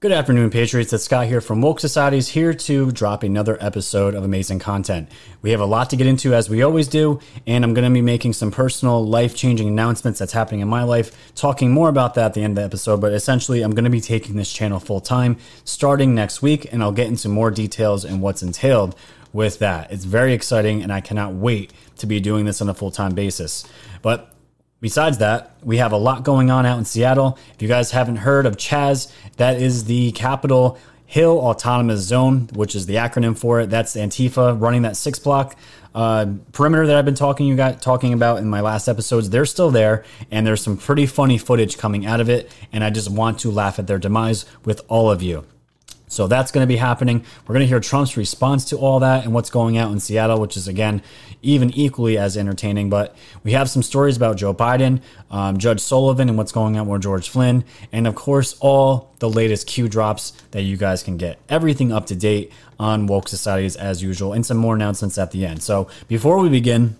Good 0.00 0.12
afternoon, 0.12 0.48
Patriots. 0.48 0.94
It's 0.94 1.04
Scott 1.04 1.26
here 1.26 1.42
from 1.42 1.60
Woke 1.60 1.78
Societies, 1.78 2.28
here 2.28 2.54
to 2.54 2.90
drop 2.90 3.22
another 3.22 3.58
episode 3.60 4.14
of 4.14 4.24
amazing 4.24 4.58
content. 4.58 5.10
We 5.42 5.50
have 5.50 5.60
a 5.60 5.66
lot 5.66 5.90
to 5.90 5.96
get 5.96 6.06
into, 6.06 6.32
as 6.32 6.48
we 6.48 6.62
always 6.62 6.88
do, 6.88 7.20
and 7.46 7.62
I'm 7.62 7.74
going 7.74 7.84
to 7.84 7.92
be 7.92 8.00
making 8.00 8.32
some 8.32 8.50
personal, 8.50 9.06
life 9.06 9.36
changing 9.36 9.68
announcements 9.68 10.18
that's 10.18 10.32
happening 10.32 10.60
in 10.60 10.68
my 10.68 10.84
life, 10.84 11.34
talking 11.34 11.70
more 11.70 11.90
about 11.90 12.14
that 12.14 12.24
at 12.24 12.32
the 12.32 12.42
end 12.42 12.52
of 12.52 12.62
the 12.62 12.64
episode. 12.64 13.02
But 13.02 13.12
essentially, 13.12 13.60
I'm 13.60 13.72
going 13.72 13.84
to 13.84 13.90
be 13.90 14.00
taking 14.00 14.36
this 14.36 14.50
channel 14.50 14.80
full 14.80 15.02
time 15.02 15.36
starting 15.64 16.14
next 16.14 16.40
week, 16.40 16.72
and 16.72 16.82
I'll 16.82 16.92
get 16.92 17.08
into 17.08 17.28
more 17.28 17.50
details 17.50 18.02
and 18.06 18.22
what's 18.22 18.42
entailed 18.42 18.96
with 19.34 19.58
that. 19.58 19.92
It's 19.92 20.06
very 20.06 20.32
exciting, 20.32 20.82
and 20.82 20.90
I 20.90 21.02
cannot 21.02 21.34
wait 21.34 21.74
to 21.98 22.06
be 22.06 22.20
doing 22.20 22.46
this 22.46 22.62
on 22.62 22.70
a 22.70 22.74
full 22.74 22.90
time 22.90 23.12
basis. 23.12 23.66
But 24.00 24.34
Besides 24.80 25.18
that, 25.18 25.54
we 25.62 25.76
have 25.76 25.92
a 25.92 25.96
lot 25.96 26.24
going 26.24 26.50
on 26.50 26.64
out 26.64 26.78
in 26.78 26.84
Seattle. 26.84 27.38
If 27.54 27.60
you 27.60 27.68
guys 27.68 27.90
haven't 27.90 28.16
heard 28.16 28.46
of 28.46 28.56
CHAZ, 28.56 29.12
that 29.36 29.60
is 29.60 29.84
the 29.84 30.12
Capitol 30.12 30.78
Hill 31.04 31.38
Autonomous 31.38 32.00
Zone, 32.00 32.48
which 32.54 32.74
is 32.74 32.86
the 32.86 32.94
acronym 32.94 33.36
for 33.36 33.60
it. 33.60 33.68
That's 33.68 33.94
Antifa 33.94 34.58
running 34.58 34.82
that 34.82 34.96
six 34.96 35.18
block 35.18 35.56
uh, 35.94 36.26
perimeter 36.52 36.86
that 36.86 36.96
I've 36.96 37.04
been 37.04 37.14
talking 37.14 37.46
you 37.46 37.56
talking 37.56 38.12
about 38.12 38.38
in 38.38 38.48
my 38.48 38.60
last 38.60 38.88
episodes. 38.88 39.28
They're 39.28 39.44
still 39.44 39.70
there, 39.70 40.04
and 40.30 40.46
there's 40.46 40.62
some 40.62 40.76
pretty 40.76 41.06
funny 41.06 41.36
footage 41.36 41.76
coming 41.76 42.06
out 42.06 42.20
of 42.20 42.28
it. 42.28 42.50
And 42.72 42.84
I 42.84 42.90
just 42.90 43.10
want 43.10 43.40
to 43.40 43.50
laugh 43.50 43.78
at 43.78 43.86
their 43.86 43.98
demise 43.98 44.46
with 44.64 44.80
all 44.88 45.10
of 45.10 45.22
you. 45.22 45.44
So 46.10 46.26
that's 46.26 46.50
going 46.50 46.64
to 46.64 46.68
be 46.68 46.76
happening. 46.76 47.24
We're 47.46 47.54
going 47.54 47.62
to 47.62 47.68
hear 47.68 47.78
Trump's 47.78 48.16
response 48.16 48.64
to 48.66 48.76
all 48.76 48.98
that 49.00 49.24
and 49.24 49.32
what's 49.32 49.48
going 49.48 49.78
out 49.78 49.92
in 49.92 50.00
Seattle, 50.00 50.40
which 50.40 50.56
is 50.56 50.66
again 50.66 51.02
even 51.40 51.70
equally 51.70 52.18
as 52.18 52.36
entertaining. 52.36 52.90
But 52.90 53.16
we 53.44 53.52
have 53.52 53.70
some 53.70 53.82
stories 53.82 54.16
about 54.16 54.36
Joe 54.36 54.52
Biden, 54.52 55.00
um, 55.30 55.56
Judge 55.56 55.80
Sullivan, 55.80 56.28
and 56.28 56.36
what's 56.36 56.50
going 56.50 56.76
on 56.76 56.88
with 56.88 57.02
George 57.02 57.28
Flynn, 57.28 57.64
and 57.92 58.08
of 58.08 58.16
course 58.16 58.56
all 58.60 59.14
the 59.20 59.30
latest 59.30 59.68
Q 59.68 59.88
drops 59.88 60.32
that 60.50 60.62
you 60.62 60.76
guys 60.76 61.04
can 61.04 61.16
get. 61.16 61.38
Everything 61.48 61.92
up 61.92 62.06
to 62.06 62.16
date 62.16 62.52
on 62.78 63.06
Woke 63.06 63.28
Societies 63.28 63.76
as 63.76 64.02
usual, 64.02 64.32
and 64.32 64.44
some 64.44 64.56
more 64.56 64.74
announcements 64.74 65.16
at 65.16 65.30
the 65.30 65.46
end. 65.46 65.62
So 65.62 65.88
before 66.08 66.38
we 66.40 66.48
begin 66.48 66.96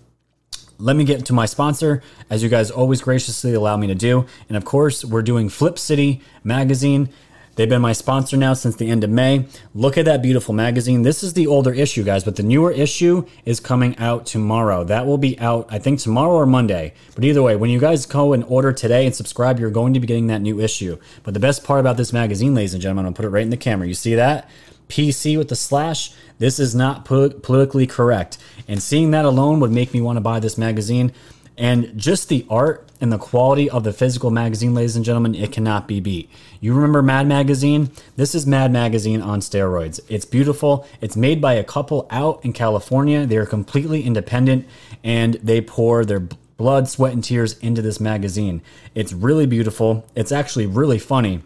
let 0.81 0.95
me 0.95 1.03
get 1.03 1.25
to 1.27 1.33
my 1.33 1.45
sponsor, 1.45 2.01
as 2.31 2.41
you 2.41 2.49
guys 2.49 2.71
always 2.71 3.01
graciously 3.01 3.53
allow 3.53 3.77
me 3.77 3.85
to 3.85 3.93
do. 3.93 4.25
And 4.49 4.57
of 4.57 4.65
course, 4.65 5.05
we're 5.05 5.21
doing 5.21 5.47
Flip 5.47 5.77
City 5.77 6.21
Magazine. 6.43 7.09
They've 7.55 7.67
been 7.67 7.81
my 7.81 7.93
sponsor 7.93 8.37
now 8.37 8.53
since 8.53 8.75
the 8.75 8.89
end 8.89 9.03
of 9.03 9.09
May. 9.09 9.45
Look 9.75 9.97
at 9.97 10.05
that 10.05 10.21
beautiful 10.21 10.53
magazine. 10.53 11.01
This 11.01 11.21
is 11.21 11.33
the 11.33 11.47
older 11.47 11.73
issue, 11.73 12.03
guys, 12.03 12.23
but 12.23 12.37
the 12.37 12.43
newer 12.43 12.71
issue 12.71 13.25
is 13.45 13.59
coming 13.59 13.97
out 13.97 14.25
tomorrow. 14.25 14.83
That 14.83 15.05
will 15.05 15.17
be 15.17 15.37
out, 15.39 15.67
I 15.69 15.77
think, 15.77 15.99
tomorrow 15.99 16.31
or 16.31 16.45
Monday. 16.45 16.93
But 17.13 17.25
either 17.25 17.41
way, 17.41 17.57
when 17.57 17.69
you 17.69 17.79
guys 17.79 18.05
go 18.05 18.33
and 18.33 18.43
order 18.45 18.71
today 18.71 19.05
and 19.05 19.13
subscribe, 19.13 19.59
you're 19.59 19.69
going 19.69 19.93
to 19.93 19.99
be 19.99 20.07
getting 20.07 20.27
that 20.27 20.41
new 20.41 20.61
issue. 20.61 20.97
But 21.23 21.33
the 21.33 21.39
best 21.41 21.63
part 21.63 21.81
about 21.81 21.97
this 21.97 22.13
magazine, 22.13 22.55
ladies 22.55 22.73
and 22.73 22.81
gentlemen, 22.81 23.05
I'll 23.05 23.11
put 23.11 23.25
it 23.25 23.29
right 23.29 23.43
in 23.43 23.49
the 23.49 23.57
camera. 23.57 23.87
You 23.87 23.95
see 23.95 24.15
that? 24.15 24.49
PC 24.87 25.37
with 25.37 25.49
the 25.49 25.55
slash. 25.55 26.13
This 26.39 26.59
is 26.59 26.73
not 26.73 27.05
politically 27.05 27.87
correct. 27.87 28.37
And 28.67 28.81
seeing 28.81 29.11
that 29.11 29.25
alone 29.25 29.59
would 29.59 29.71
make 29.71 29.93
me 29.93 30.01
want 30.01 30.17
to 30.17 30.21
buy 30.21 30.39
this 30.39 30.57
magazine. 30.57 31.11
And 31.57 31.97
just 31.97 32.29
the 32.29 32.45
art 32.49 32.90
and 33.01 33.11
the 33.11 33.17
quality 33.17 33.69
of 33.69 33.83
the 33.83 33.91
physical 33.91 34.29
magazine, 34.29 34.75
ladies 34.75 34.95
and 34.95 35.03
gentlemen, 35.03 35.33
it 35.33 35.51
cannot 35.51 35.87
be 35.87 35.99
beat. 35.99 36.29
You 36.59 36.73
remember 36.75 37.01
Mad 37.01 37.27
Magazine? 37.27 37.89
This 38.15 38.35
is 38.35 38.45
Mad 38.45 38.71
Magazine 38.71 39.21
on 39.21 39.39
steroids. 39.39 39.99
It's 40.07 40.23
beautiful. 40.23 40.87
It's 41.01 41.15
made 41.15 41.41
by 41.41 41.55
a 41.55 41.63
couple 41.63 42.07
out 42.11 42.45
in 42.45 42.53
California. 42.53 43.25
They 43.25 43.37
are 43.37 43.47
completely 43.47 44.03
independent 44.03 44.67
and 45.03 45.33
they 45.35 45.59
pour 45.59 46.05
their 46.05 46.19
blood, 46.57 46.87
sweat, 46.87 47.13
and 47.13 47.23
tears 47.23 47.57
into 47.57 47.81
this 47.81 47.99
magazine. 47.99 48.61
It's 48.93 49.11
really 49.11 49.47
beautiful. 49.47 50.05
It's 50.15 50.31
actually 50.31 50.67
really 50.67 50.99
funny 50.99 51.41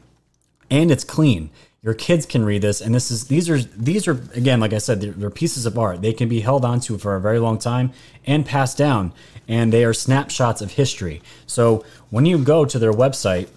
and 0.70 0.92
it's 0.92 1.03
clean 1.03 1.50
your 1.86 1.94
kids 1.94 2.26
can 2.26 2.44
read 2.44 2.64
this 2.64 2.81
and 2.81 2.95
this 2.95 3.11
is 3.11 3.28
these 3.28 3.48
are 3.48 3.59
these 3.59 4.08
are 4.08 4.20
again 4.33 4.59
like 4.59 4.73
i 4.73 4.80
said 4.80 5.00
they're, 5.00 5.11
they're, 5.11 5.30
pieces 5.30 5.67
of 5.67 5.78
art 5.78 6.02
they 6.02 6.11
can 6.11 6.28
be 6.28 6.39
held 6.39 6.66
onto 6.66 6.98
for 6.98 7.16
a 7.16 7.22
very 7.22 7.38
long 7.38 7.59
time 7.59 7.92
and 8.26 8.45
passed 8.45 8.76
down 8.76 9.14
and 9.48 9.72
they 9.72 9.83
are 9.83 9.94
snapshots 9.94 10.61
of 10.61 10.72
history. 10.72 11.22
So 11.45 11.86
when 12.10 12.26
you 12.26 12.38
go 12.38 12.66
to 12.66 12.80
their 12.80 12.94
website 12.94 13.50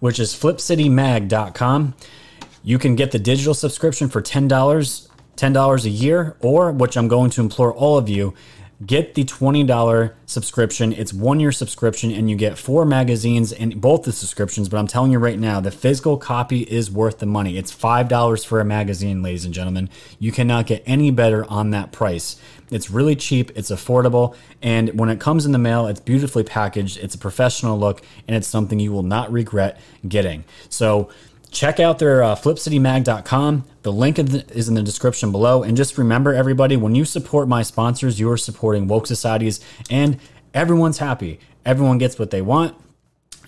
which 0.00 0.18
is 0.18 0.34
flipcitymag.com 0.34 1.94
you 2.62 2.78
can 2.78 2.94
get 2.96 3.10
the 3.10 3.18
digital 3.18 3.54
subscription 3.54 4.08
for 4.08 4.22
$10 4.22 4.48
$10 5.36 5.84
a 5.84 5.88
year 5.88 6.36
or 6.40 6.72
which 6.72 6.96
i'm 6.96 7.08
going 7.08 7.30
to 7.30 7.40
implore 7.40 7.72
all 7.72 7.96
of 7.96 8.08
you 8.08 8.34
get 8.86 9.14
the 9.14 9.24
$20 9.24 10.12
subscription. 10.26 10.92
It's 10.92 11.12
one 11.12 11.40
year 11.40 11.50
subscription 11.50 12.12
and 12.12 12.30
you 12.30 12.36
get 12.36 12.56
four 12.56 12.84
magazines 12.84 13.50
in 13.50 13.80
both 13.80 14.04
the 14.04 14.12
subscriptions. 14.12 14.68
But 14.68 14.78
I'm 14.78 14.86
telling 14.86 15.10
you 15.10 15.18
right 15.18 15.38
now, 15.38 15.60
the 15.60 15.72
physical 15.72 16.16
copy 16.16 16.62
is 16.62 16.90
worth 16.90 17.18
the 17.18 17.26
money. 17.26 17.58
It's 17.58 17.74
$5 17.74 18.46
for 18.46 18.60
a 18.60 18.64
magazine, 18.64 19.22
ladies 19.22 19.44
and 19.44 19.52
gentlemen. 19.52 19.88
You 20.20 20.30
cannot 20.30 20.66
get 20.66 20.82
any 20.86 21.10
better 21.10 21.44
on 21.50 21.70
that 21.70 21.90
price. 21.90 22.36
It's 22.70 22.90
really 22.90 23.16
cheap, 23.16 23.50
it's 23.56 23.70
affordable, 23.70 24.36
and 24.60 24.98
when 24.98 25.08
it 25.08 25.18
comes 25.18 25.46
in 25.46 25.52
the 25.52 25.58
mail, 25.58 25.86
it's 25.86 26.00
beautifully 26.00 26.44
packaged, 26.44 26.98
it's 26.98 27.14
a 27.14 27.18
professional 27.18 27.78
look, 27.78 28.02
and 28.26 28.36
it's 28.36 28.46
something 28.46 28.78
you 28.78 28.92
will 28.92 29.02
not 29.02 29.32
regret 29.32 29.80
getting. 30.06 30.44
So, 30.68 31.08
check 31.50 31.80
out 31.80 31.98
their 31.98 32.22
uh, 32.22 32.34
flipcitymag.com. 32.34 33.64
The 33.82 33.92
link 33.92 34.18
is 34.18 34.68
in 34.68 34.74
the 34.74 34.82
description 34.82 35.32
below. 35.32 35.62
And 35.62 35.76
just 35.76 35.98
remember, 35.98 36.34
everybody, 36.34 36.76
when 36.76 36.94
you 36.94 37.04
support 37.04 37.48
my 37.48 37.62
sponsors, 37.62 38.20
you 38.20 38.30
are 38.30 38.36
supporting 38.36 38.88
woke 38.88 39.06
societies, 39.06 39.60
and 39.90 40.18
everyone's 40.54 40.98
happy. 40.98 41.40
Everyone 41.64 41.98
gets 41.98 42.18
what 42.18 42.30
they 42.30 42.42
want. 42.42 42.76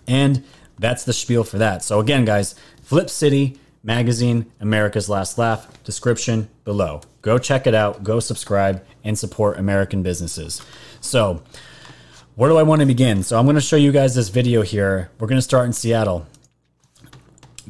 And 0.06 0.44
that's 0.78 1.04
the 1.04 1.12
spiel 1.12 1.44
for 1.44 1.58
that. 1.58 1.84
So, 1.84 2.00
again, 2.00 2.24
guys, 2.24 2.54
Flip 2.82 3.10
City 3.10 3.58
Magazine, 3.82 4.50
America's 4.60 5.08
Last 5.08 5.38
Laugh, 5.38 5.82
description 5.84 6.48
below. 6.64 7.00
Go 7.22 7.38
check 7.38 7.66
it 7.66 7.74
out, 7.74 8.02
go 8.02 8.20
subscribe, 8.20 8.84
and 9.04 9.18
support 9.18 9.58
American 9.58 10.02
businesses. 10.02 10.62
So, 11.00 11.42
where 12.34 12.48
do 12.48 12.56
I 12.56 12.62
want 12.62 12.80
to 12.80 12.86
begin? 12.86 13.22
So, 13.22 13.38
I'm 13.38 13.44
going 13.44 13.56
to 13.56 13.60
show 13.60 13.76
you 13.76 13.92
guys 13.92 14.14
this 14.14 14.30
video 14.30 14.62
here. 14.62 15.10
We're 15.18 15.28
going 15.28 15.38
to 15.38 15.42
start 15.42 15.66
in 15.66 15.72
Seattle 15.72 16.26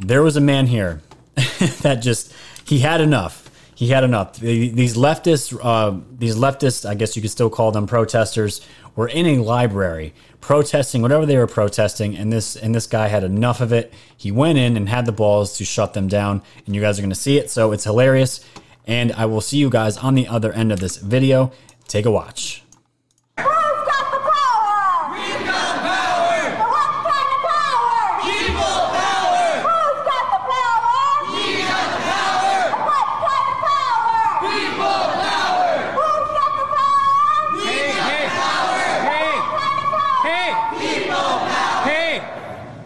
there 0.00 0.22
was 0.22 0.36
a 0.36 0.40
man 0.40 0.66
here 0.66 1.02
that 1.82 2.00
just 2.00 2.32
he 2.64 2.80
had 2.80 3.00
enough. 3.00 3.48
He 3.74 3.88
had 3.88 4.04
enough. 4.04 4.38
These 4.38 4.94
leftists, 4.94 5.58
uh, 5.62 5.98
these 6.18 6.36
leftists, 6.36 6.86
I 6.86 6.94
guess 6.94 7.16
you 7.16 7.22
could 7.22 7.30
still 7.30 7.48
call 7.48 7.72
them 7.72 7.86
protesters, 7.86 8.60
were 8.94 9.08
in 9.08 9.24
a 9.24 9.38
library 9.38 10.12
protesting 10.40 11.00
whatever 11.02 11.24
they 11.26 11.36
were 11.36 11.46
protesting, 11.46 12.16
and 12.16 12.32
this 12.32 12.56
and 12.56 12.74
this 12.74 12.86
guy 12.86 13.08
had 13.08 13.24
enough 13.24 13.60
of 13.60 13.72
it. 13.72 13.92
He 14.16 14.30
went 14.30 14.58
in 14.58 14.76
and 14.76 14.88
had 14.88 15.06
the 15.06 15.12
balls 15.12 15.56
to 15.58 15.64
shut 15.64 15.94
them 15.94 16.08
down, 16.08 16.42
and 16.66 16.74
you 16.74 16.80
guys 16.80 16.98
are 16.98 17.02
going 17.02 17.10
to 17.10 17.16
see 17.16 17.38
it. 17.38 17.50
So 17.50 17.72
it's 17.72 17.84
hilarious, 17.84 18.44
and 18.86 19.12
I 19.12 19.26
will 19.26 19.40
see 19.40 19.58
you 19.58 19.70
guys 19.70 19.96
on 19.96 20.14
the 20.14 20.28
other 20.28 20.52
end 20.52 20.72
of 20.72 20.80
this 20.80 20.96
video. 20.96 21.52
Take 21.88 22.06
a 22.06 22.10
watch. 22.10 22.59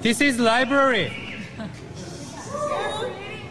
This 0.05 0.21
is 0.21 0.39
library. 0.39 1.17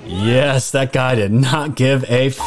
yes, 0.05 0.69
that 0.69 0.93
guy 0.93 1.15
did 1.15 1.31
not 1.33 1.75
give 1.75 2.03
a. 2.03 2.27
F- 2.27 2.37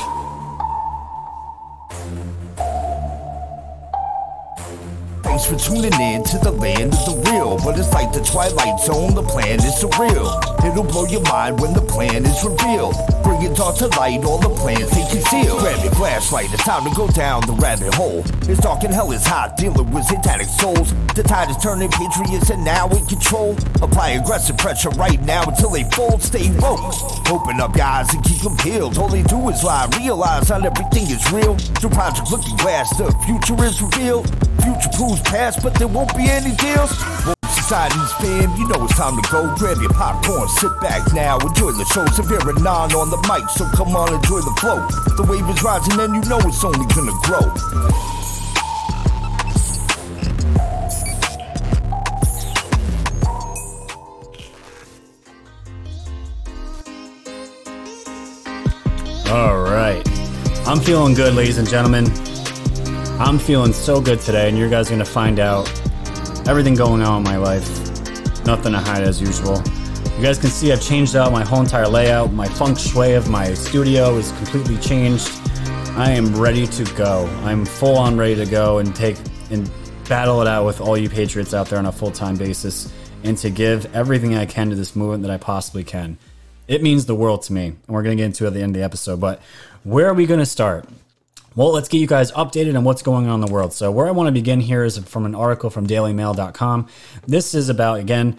Thanks 5.24 5.44
for 5.46 5.56
tuning 5.56 5.92
in 6.00 6.22
to 6.22 6.38
the 6.38 6.52
land 6.52 6.94
of 6.94 7.04
the 7.24 7.30
real. 7.32 7.58
But 7.64 7.78
it's 7.78 7.92
like 7.92 8.12
the 8.12 8.20
Twilight 8.22 8.78
Zone, 8.80 9.14
the 9.14 9.24
plan 9.24 9.56
is 9.58 9.74
surreal. 9.74 10.30
It'll 10.64 10.84
blow 10.84 11.04
your 11.06 11.22
mind 11.22 11.58
when 11.60 11.72
the 11.74 11.80
plan 11.82 12.24
is 12.24 12.44
revealed. 12.44 12.94
Bring 13.36 13.60
all 13.60 13.72
to 13.72 13.86
light, 13.98 14.24
all 14.24 14.38
the 14.38 14.48
plans 14.48 14.90
they 14.90 15.04
conceal. 15.10 15.58
Grab 15.58 15.84
your 15.84 15.92
flashlight, 15.92 16.52
it's 16.52 16.64
time 16.64 16.88
to 16.88 16.94
go 16.96 17.08
down 17.08 17.42
the 17.46 17.52
rabbit 17.52 17.92
hole. 17.94 18.24
It's 18.48 18.60
dark 18.60 18.82
and 18.84 18.94
hell 18.94 19.12
is 19.12 19.26
hot, 19.26 19.56
dealing 19.56 19.90
with 19.90 20.04
satanic 20.04 20.46
souls. 20.46 20.94
The 21.14 21.22
tide 21.22 21.50
is 21.50 21.56
turning, 21.58 21.90
patriots 21.90 22.50
are 22.50 22.56
now 22.56 22.88
in 22.88 23.04
control. 23.06 23.56
Apply 23.82 24.10
aggressive 24.10 24.56
pressure 24.56 24.90
right 24.90 25.20
now 25.22 25.42
until 25.44 25.70
they 25.70 25.84
fold. 25.90 26.22
Stay 26.22 26.50
woke. 26.60 26.94
Open 27.28 27.60
up 27.60 27.76
your 27.76 27.84
eyes 27.84 28.12
and 28.14 28.24
keep 28.24 28.40
them 28.40 28.56
peeled. 28.56 28.96
All 28.96 29.08
they 29.08 29.22
do 29.22 29.48
is 29.50 29.62
lie, 29.62 29.88
realize 29.98 30.48
not 30.48 30.64
everything 30.64 31.10
is 31.10 31.30
real. 31.30 31.56
Through 31.56 31.90
Project 31.90 32.30
Looking 32.30 32.56
Glass, 32.56 32.96
the 32.96 33.12
future 33.26 33.62
is 33.64 33.82
revealed. 33.82 34.28
Future 34.62 34.90
proves 34.96 35.20
past, 35.22 35.62
but 35.62 35.74
there 35.74 35.88
won't 35.88 36.16
be 36.16 36.28
any 36.28 36.56
deals. 36.56 37.35
Society's 37.66 38.12
fam, 38.12 38.54
you 38.56 38.68
know 38.68 38.84
it's 38.84 38.94
time 38.94 39.20
to 39.20 39.28
go. 39.28 39.52
Grab 39.56 39.78
your 39.78 39.90
popcorn, 39.90 40.48
sit 40.50 40.70
back 40.80 41.12
now, 41.12 41.36
enjoy 41.38 41.72
the 41.72 41.84
show. 41.86 42.06
Severe 42.06 42.38
and 42.48 42.62
non 42.62 42.94
on 42.94 43.10
the 43.10 43.16
mic, 43.26 43.50
so 43.50 43.64
come 43.74 43.88
on, 43.96 44.14
enjoy 44.14 44.38
the 44.38 44.54
flow. 44.60 44.86
The 45.16 45.24
wave 45.28 45.48
is 45.50 45.60
rising, 45.64 45.98
and 45.98 46.14
you 46.14 46.30
know 46.30 46.38
it's 46.46 46.62
only 46.62 46.86
gonna 46.94 47.10
grow. 47.26 47.42
All 59.34 59.60
right. 59.64 60.06
I'm 60.68 60.78
feeling 60.78 61.14
good, 61.14 61.34
ladies 61.34 61.58
and 61.58 61.68
gentlemen. 61.68 62.06
I'm 63.18 63.40
feeling 63.40 63.72
so 63.72 64.00
good 64.00 64.20
today, 64.20 64.48
and 64.48 64.56
you 64.56 64.70
guys 64.70 64.86
are 64.86 64.90
going 64.90 65.04
to 65.04 65.10
find 65.10 65.40
out 65.40 65.66
everything 66.48 66.74
going 66.74 67.02
on 67.02 67.18
in 67.18 67.22
my 67.24 67.36
life. 67.36 67.68
Nothing 68.46 68.72
to 68.72 68.78
hide 68.78 69.02
as 69.02 69.20
usual. 69.20 69.62
You 70.16 70.22
guys 70.22 70.38
can 70.38 70.50
see 70.50 70.72
I've 70.72 70.80
changed 70.80 71.16
out 71.16 71.32
my 71.32 71.44
whole 71.44 71.60
entire 71.60 71.88
layout. 71.88 72.32
My 72.32 72.48
feng 72.48 72.76
shui 72.76 73.14
of 73.14 73.28
my 73.28 73.52
studio 73.54 74.16
is 74.16 74.32
completely 74.32 74.78
changed. 74.78 75.28
I 75.96 76.12
am 76.12 76.34
ready 76.40 76.66
to 76.66 76.84
go. 76.94 77.26
I'm 77.42 77.64
full 77.64 77.98
on 77.98 78.16
ready 78.16 78.36
to 78.36 78.46
go 78.46 78.78
and 78.78 78.94
take 78.94 79.16
and 79.50 79.70
battle 80.08 80.40
it 80.40 80.46
out 80.46 80.64
with 80.64 80.80
all 80.80 80.96
you 80.96 81.08
patriots 81.08 81.52
out 81.52 81.68
there 81.68 81.78
on 81.78 81.86
a 81.86 81.92
full 81.92 82.10
time 82.10 82.36
basis 82.36 82.92
and 83.24 83.36
to 83.38 83.50
give 83.50 83.94
everything 83.94 84.34
I 84.36 84.46
can 84.46 84.70
to 84.70 84.76
this 84.76 84.94
movement 84.94 85.22
that 85.22 85.32
I 85.32 85.38
possibly 85.38 85.84
can. 85.84 86.16
It 86.68 86.82
means 86.82 87.06
the 87.06 87.14
world 87.14 87.42
to 87.42 87.52
me, 87.52 87.66
and 87.66 87.78
we're 87.88 88.02
going 88.02 88.16
to 88.16 88.20
get 88.20 88.26
into 88.26 88.44
it 88.44 88.48
at 88.48 88.54
the 88.54 88.62
end 88.62 88.74
of 88.74 88.80
the 88.80 88.84
episode. 88.84 89.20
But 89.20 89.40
where 89.84 90.08
are 90.08 90.14
we 90.14 90.26
going 90.26 90.40
to 90.40 90.46
start? 90.46 90.88
Well, 91.56 91.72
let's 91.72 91.88
get 91.88 91.98
you 92.02 92.06
guys 92.06 92.30
updated 92.32 92.76
on 92.76 92.84
what's 92.84 93.00
going 93.00 93.28
on 93.28 93.40
in 93.40 93.46
the 93.46 93.50
world. 93.50 93.72
So, 93.72 93.90
where 93.90 94.06
I 94.06 94.10
want 94.10 94.26
to 94.26 94.32
begin 94.32 94.60
here 94.60 94.84
is 94.84 94.98
from 94.98 95.24
an 95.24 95.34
article 95.34 95.70
from 95.70 95.86
dailymail.com. 95.86 96.86
This 97.26 97.54
is 97.54 97.70
about, 97.70 97.98
again, 97.98 98.38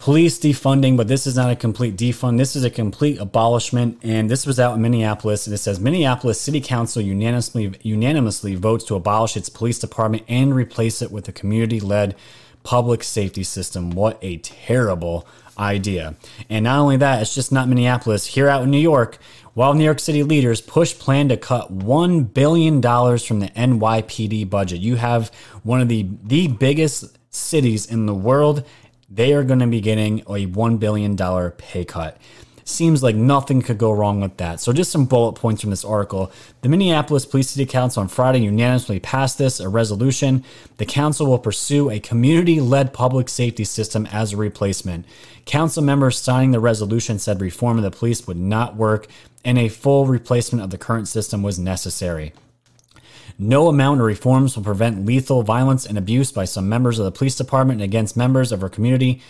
police 0.00 0.40
defunding, 0.40 0.96
but 0.96 1.06
this 1.06 1.24
is 1.24 1.36
not 1.36 1.52
a 1.52 1.54
complete 1.54 1.96
defund. 1.96 2.38
This 2.38 2.56
is 2.56 2.64
a 2.64 2.70
complete 2.70 3.20
abolishment. 3.20 4.00
And 4.02 4.28
this 4.28 4.44
was 4.44 4.58
out 4.58 4.74
in 4.74 4.82
Minneapolis. 4.82 5.46
And 5.46 5.54
it 5.54 5.58
says 5.58 5.78
Minneapolis 5.78 6.40
City 6.40 6.60
Council 6.60 7.00
unanimously, 7.00 7.78
unanimously 7.82 8.56
votes 8.56 8.82
to 8.86 8.96
abolish 8.96 9.36
its 9.36 9.48
police 9.48 9.78
department 9.78 10.24
and 10.26 10.52
replace 10.52 11.00
it 11.00 11.12
with 11.12 11.28
a 11.28 11.32
community 11.32 11.78
led 11.78 12.16
public 12.64 13.04
safety 13.04 13.44
system. 13.44 13.92
What 13.92 14.18
a 14.20 14.38
terrible 14.38 15.28
idea. 15.58 16.16
And 16.48 16.64
not 16.64 16.78
only 16.78 16.96
that, 16.98 17.22
it's 17.22 17.34
just 17.34 17.52
not 17.52 17.68
Minneapolis. 17.68 18.26
Here 18.26 18.48
out 18.48 18.62
in 18.62 18.70
New 18.70 18.78
York, 18.78 19.18
while 19.54 19.74
New 19.74 19.84
York 19.84 20.00
City 20.00 20.22
leaders 20.22 20.60
push 20.60 20.98
plan 20.98 21.28
to 21.28 21.36
cut 21.36 21.76
$1 21.76 22.32
billion 22.32 22.80
from 22.80 23.40
the 23.40 23.48
NYPD 23.48 24.48
budget, 24.48 24.80
you 24.80 24.96
have 24.96 25.30
one 25.62 25.80
of 25.80 25.88
the, 25.88 26.08
the 26.22 26.48
biggest 26.48 27.18
cities 27.30 27.86
in 27.86 28.06
the 28.06 28.14
world. 28.14 28.64
They 29.10 29.34
are 29.34 29.44
going 29.44 29.60
to 29.60 29.66
be 29.66 29.80
getting 29.80 30.20
a 30.20 30.46
$1 30.46 30.78
billion 30.78 31.16
pay 31.52 31.84
cut. 31.84 32.16
Seems 32.64 33.02
like 33.02 33.16
nothing 33.16 33.62
could 33.62 33.78
go 33.78 33.92
wrong 33.92 34.20
with 34.20 34.36
that. 34.36 34.60
So, 34.60 34.72
just 34.72 34.92
some 34.92 35.06
bullet 35.06 35.32
points 35.32 35.60
from 35.60 35.70
this 35.70 35.84
article. 35.84 36.30
The 36.60 36.68
Minneapolis 36.68 37.26
Police 37.26 37.50
City 37.50 37.66
Council 37.66 38.02
on 38.02 38.08
Friday 38.08 38.40
unanimously 38.40 39.00
passed 39.00 39.38
this, 39.38 39.58
a 39.58 39.68
resolution. 39.68 40.44
The 40.76 40.86
council 40.86 41.26
will 41.26 41.38
pursue 41.38 41.90
a 41.90 41.98
community 42.00 42.60
led 42.60 42.92
public 42.92 43.28
safety 43.28 43.64
system 43.64 44.06
as 44.12 44.32
a 44.32 44.36
replacement. 44.36 45.06
Council 45.44 45.82
members 45.82 46.18
signing 46.18 46.52
the 46.52 46.60
resolution 46.60 47.18
said 47.18 47.40
reform 47.40 47.78
of 47.78 47.84
the 47.84 47.90
police 47.90 48.26
would 48.26 48.38
not 48.38 48.76
work 48.76 49.08
and 49.44 49.58
a 49.58 49.68
full 49.68 50.06
replacement 50.06 50.62
of 50.62 50.70
the 50.70 50.78
current 50.78 51.08
system 51.08 51.42
was 51.42 51.58
necessary. 51.58 52.32
No 53.38 53.68
amount 53.68 54.00
of 54.00 54.06
reforms 54.06 54.56
will 54.56 54.64
prevent 54.64 55.04
lethal 55.04 55.42
violence 55.42 55.86
and 55.86 55.98
abuse 55.98 56.30
by 56.30 56.44
some 56.44 56.68
members 56.68 56.98
of 56.98 57.04
the 57.04 57.12
police 57.12 57.34
department 57.34 57.80
against 57.80 58.16
members 58.16 58.52
of 58.52 58.62
our 58.62 58.68
community 58.68 59.20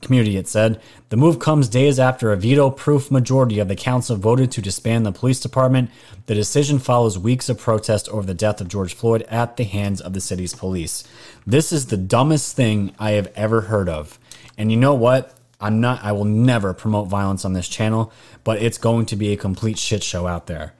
community, 0.00 0.36
it 0.36 0.48
said. 0.48 0.80
The 1.08 1.16
move 1.16 1.38
comes 1.38 1.68
days 1.68 1.98
after 1.98 2.32
a 2.32 2.36
veto 2.36 2.70
proof 2.70 3.10
majority 3.10 3.58
of 3.58 3.68
the 3.68 3.76
council 3.76 4.16
voted 4.16 4.50
to 4.52 4.62
disband 4.62 5.06
the 5.06 5.12
police 5.12 5.40
department. 5.40 5.90
The 6.26 6.34
decision 6.34 6.78
follows 6.78 7.18
weeks 7.18 7.48
of 7.48 7.58
protest 7.58 8.08
over 8.08 8.26
the 8.26 8.34
death 8.34 8.60
of 8.60 8.68
George 8.68 8.94
Floyd 8.94 9.22
at 9.22 9.56
the 9.56 9.64
hands 9.64 10.00
of 10.00 10.12
the 10.12 10.20
city's 10.20 10.54
police. 10.54 11.04
This 11.46 11.72
is 11.72 11.86
the 11.86 11.96
dumbest 11.96 12.56
thing 12.56 12.94
I 12.98 13.12
have 13.12 13.32
ever 13.34 13.62
heard 13.62 13.88
of. 13.88 14.18
And 14.56 14.70
you 14.70 14.76
know 14.76 14.94
what? 14.94 15.34
I'm 15.60 15.80
not, 15.80 16.04
I 16.04 16.12
will 16.12 16.24
never 16.24 16.74
promote 16.74 17.08
violence 17.08 17.44
on 17.44 17.54
this 17.54 17.68
channel, 17.68 18.12
but 18.42 18.60
it's 18.60 18.76
going 18.76 19.06
to 19.06 19.16
be 19.16 19.32
a 19.32 19.36
complete 19.36 19.78
shit 19.78 20.02
show 20.02 20.26
out 20.26 20.46
there. 20.46 20.74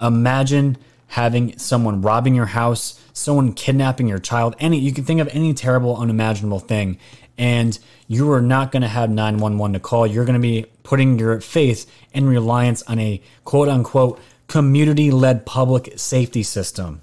Imagine 0.00 0.78
having 1.08 1.56
someone 1.58 2.00
robbing 2.00 2.34
your 2.34 2.46
house, 2.46 2.98
someone 3.12 3.52
kidnapping 3.52 4.08
your 4.08 4.18
child, 4.18 4.56
any, 4.58 4.78
you 4.78 4.92
can 4.92 5.04
think 5.04 5.20
of 5.20 5.28
any 5.28 5.52
terrible, 5.52 5.94
unimaginable 5.96 6.58
thing 6.58 6.98
and 7.38 7.78
you 8.08 8.30
are 8.32 8.42
not 8.42 8.72
going 8.72 8.82
to 8.82 8.88
have 8.88 9.10
911 9.10 9.74
to 9.74 9.80
call. 9.80 10.06
You're 10.06 10.24
going 10.24 10.34
to 10.34 10.40
be 10.40 10.66
putting 10.82 11.18
your 11.18 11.40
faith 11.40 11.90
and 12.12 12.28
reliance 12.28 12.82
on 12.82 12.98
a 12.98 13.20
quote 13.44 13.68
unquote 13.68 14.20
community 14.48 15.10
led 15.10 15.46
public 15.46 15.94
safety 15.96 16.42
system. 16.42 17.02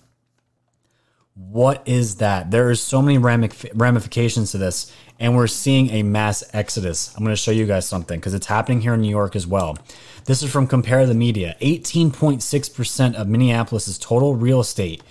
What 1.33 1.81
is 1.87 2.17
that? 2.17 2.51
There 2.51 2.69
are 2.69 2.75
so 2.75 3.01
many 3.01 3.17
ramifications 3.17 4.51
to 4.51 4.57
this, 4.57 4.93
and 5.19 5.37
we're 5.37 5.47
seeing 5.47 5.89
a 5.89 6.03
mass 6.03 6.43
exodus. 6.53 7.15
I'm 7.15 7.23
going 7.23 7.33
to 7.33 7.41
show 7.41 7.51
you 7.51 7.65
guys 7.65 7.87
something 7.87 8.19
because 8.19 8.33
it's 8.33 8.47
happening 8.47 8.81
here 8.81 8.93
in 8.93 9.01
New 9.01 9.09
York 9.09 9.37
as 9.37 9.47
well. 9.47 9.77
This 10.25 10.43
is 10.43 10.51
from 10.51 10.67
Compare 10.67 11.05
the 11.05 11.13
Media. 11.13 11.55
18.6% 11.61 13.15
of 13.15 13.27
Minneapolis's 13.27 13.97
total 13.97 14.35
real 14.35 14.59
estate 14.59 15.01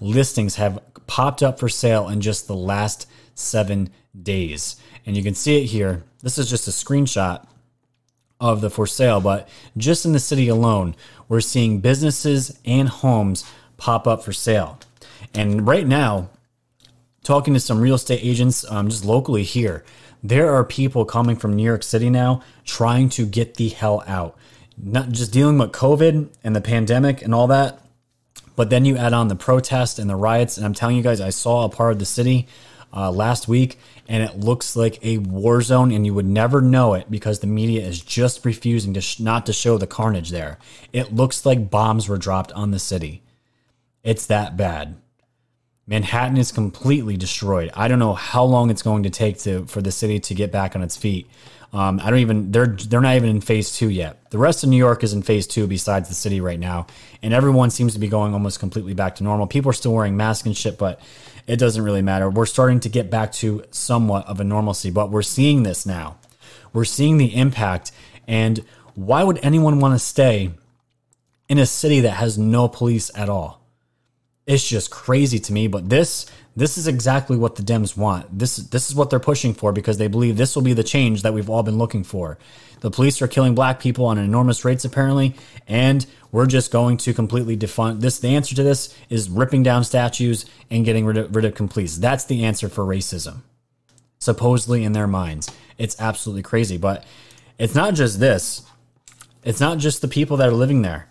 listings 0.00 0.54
have 0.56 0.78
popped 1.06 1.42
up 1.42 1.58
for 1.58 1.68
sale 1.68 2.08
in 2.08 2.20
just 2.20 2.46
the 2.46 2.56
last 2.56 3.06
seven 3.34 3.90
days. 4.20 4.76
And 5.06 5.16
you 5.16 5.22
can 5.22 5.34
see 5.34 5.62
it 5.62 5.66
here. 5.66 6.04
This 6.22 6.38
is 6.38 6.48
just 6.48 6.68
a 6.68 6.70
screenshot 6.70 7.46
of 8.40 8.60
the 8.60 8.70
for 8.70 8.86
sale, 8.86 9.20
but 9.20 9.48
just 9.76 10.04
in 10.04 10.12
the 10.12 10.20
city 10.20 10.48
alone, 10.48 10.94
we're 11.28 11.40
seeing 11.40 11.80
businesses 11.80 12.58
and 12.64 12.88
homes 12.88 13.44
pop 13.76 14.06
up 14.06 14.22
for 14.22 14.32
sale. 14.32 14.78
And 15.32 15.66
right 15.66 15.86
now, 15.86 16.30
talking 17.22 17.54
to 17.54 17.60
some 17.60 17.80
real 17.80 17.94
estate 17.94 18.20
agents 18.22 18.64
um, 18.70 18.88
just 18.88 19.04
locally 19.04 19.42
here, 19.42 19.84
there 20.22 20.54
are 20.54 20.64
people 20.64 21.04
coming 21.04 21.36
from 21.36 21.54
New 21.54 21.62
York 21.62 21.82
City 21.82 22.08
now 22.08 22.42
trying 22.64 23.08
to 23.10 23.26
get 23.26 23.54
the 23.54 23.68
hell 23.68 24.02
out. 24.06 24.36
Not 24.76 25.10
just 25.10 25.32
dealing 25.32 25.58
with 25.58 25.72
COVID 25.72 26.28
and 26.42 26.56
the 26.56 26.60
pandemic 26.60 27.22
and 27.22 27.34
all 27.34 27.46
that, 27.48 27.80
but 28.56 28.70
then 28.70 28.84
you 28.84 28.96
add 28.96 29.12
on 29.12 29.28
the 29.28 29.36
protest 29.36 29.98
and 29.98 30.08
the 30.08 30.16
riots. 30.16 30.56
And 30.56 30.64
I'm 30.64 30.74
telling 30.74 30.96
you 30.96 31.02
guys, 31.02 31.20
I 31.20 31.30
saw 31.30 31.64
a 31.64 31.68
part 31.68 31.92
of 31.92 31.98
the 31.98 32.06
city 32.06 32.48
uh, 32.94 33.10
last 33.10 33.48
week, 33.48 33.78
and 34.08 34.22
it 34.22 34.38
looks 34.38 34.76
like 34.76 35.04
a 35.04 35.18
war 35.18 35.60
zone, 35.60 35.90
and 35.90 36.06
you 36.06 36.14
would 36.14 36.26
never 36.26 36.60
know 36.60 36.94
it 36.94 37.10
because 37.10 37.40
the 37.40 37.46
media 37.46 37.82
is 37.82 38.00
just 38.00 38.44
refusing 38.44 38.94
to 38.94 39.00
sh- 39.00 39.20
not 39.20 39.46
to 39.46 39.52
show 39.52 39.76
the 39.76 39.86
carnage 39.86 40.30
there. 40.30 40.58
It 40.92 41.12
looks 41.12 41.44
like 41.44 41.70
bombs 41.70 42.08
were 42.08 42.18
dropped 42.18 42.52
on 42.52 42.70
the 42.70 42.78
city. 42.78 43.22
It's 44.02 44.26
that 44.26 44.56
bad. 44.56 44.96
Manhattan 45.86 46.38
is 46.38 46.52
completely 46.52 47.16
destroyed. 47.16 47.70
I 47.74 47.88
don't 47.88 47.98
know 47.98 48.14
how 48.14 48.44
long 48.44 48.70
it's 48.70 48.82
going 48.82 49.02
to 49.02 49.10
take 49.10 49.38
to 49.40 49.66
for 49.66 49.82
the 49.82 49.92
city 49.92 50.20
to 50.20 50.34
get 50.34 50.50
back 50.50 50.76
on 50.76 50.82
its 50.82 50.96
feet. 50.96 51.28
Um, 51.74 52.00
I 52.02 52.08
don't 52.08 52.20
even 52.20 52.52
they're 52.52 52.68
they're 52.68 53.00
not 53.00 53.16
even 53.16 53.28
in 53.28 53.40
phase 53.40 53.76
two 53.76 53.90
yet. 53.90 54.30
The 54.30 54.38
rest 54.38 54.62
of 54.62 54.70
New 54.70 54.76
York 54.76 55.02
is 55.02 55.12
in 55.12 55.22
phase 55.22 55.46
two 55.46 55.66
besides 55.66 56.08
the 56.08 56.14
city 56.14 56.40
right 56.40 56.58
now, 56.58 56.86
and 57.20 57.34
everyone 57.34 57.70
seems 57.70 57.94
to 57.94 57.98
be 57.98 58.06
going 58.06 58.32
almost 58.32 58.60
completely 58.60 58.94
back 58.94 59.16
to 59.16 59.24
normal. 59.24 59.48
People 59.48 59.70
are 59.70 59.74
still 59.74 59.92
wearing 59.92 60.16
masks 60.16 60.46
and 60.46 60.56
shit, 60.56 60.78
but 60.78 61.00
it 61.46 61.56
doesn't 61.56 61.82
really 61.82 62.02
matter. 62.02 62.30
We're 62.30 62.46
starting 62.46 62.80
to 62.80 62.88
get 62.88 63.10
back 63.10 63.32
to 63.32 63.64
somewhat 63.70 64.26
of 64.26 64.40
a 64.40 64.44
normalcy, 64.44 64.90
but 64.90 65.10
we're 65.10 65.22
seeing 65.22 65.62
this 65.62 65.84
now. 65.84 66.16
We're 66.72 66.84
seeing 66.84 67.18
the 67.18 67.34
impact. 67.36 67.92
And 68.26 68.64
why 68.94 69.22
would 69.22 69.38
anyone 69.42 69.80
want 69.80 69.94
to 69.94 69.98
stay 69.98 70.52
in 71.48 71.58
a 71.58 71.66
city 71.66 72.00
that 72.00 72.12
has 72.12 72.38
no 72.38 72.68
police 72.68 73.10
at 73.14 73.28
all? 73.28 73.60
It's 74.46 74.68
just 74.68 74.90
crazy 74.90 75.38
to 75.38 75.52
me, 75.52 75.68
but 75.68 75.88
this 75.88 76.26
this 76.56 76.78
is 76.78 76.86
exactly 76.86 77.36
what 77.36 77.56
the 77.56 77.62
Dems 77.62 77.96
want. 77.96 78.38
This 78.38 78.56
this 78.56 78.88
is 78.88 78.94
what 78.94 79.10
they're 79.10 79.18
pushing 79.18 79.54
for 79.54 79.72
because 79.72 79.98
they 79.98 80.06
believe 80.06 80.36
this 80.36 80.54
will 80.54 80.62
be 80.62 80.72
the 80.72 80.84
change 80.84 81.22
that 81.22 81.34
we've 81.34 81.50
all 81.50 81.62
been 81.62 81.78
looking 81.78 82.04
for. 82.04 82.38
The 82.80 82.90
police 82.90 83.20
are 83.22 83.28
killing 83.28 83.54
black 83.54 83.80
people 83.80 84.06
on 84.06 84.18
enormous 84.18 84.64
rates 84.64 84.84
apparently, 84.84 85.34
and 85.66 86.06
we're 86.30 86.46
just 86.46 86.70
going 86.70 86.96
to 86.98 87.14
completely 87.14 87.56
defund 87.56 88.00
this. 88.00 88.18
The 88.18 88.36
answer 88.36 88.54
to 88.54 88.62
this 88.62 88.96
is 89.08 89.30
ripping 89.30 89.62
down 89.62 89.84
statues 89.84 90.46
and 90.70 90.84
getting 90.84 91.06
rid 91.06 91.16
of, 91.16 91.34
rid 91.34 91.44
of 91.44 91.54
police. 91.70 91.96
That's 91.96 92.24
the 92.24 92.44
answer 92.44 92.68
for 92.68 92.84
racism, 92.84 93.38
supposedly 94.18 94.84
in 94.84 94.92
their 94.92 95.06
minds. 95.06 95.50
It's 95.76 96.00
absolutely 96.00 96.42
crazy, 96.42 96.76
but 96.76 97.04
it's 97.58 97.74
not 97.74 97.94
just 97.94 98.20
this. 98.20 98.62
It's 99.42 99.60
not 99.60 99.78
just 99.78 100.02
the 100.02 100.08
people 100.08 100.36
that 100.36 100.48
are 100.48 100.52
living 100.52 100.82
there. 100.82 101.08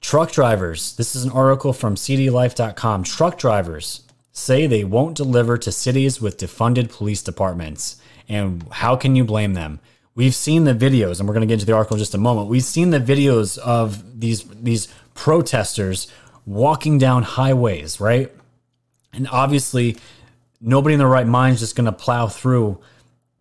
Truck 0.00 0.32
drivers. 0.32 0.96
This 0.96 1.14
is 1.14 1.24
an 1.24 1.30
article 1.30 1.72
from 1.72 1.94
cdllife.com. 1.94 3.04
Truck 3.04 3.38
drivers 3.38 4.02
say 4.32 4.66
they 4.66 4.82
won't 4.82 5.16
deliver 5.16 5.58
to 5.58 5.70
cities 5.70 6.20
with 6.20 6.38
defunded 6.38 6.90
police 6.90 7.22
departments. 7.22 7.96
And 8.28 8.66
how 8.72 8.96
can 8.96 9.14
you 9.14 9.24
blame 9.24 9.54
them? 9.54 9.78
We've 10.14 10.34
seen 10.34 10.64
the 10.64 10.74
videos, 10.74 11.18
and 11.18 11.28
we're 11.28 11.34
going 11.34 11.46
to 11.46 11.46
get 11.46 11.54
into 11.54 11.66
the 11.66 11.74
article 11.74 11.96
in 11.96 12.00
just 12.00 12.14
a 12.14 12.18
moment. 12.18 12.48
We've 12.48 12.62
seen 12.62 12.90
the 12.90 13.00
videos 13.00 13.58
of 13.58 14.20
these 14.20 14.44
these 14.44 14.88
protesters 15.14 16.08
walking 16.44 16.98
down 16.98 17.22
highways, 17.22 18.00
right? 18.00 18.30
And 19.12 19.28
obviously, 19.28 19.96
nobody 20.60 20.94
in 20.94 20.98
their 20.98 21.08
right 21.08 21.26
mind 21.26 21.54
is 21.54 21.60
just 21.60 21.76
going 21.76 21.86
to 21.86 21.92
plow 21.92 22.26
through 22.28 22.78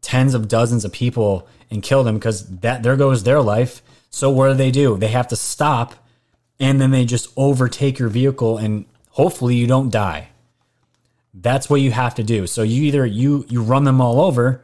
tens 0.01 0.33
of 0.33 0.47
dozens 0.47 0.85
of 0.85 0.91
people 0.91 1.47
and 1.69 1.83
kill 1.83 2.03
them 2.03 2.15
because 2.15 2.47
that 2.59 2.83
there 2.83 2.95
goes 2.95 3.23
their 3.23 3.41
life. 3.41 3.81
So 4.09 4.29
what 4.29 4.49
do 4.49 4.53
they 4.55 4.71
do? 4.71 4.97
They 4.97 5.07
have 5.07 5.27
to 5.29 5.35
stop, 5.35 5.95
and 6.59 6.81
then 6.81 6.91
they 6.91 7.05
just 7.05 7.29
overtake 7.37 7.99
your 7.99 8.09
vehicle, 8.09 8.57
and 8.57 8.85
hopefully 9.09 9.55
you 9.55 9.67
don't 9.67 9.89
die. 9.89 10.29
That's 11.33 11.69
what 11.69 11.81
you 11.81 11.91
have 11.91 12.15
to 12.15 12.23
do. 12.23 12.47
So 12.47 12.63
you 12.63 12.83
either 12.83 13.05
you 13.05 13.45
you 13.47 13.61
run 13.61 13.83
them 13.85 14.01
all 14.01 14.21
over 14.21 14.63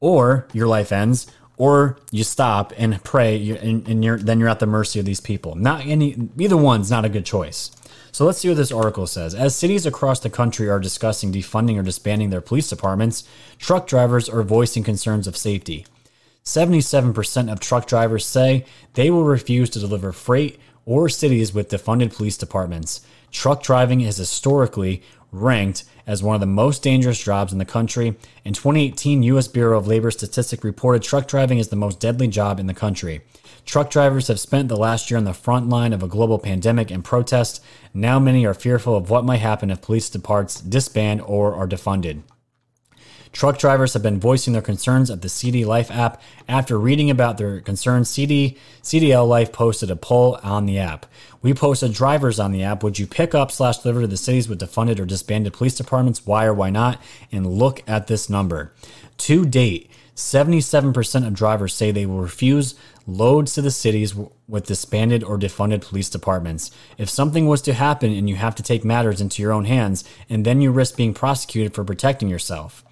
or 0.00 0.46
your 0.52 0.66
life 0.66 0.92
ends, 0.92 1.26
or 1.56 1.98
you 2.10 2.24
stop 2.24 2.72
and 2.78 3.02
pray, 3.04 3.50
and, 3.50 3.86
and 3.86 4.04
you're 4.04 4.18
then 4.18 4.40
you're 4.40 4.48
at 4.48 4.60
the 4.60 4.66
mercy 4.66 4.98
of 4.98 5.04
these 5.04 5.20
people. 5.20 5.54
Not 5.56 5.84
any 5.84 6.30
either 6.38 6.56
one's 6.56 6.90
not 6.90 7.04
a 7.04 7.10
good 7.10 7.26
choice. 7.26 7.70
So 8.12 8.24
let's 8.24 8.38
see 8.38 8.48
what 8.48 8.56
this 8.56 8.72
article 8.72 9.06
says. 9.06 9.34
As 9.34 9.54
cities 9.54 9.86
across 9.86 10.20
the 10.20 10.30
country 10.30 10.68
are 10.68 10.80
discussing 10.80 11.32
defunding 11.32 11.78
or 11.78 11.82
disbanding 11.82 12.30
their 12.30 12.40
police 12.40 12.68
departments, 12.68 13.24
truck 13.58 13.86
drivers 13.86 14.28
are 14.28 14.42
voicing 14.42 14.82
concerns 14.82 15.26
of 15.26 15.36
safety. 15.36 15.86
77% 16.44 17.52
of 17.52 17.60
truck 17.60 17.86
drivers 17.86 18.24
say 18.24 18.64
they 18.94 19.10
will 19.10 19.24
refuse 19.24 19.70
to 19.70 19.78
deliver 19.78 20.12
freight 20.12 20.58
or 20.86 21.08
cities 21.08 21.54
with 21.54 21.68
defunded 21.68 22.14
police 22.14 22.36
departments. 22.36 23.02
Truck 23.30 23.62
driving 23.62 24.00
is 24.00 24.16
historically 24.16 25.02
ranked 25.32 25.84
as 26.06 26.22
one 26.22 26.34
of 26.34 26.40
the 26.40 26.46
most 26.46 26.82
dangerous 26.82 27.22
jobs 27.22 27.52
in 27.52 27.58
the 27.58 27.64
country. 27.64 28.16
In 28.44 28.52
2018, 28.52 29.22
U.S. 29.22 29.48
Bureau 29.48 29.78
of 29.78 29.86
Labor 29.86 30.10
Statistics 30.10 30.64
reported 30.64 31.02
truck 31.02 31.28
driving 31.28 31.58
is 31.58 31.68
the 31.68 31.76
most 31.76 32.00
deadly 32.00 32.28
job 32.28 32.58
in 32.58 32.66
the 32.66 32.74
country. 32.74 33.20
Truck 33.64 33.90
drivers 33.90 34.28
have 34.28 34.40
spent 34.40 34.68
the 34.68 34.76
last 34.76 35.10
year 35.10 35.18
on 35.18 35.24
the 35.24 35.34
front 35.34 35.68
line 35.68 35.92
of 35.92 36.02
a 36.02 36.08
global 36.08 36.38
pandemic 36.38 36.90
and 36.90 37.04
protest. 37.04 37.62
Now 37.94 38.18
many 38.18 38.44
are 38.46 38.54
fearful 38.54 38.96
of 38.96 39.10
what 39.10 39.24
might 39.24 39.36
happen 39.36 39.70
if 39.70 39.82
police 39.82 40.10
departments 40.10 40.60
disband 40.60 41.20
or 41.22 41.54
are 41.54 41.68
defunded. 41.68 42.22
Truck 43.32 43.58
drivers 43.58 43.94
have 43.94 44.02
been 44.02 44.18
voicing 44.18 44.52
their 44.52 44.62
concerns 44.62 45.08
at 45.08 45.22
the 45.22 45.28
CDL 45.28 45.66
Life 45.66 45.90
app. 45.90 46.20
After 46.48 46.78
reading 46.78 47.10
about 47.10 47.38
their 47.38 47.60
concerns, 47.60 48.10
CD 48.10 48.56
CDL 48.82 49.26
Life 49.26 49.52
posted 49.52 49.90
a 49.90 49.96
poll 49.96 50.38
on 50.42 50.66
the 50.66 50.78
app. 50.78 51.06
We 51.40 51.54
posted 51.54 51.92
drivers 51.92 52.40
on 52.40 52.50
the 52.50 52.64
app. 52.64 52.82
Would 52.82 52.98
you 52.98 53.06
pick 53.06 53.34
up 53.34 53.52
slash 53.52 53.78
deliver 53.78 54.02
to 54.02 54.06
the 54.08 54.16
cities 54.16 54.48
with 54.48 54.60
defunded 54.60 54.98
or 54.98 55.04
disbanded 55.06 55.52
police 55.52 55.76
departments? 55.76 56.26
Why 56.26 56.44
or 56.44 56.54
why 56.54 56.70
not? 56.70 57.00
And 57.30 57.46
look 57.46 57.82
at 57.88 58.08
this 58.08 58.28
number. 58.28 58.74
To 59.18 59.44
date, 59.46 59.90
77% 60.16 61.26
of 61.26 61.32
drivers 61.32 61.72
say 61.72 61.90
they 61.90 62.06
will 62.06 62.20
refuse 62.20 62.74
loads 63.06 63.54
to 63.54 63.62
the 63.62 63.70
cities 63.70 64.14
with 64.48 64.66
disbanded 64.66 65.24
or 65.24 65.38
defunded 65.38 65.80
police 65.80 66.10
departments. 66.10 66.70
If 66.98 67.08
something 67.08 67.46
was 67.46 67.62
to 67.62 67.72
happen 67.72 68.12
and 68.12 68.28
you 68.28 68.36
have 68.36 68.54
to 68.56 68.62
take 68.62 68.84
matters 68.84 69.20
into 69.20 69.40
your 69.40 69.52
own 69.52 69.64
hands, 69.64 70.04
and 70.28 70.44
then 70.44 70.60
you 70.60 70.72
risk 70.72 70.96
being 70.96 71.14
prosecuted 71.14 71.74
for 71.74 71.84
protecting 71.84 72.28
yourself. 72.28 72.84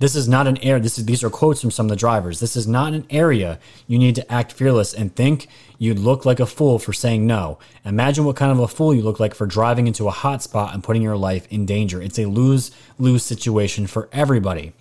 This 0.00 0.16
is 0.16 0.26
not 0.26 0.46
an 0.46 0.56
area. 0.64 0.82
This 0.82 0.98
is 0.98 1.04
these 1.04 1.22
are 1.22 1.28
quotes 1.28 1.60
from 1.60 1.70
some 1.70 1.84
of 1.84 1.90
the 1.90 1.96
drivers. 1.96 2.40
This 2.40 2.56
is 2.56 2.66
not 2.66 2.94
an 2.94 3.06
area 3.10 3.58
you 3.86 3.98
need 3.98 4.14
to 4.14 4.32
act 4.32 4.50
fearless 4.50 4.94
and 4.94 5.14
think 5.14 5.46
you'd 5.78 5.98
look 5.98 6.24
like 6.24 6.40
a 6.40 6.46
fool 6.46 6.78
for 6.78 6.94
saying 6.94 7.26
no. 7.26 7.58
Imagine 7.84 8.24
what 8.24 8.34
kind 8.34 8.50
of 8.50 8.60
a 8.60 8.66
fool 8.66 8.94
you 8.94 9.02
look 9.02 9.20
like 9.20 9.34
for 9.34 9.46
driving 9.46 9.86
into 9.86 10.08
a 10.08 10.10
hot 10.10 10.42
spot 10.42 10.72
and 10.72 10.82
putting 10.82 11.02
your 11.02 11.18
life 11.18 11.46
in 11.50 11.66
danger. 11.66 12.00
It's 12.00 12.18
a 12.18 12.24
lose 12.24 12.70
lose 12.98 13.22
situation 13.22 13.86
for 13.86 14.08
everybody. 14.10 14.72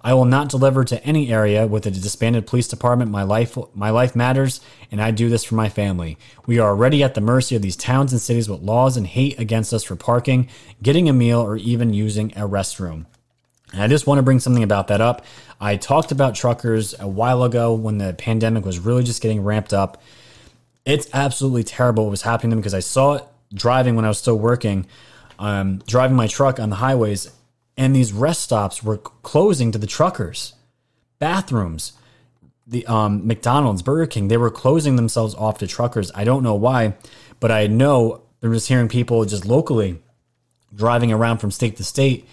I 0.00 0.14
will 0.14 0.26
not 0.26 0.48
deliver 0.48 0.84
to 0.84 1.04
any 1.04 1.32
area 1.32 1.66
with 1.66 1.84
a 1.84 1.90
disbanded 1.90 2.46
police 2.46 2.68
department. 2.68 3.10
My 3.10 3.24
life, 3.24 3.58
my 3.74 3.90
life 3.90 4.14
matters, 4.14 4.60
and 4.92 5.02
I 5.02 5.10
do 5.10 5.28
this 5.28 5.42
for 5.42 5.56
my 5.56 5.68
family. 5.68 6.18
We 6.46 6.60
are 6.60 6.70
already 6.70 7.02
at 7.02 7.14
the 7.14 7.20
mercy 7.20 7.56
of 7.56 7.62
these 7.62 7.74
towns 7.74 8.12
and 8.12 8.22
cities 8.22 8.48
with 8.48 8.62
laws 8.62 8.96
and 8.96 9.08
hate 9.08 9.40
against 9.40 9.74
us 9.74 9.82
for 9.82 9.96
parking, 9.96 10.48
getting 10.80 11.08
a 11.08 11.12
meal, 11.12 11.40
or 11.40 11.56
even 11.56 11.92
using 11.92 12.30
a 12.36 12.48
restroom. 12.48 13.06
And 13.72 13.82
I 13.82 13.88
just 13.88 14.06
want 14.06 14.18
to 14.18 14.22
bring 14.22 14.40
something 14.40 14.62
about 14.62 14.88
that 14.88 15.00
up. 15.00 15.24
I 15.60 15.76
talked 15.76 16.12
about 16.12 16.34
truckers 16.34 16.94
a 16.98 17.08
while 17.08 17.42
ago 17.42 17.74
when 17.74 17.98
the 17.98 18.14
pandemic 18.14 18.64
was 18.64 18.78
really 18.78 19.02
just 19.02 19.20
getting 19.20 19.42
ramped 19.42 19.74
up. 19.74 20.02
It's 20.84 21.08
absolutely 21.12 21.64
terrible 21.64 22.04
what 22.04 22.10
was 22.10 22.22
happening 22.22 22.50
to 22.50 22.56
them 22.56 22.60
because 22.60 22.74
I 22.74 22.80
saw 22.80 23.14
it 23.14 23.24
driving 23.52 23.96
when 23.96 24.04
I 24.04 24.08
was 24.08 24.18
still 24.18 24.38
working, 24.38 24.86
um, 25.38 25.82
driving 25.86 26.16
my 26.16 26.26
truck 26.26 26.58
on 26.58 26.70
the 26.70 26.76
highways, 26.76 27.30
and 27.76 27.94
these 27.94 28.12
rest 28.12 28.42
stops 28.42 28.82
were 28.82 28.98
closing 28.98 29.72
to 29.72 29.78
the 29.78 29.86
truckers. 29.86 30.54
Bathrooms, 31.18 31.92
the 32.66 32.86
um, 32.86 33.26
McDonald's, 33.26 33.82
Burger 33.82 34.06
King, 34.06 34.28
they 34.28 34.36
were 34.36 34.50
closing 34.50 34.96
themselves 34.96 35.34
off 35.34 35.58
to 35.58 35.66
truckers. 35.66 36.10
I 36.14 36.24
don't 36.24 36.42
know 36.42 36.54
why, 36.54 36.94
but 37.40 37.50
I 37.50 37.66
know 37.66 38.22
I'm 38.42 38.52
just 38.52 38.68
hearing 38.68 38.88
people 38.88 39.24
just 39.24 39.44
locally 39.44 40.00
driving 40.74 41.12
around 41.12 41.38
from 41.38 41.50
state 41.50 41.76
to 41.76 41.84
state 41.84 42.28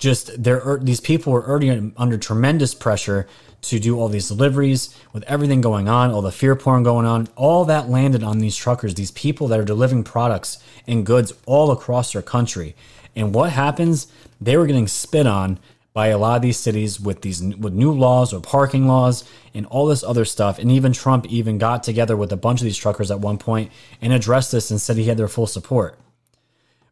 just 0.00 0.42
there 0.42 0.78
these 0.82 1.00
people 1.00 1.32
were 1.32 1.46
already 1.46 1.92
under 1.96 2.18
tremendous 2.18 2.74
pressure 2.74 3.28
to 3.62 3.78
do 3.78 4.00
all 4.00 4.08
these 4.08 4.28
deliveries 4.28 4.96
with 5.12 5.22
everything 5.24 5.60
going 5.60 5.88
on, 5.88 6.10
all 6.10 6.22
the 6.22 6.32
fear 6.32 6.56
porn 6.56 6.82
going 6.82 7.06
on, 7.06 7.28
all 7.36 7.66
that 7.66 7.90
landed 7.90 8.22
on 8.22 8.38
these 8.38 8.56
truckers, 8.56 8.94
these 8.94 9.10
people 9.10 9.46
that 9.48 9.60
are 9.60 9.64
delivering 9.64 10.02
products 10.02 10.58
and 10.86 11.04
goods 11.04 11.34
all 11.44 11.70
across 11.70 12.14
their 12.14 12.22
country. 12.22 12.74
And 13.14 13.34
what 13.34 13.52
happens? 13.52 14.06
They 14.40 14.56
were 14.56 14.66
getting 14.66 14.88
spit 14.88 15.26
on 15.26 15.58
by 15.92 16.06
a 16.06 16.16
lot 16.16 16.36
of 16.36 16.42
these 16.42 16.56
cities 16.56 16.98
with 16.98 17.20
these 17.20 17.42
with 17.42 17.74
new 17.74 17.92
laws 17.92 18.32
or 18.32 18.40
parking 18.40 18.86
laws 18.86 19.24
and 19.52 19.66
all 19.66 19.86
this 19.86 20.02
other 20.02 20.24
stuff. 20.24 20.58
And 20.58 20.70
even 20.70 20.94
Trump 20.94 21.26
even 21.26 21.58
got 21.58 21.82
together 21.82 22.16
with 22.16 22.32
a 22.32 22.36
bunch 22.36 22.60
of 22.60 22.64
these 22.64 22.78
truckers 22.78 23.10
at 23.10 23.20
one 23.20 23.36
point 23.36 23.70
and 24.00 24.14
addressed 24.14 24.52
this 24.52 24.70
and 24.70 24.80
said 24.80 24.96
he 24.96 25.04
had 25.04 25.18
their 25.18 25.28
full 25.28 25.46
support. 25.46 25.98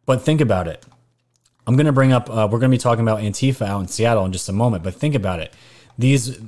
But 0.05 0.21
think 0.21 0.43
about 0.43 0.69
it. 0.69 0.85
I'm 1.69 1.77
going 1.77 1.85
to 1.85 1.93
bring 1.93 2.13
up. 2.13 2.31
Uh, 2.31 2.49
we're 2.51 2.61
going 2.61 2.71
to 2.71 2.75
be 2.75 2.79
talking 2.79 3.03
about 3.03 3.21
Antifa 3.21 3.67
out 3.67 3.81
in 3.81 3.89
Seattle 3.89 4.25
in 4.25 4.33
just 4.33 4.49
a 4.49 4.55
moment. 4.55 4.83
But 4.83 4.95
think 4.95 5.15
about 5.15 5.39
it. 5.39 5.53
These 5.99 6.41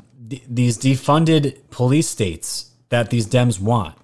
these 0.49 0.79
defunded 0.79 1.59
police 1.69 2.09
states 2.09 2.71
that 2.89 3.11
these 3.11 3.27
Dems 3.27 3.61
want. 3.61 3.99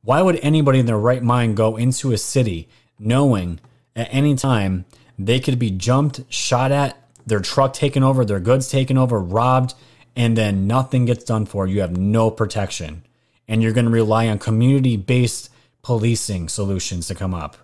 Why 0.00 0.22
would 0.22 0.40
anybody 0.42 0.78
in 0.78 0.86
their 0.86 0.98
right 0.98 1.22
mind 1.22 1.58
go 1.58 1.76
into 1.76 2.12
a 2.12 2.16
city 2.16 2.68
knowing 2.98 3.60
at 3.94 4.08
any 4.10 4.34
time 4.34 4.86
they 5.18 5.40
could 5.40 5.58
be 5.58 5.70
jumped, 5.70 6.22
shot 6.32 6.72
at, 6.72 6.96
their 7.26 7.40
truck 7.40 7.74
taken 7.74 8.02
over, 8.02 8.24
their 8.24 8.40
goods 8.40 8.68
taken 8.68 8.96
over, 8.96 9.20
robbed, 9.20 9.74
and 10.16 10.38
then 10.38 10.66
nothing 10.66 11.04
gets 11.04 11.24
done 11.24 11.44
for 11.44 11.66
you? 11.66 11.82
have 11.82 11.98
no 11.98 12.30
protection, 12.30 13.04
and 13.46 13.62
you're 13.62 13.72
going 13.72 13.86
to 13.86 13.90
rely 13.90 14.28
on 14.28 14.38
community 14.38 14.96
based 14.96 15.50
policing 15.82 16.48
solutions 16.48 17.08
to 17.08 17.14
come 17.14 17.34
up. 17.34 17.58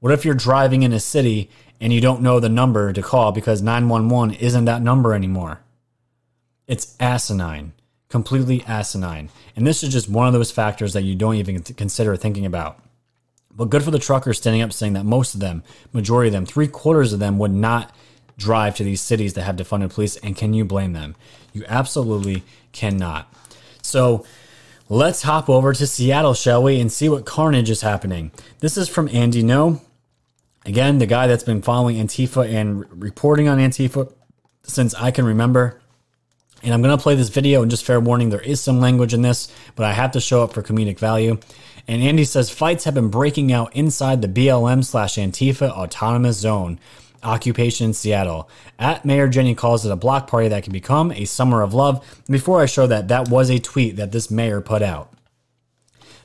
What 0.00 0.12
if 0.12 0.24
you're 0.24 0.34
driving 0.34 0.82
in 0.82 0.92
a 0.92 1.00
city 1.00 1.50
and 1.80 1.92
you 1.92 2.00
don't 2.00 2.22
know 2.22 2.40
the 2.40 2.48
number 2.48 2.92
to 2.92 3.02
call 3.02 3.32
because 3.32 3.62
911 3.62 4.34
isn't 4.36 4.66
that 4.66 4.82
number 4.82 5.14
anymore. 5.14 5.60
It's 6.66 6.94
asinine, 7.00 7.72
completely 8.08 8.62
asinine. 8.66 9.30
And 9.56 9.66
this 9.66 9.82
is 9.82 9.92
just 9.92 10.08
one 10.08 10.26
of 10.26 10.32
those 10.32 10.50
factors 10.50 10.92
that 10.92 11.02
you 11.02 11.14
don't 11.14 11.36
even 11.36 11.62
consider 11.62 12.16
thinking 12.16 12.44
about. 12.44 12.78
But 13.50 13.70
good 13.70 13.82
for 13.82 13.90
the 13.90 13.98
truckers 13.98 14.38
standing 14.38 14.62
up 14.62 14.72
saying 14.72 14.92
that 14.92 15.04
most 15.04 15.34
of 15.34 15.40
them, 15.40 15.62
majority 15.92 16.28
of 16.28 16.32
them, 16.32 16.46
three 16.46 16.68
quarters 16.68 17.12
of 17.12 17.18
them 17.18 17.38
would 17.38 17.52
not 17.52 17.94
drive 18.36 18.76
to 18.76 18.84
these 18.84 19.00
cities 19.00 19.34
that 19.34 19.42
have 19.42 19.56
defunded 19.56 19.92
police. 19.92 20.16
And 20.18 20.36
can 20.36 20.54
you 20.54 20.64
blame 20.64 20.92
them? 20.92 21.16
You 21.52 21.64
absolutely 21.66 22.44
cannot. 22.72 23.32
So 23.82 24.24
let's 24.88 25.22
hop 25.22 25.50
over 25.50 25.72
to 25.72 25.86
Seattle, 25.86 26.34
shall 26.34 26.62
we, 26.62 26.80
and 26.80 26.92
see 26.92 27.08
what 27.08 27.26
carnage 27.26 27.70
is 27.70 27.80
happening. 27.80 28.30
This 28.60 28.76
is 28.76 28.88
from 28.88 29.08
Andy 29.08 29.42
Ngo. 29.42 29.80
Again, 30.66 30.98
the 30.98 31.06
guy 31.06 31.26
that's 31.26 31.44
been 31.44 31.62
following 31.62 31.96
Antifa 31.96 32.48
and 32.52 33.02
reporting 33.02 33.48
on 33.48 33.58
Antifa 33.58 34.12
since 34.62 34.94
I 34.94 35.10
can 35.10 35.24
remember. 35.24 35.80
And 36.62 36.74
I'm 36.74 36.82
going 36.82 36.96
to 36.96 37.02
play 37.02 37.14
this 37.14 37.30
video 37.30 37.62
and 37.62 37.70
just 37.70 37.84
fair 37.84 37.98
warning, 37.98 38.28
there 38.28 38.40
is 38.40 38.60
some 38.60 38.80
language 38.80 39.14
in 39.14 39.22
this, 39.22 39.50
but 39.76 39.86
I 39.86 39.92
have 39.92 40.12
to 40.12 40.20
show 40.20 40.44
it 40.44 40.52
for 40.52 40.62
comedic 40.62 40.98
value. 40.98 41.38
And 41.88 42.02
Andy 42.02 42.24
says 42.24 42.50
fights 42.50 42.84
have 42.84 42.94
been 42.94 43.08
breaking 43.08 43.50
out 43.52 43.74
inside 43.74 44.20
the 44.20 44.28
BLM 44.28 44.84
slash 44.84 45.16
Antifa 45.16 45.70
autonomous 45.70 46.36
zone 46.36 46.78
occupation 47.22 47.86
in 47.86 47.94
Seattle. 47.94 48.48
At 48.78 49.04
Mayor 49.04 49.28
Jenny 49.28 49.54
calls 49.54 49.84
it 49.84 49.92
a 49.92 49.96
block 49.96 50.26
party 50.26 50.48
that 50.48 50.62
can 50.62 50.72
become 50.72 51.12
a 51.12 51.24
summer 51.24 51.62
of 51.62 51.74
love. 51.74 52.04
before 52.28 52.60
I 52.60 52.66
show 52.66 52.86
that, 52.86 53.08
that 53.08 53.28
was 53.28 53.50
a 53.50 53.58
tweet 53.58 53.96
that 53.96 54.12
this 54.12 54.30
mayor 54.30 54.60
put 54.60 54.82
out. 54.82 55.12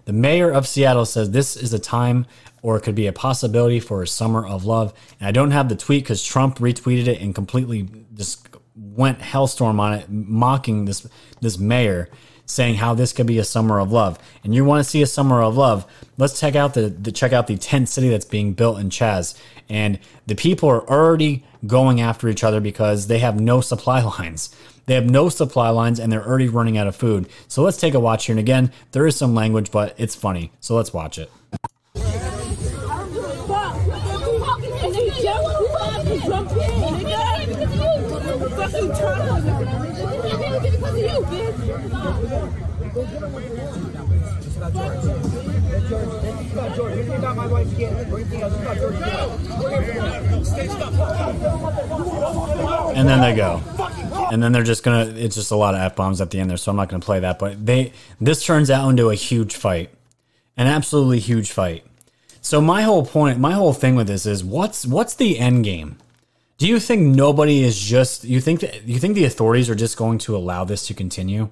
The 0.05 0.13
mayor 0.13 0.51
of 0.51 0.67
Seattle 0.67 1.05
says 1.05 1.31
this 1.31 1.55
is 1.55 1.73
a 1.73 1.79
time 1.79 2.25
or 2.61 2.77
it 2.77 2.81
could 2.81 2.95
be 2.95 3.07
a 3.07 3.13
possibility 3.13 3.79
for 3.79 4.01
a 4.01 4.07
summer 4.07 4.45
of 4.45 4.65
love. 4.65 4.93
And 5.19 5.27
I 5.27 5.31
don't 5.31 5.51
have 5.51 5.69
the 5.69 5.75
tweet 5.75 6.03
because 6.03 6.23
Trump 6.23 6.57
retweeted 6.59 7.07
it 7.07 7.21
and 7.21 7.35
completely 7.35 7.87
just 8.13 8.47
went 8.75 9.19
hellstorm 9.19 9.79
on 9.79 9.93
it, 9.93 10.09
mocking 10.09 10.85
this 10.85 11.07
this 11.41 11.57
mayor, 11.57 12.09
saying 12.45 12.75
how 12.75 12.93
this 12.93 13.13
could 13.13 13.27
be 13.27 13.39
a 13.39 13.43
summer 13.43 13.79
of 13.79 13.91
love. 13.91 14.19
And 14.43 14.53
you 14.53 14.65
want 14.65 14.83
to 14.83 14.89
see 14.89 15.01
a 15.01 15.07
summer 15.07 15.41
of 15.41 15.57
love? 15.57 15.85
Let's 16.17 16.39
check 16.39 16.55
out 16.55 16.73
the, 16.73 16.89
the 16.89 17.11
check 17.11 17.33
out 17.33 17.47
the 17.47 17.57
tent 17.57 17.89
city 17.89 18.09
that's 18.09 18.25
being 18.25 18.53
built 18.53 18.79
in 18.79 18.89
Chaz. 18.89 19.37
And 19.69 19.99
the 20.25 20.35
people 20.35 20.69
are 20.69 20.87
already 20.89 21.43
going 21.65 22.01
after 22.01 22.29
each 22.29 22.43
other 22.43 22.59
because 22.59 23.07
they 23.07 23.19
have 23.19 23.39
no 23.39 23.61
supply 23.61 24.01
lines. 24.19 24.55
They 24.85 24.93
have 24.93 25.09
no 25.09 25.29
supply 25.29 25.69
lines 25.69 25.99
and 25.99 26.11
they're 26.11 26.25
already 26.25 26.47
running 26.47 26.77
out 26.77 26.87
of 26.87 26.95
food. 26.95 27.27
So 27.47 27.63
let's 27.63 27.77
take 27.77 27.93
a 27.93 27.99
watch 27.99 28.25
here. 28.25 28.33
And 28.33 28.39
again, 28.39 28.71
there 28.91 29.07
is 29.07 29.15
some 29.15 29.33
language, 29.33 29.71
but 29.71 29.95
it's 29.97 30.15
funny. 30.15 30.51
So 30.59 30.75
let's 30.75 30.93
watch 30.93 31.17
it. 31.17 31.31
And 52.95 53.09
then 53.09 53.21
they 53.21 53.35
go. 53.35 53.61
And 54.31 54.41
then 54.41 54.51
they're 54.51 54.63
just 54.63 54.83
gonna 54.83 55.13
it's 55.15 55.35
just 55.35 55.51
a 55.51 55.55
lot 55.55 55.75
of 55.75 55.81
F 55.81 55.95
bombs 55.95 56.21
at 56.21 56.31
the 56.31 56.39
end 56.39 56.49
there, 56.49 56.57
so 56.57 56.71
I'm 56.71 56.75
not 56.75 56.89
gonna 56.89 57.01
play 57.01 57.19
that. 57.19 57.39
But 57.39 57.65
they 57.65 57.93
this 58.19 58.45
turns 58.45 58.69
out 58.69 58.89
into 58.89 59.09
a 59.09 59.15
huge 59.15 59.55
fight. 59.55 59.91
An 60.57 60.67
absolutely 60.67 61.19
huge 61.19 61.51
fight. 61.51 61.85
So 62.41 62.61
my 62.61 62.83
whole 62.83 63.05
point, 63.05 63.39
my 63.39 63.53
whole 63.53 63.73
thing 63.73 63.95
with 63.95 64.07
this 64.07 64.25
is 64.25 64.43
what's 64.43 64.85
what's 64.85 65.15
the 65.15 65.39
end 65.39 65.63
game? 65.63 65.97
Do 66.57 66.67
you 66.67 66.79
think 66.79 67.01
nobody 67.15 67.63
is 67.63 67.79
just 67.79 68.23
you 68.23 68.39
think 68.39 68.61
that 68.61 68.87
you 68.87 68.99
think 68.99 69.15
the 69.15 69.25
authorities 69.25 69.69
are 69.69 69.75
just 69.75 69.97
going 69.97 70.19
to 70.19 70.35
allow 70.35 70.63
this 70.63 70.87
to 70.87 70.93
continue? 70.93 71.49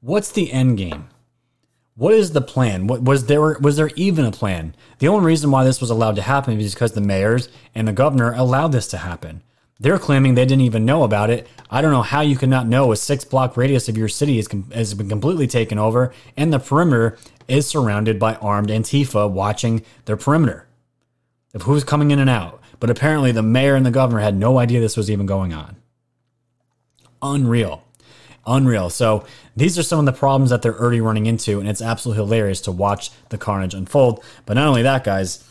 What's 0.00 0.30
the 0.30 0.52
end 0.52 0.76
game? 0.76 1.08
What 1.94 2.12
is 2.12 2.32
the 2.32 2.42
plan? 2.42 2.86
What 2.88 3.02
was 3.02 3.24
there 3.26 3.58
was 3.58 3.76
there 3.76 3.90
even 3.96 4.26
a 4.26 4.32
plan? 4.32 4.74
The 4.98 5.08
only 5.08 5.24
reason 5.24 5.50
why 5.50 5.64
this 5.64 5.80
was 5.80 5.88
allowed 5.88 6.16
to 6.16 6.22
happen 6.22 6.60
is 6.60 6.74
because 6.74 6.92
the 6.92 7.00
mayors 7.00 7.48
and 7.74 7.88
the 7.88 7.92
governor 7.92 8.32
allowed 8.34 8.72
this 8.72 8.86
to 8.88 8.98
happen. 8.98 9.42
They're 9.78 9.98
claiming 9.98 10.34
they 10.34 10.46
didn't 10.46 10.62
even 10.62 10.84
know 10.86 11.02
about 11.02 11.28
it. 11.30 11.46
I 11.70 11.82
don't 11.82 11.92
know 11.92 12.02
how 12.02 12.22
you 12.22 12.36
could 12.36 12.48
not 12.48 12.66
know 12.66 12.92
a 12.92 12.96
six 12.96 13.24
block 13.24 13.56
radius 13.56 13.88
of 13.88 13.96
your 13.96 14.08
city 14.08 14.38
is 14.38 14.48
com- 14.48 14.70
has 14.70 14.94
been 14.94 15.08
completely 15.08 15.46
taken 15.46 15.78
over 15.78 16.12
and 16.36 16.52
the 16.52 16.58
perimeter 16.58 17.18
is 17.46 17.66
surrounded 17.66 18.18
by 18.18 18.36
armed 18.36 18.70
Antifa 18.70 19.30
watching 19.30 19.84
their 20.06 20.16
perimeter 20.16 20.66
of 21.54 21.62
who's 21.62 21.84
coming 21.84 22.10
in 22.10 22.18
and 22.18 22.30
out. 22.30 22.60
But 22.78 22.90
apparently, 22.90 23.32
the 23.32 23.42
mayor 23.42 23.74
and 23.74 23.86
the 23.86 23.90
governor 23.90 24.20
had 24.20 24.36
no 24.36 24.58
idea 24.58 24.80
this 24.80 24.96
was 24.96 25.10
even 25.10 25.24
going 25.24 25.54
on. 25.54 25.76
Unreal. 27.22 27.82
Unreal. 28.46 28.90
So, 28.90 29.24
these 29.56 29.78
are 29.78 29.82
some 29.82 29.98
of 29.98 30.04
the 30.04 30.12
problems 30.12 30.50
that 30.50 30.60
they're 30.60 30.78
already 30.78 31.00
running 31.00 31.24
into, 31.24 31.58
and 31.58 31.68
it's 31.68 31.80
absolutely 31.80 32.22
hilarious 32.22 32.60
to 32.62 32.72
watch 32.72 33.10
the 33.30 33.38
carnage 33.38 33.72
unfold. 33.72 34.22
But 34.44 34.54
not 34.54 34.68
only 34.68 34.82
that, 34.82 35.04
guys, 35.04 35.42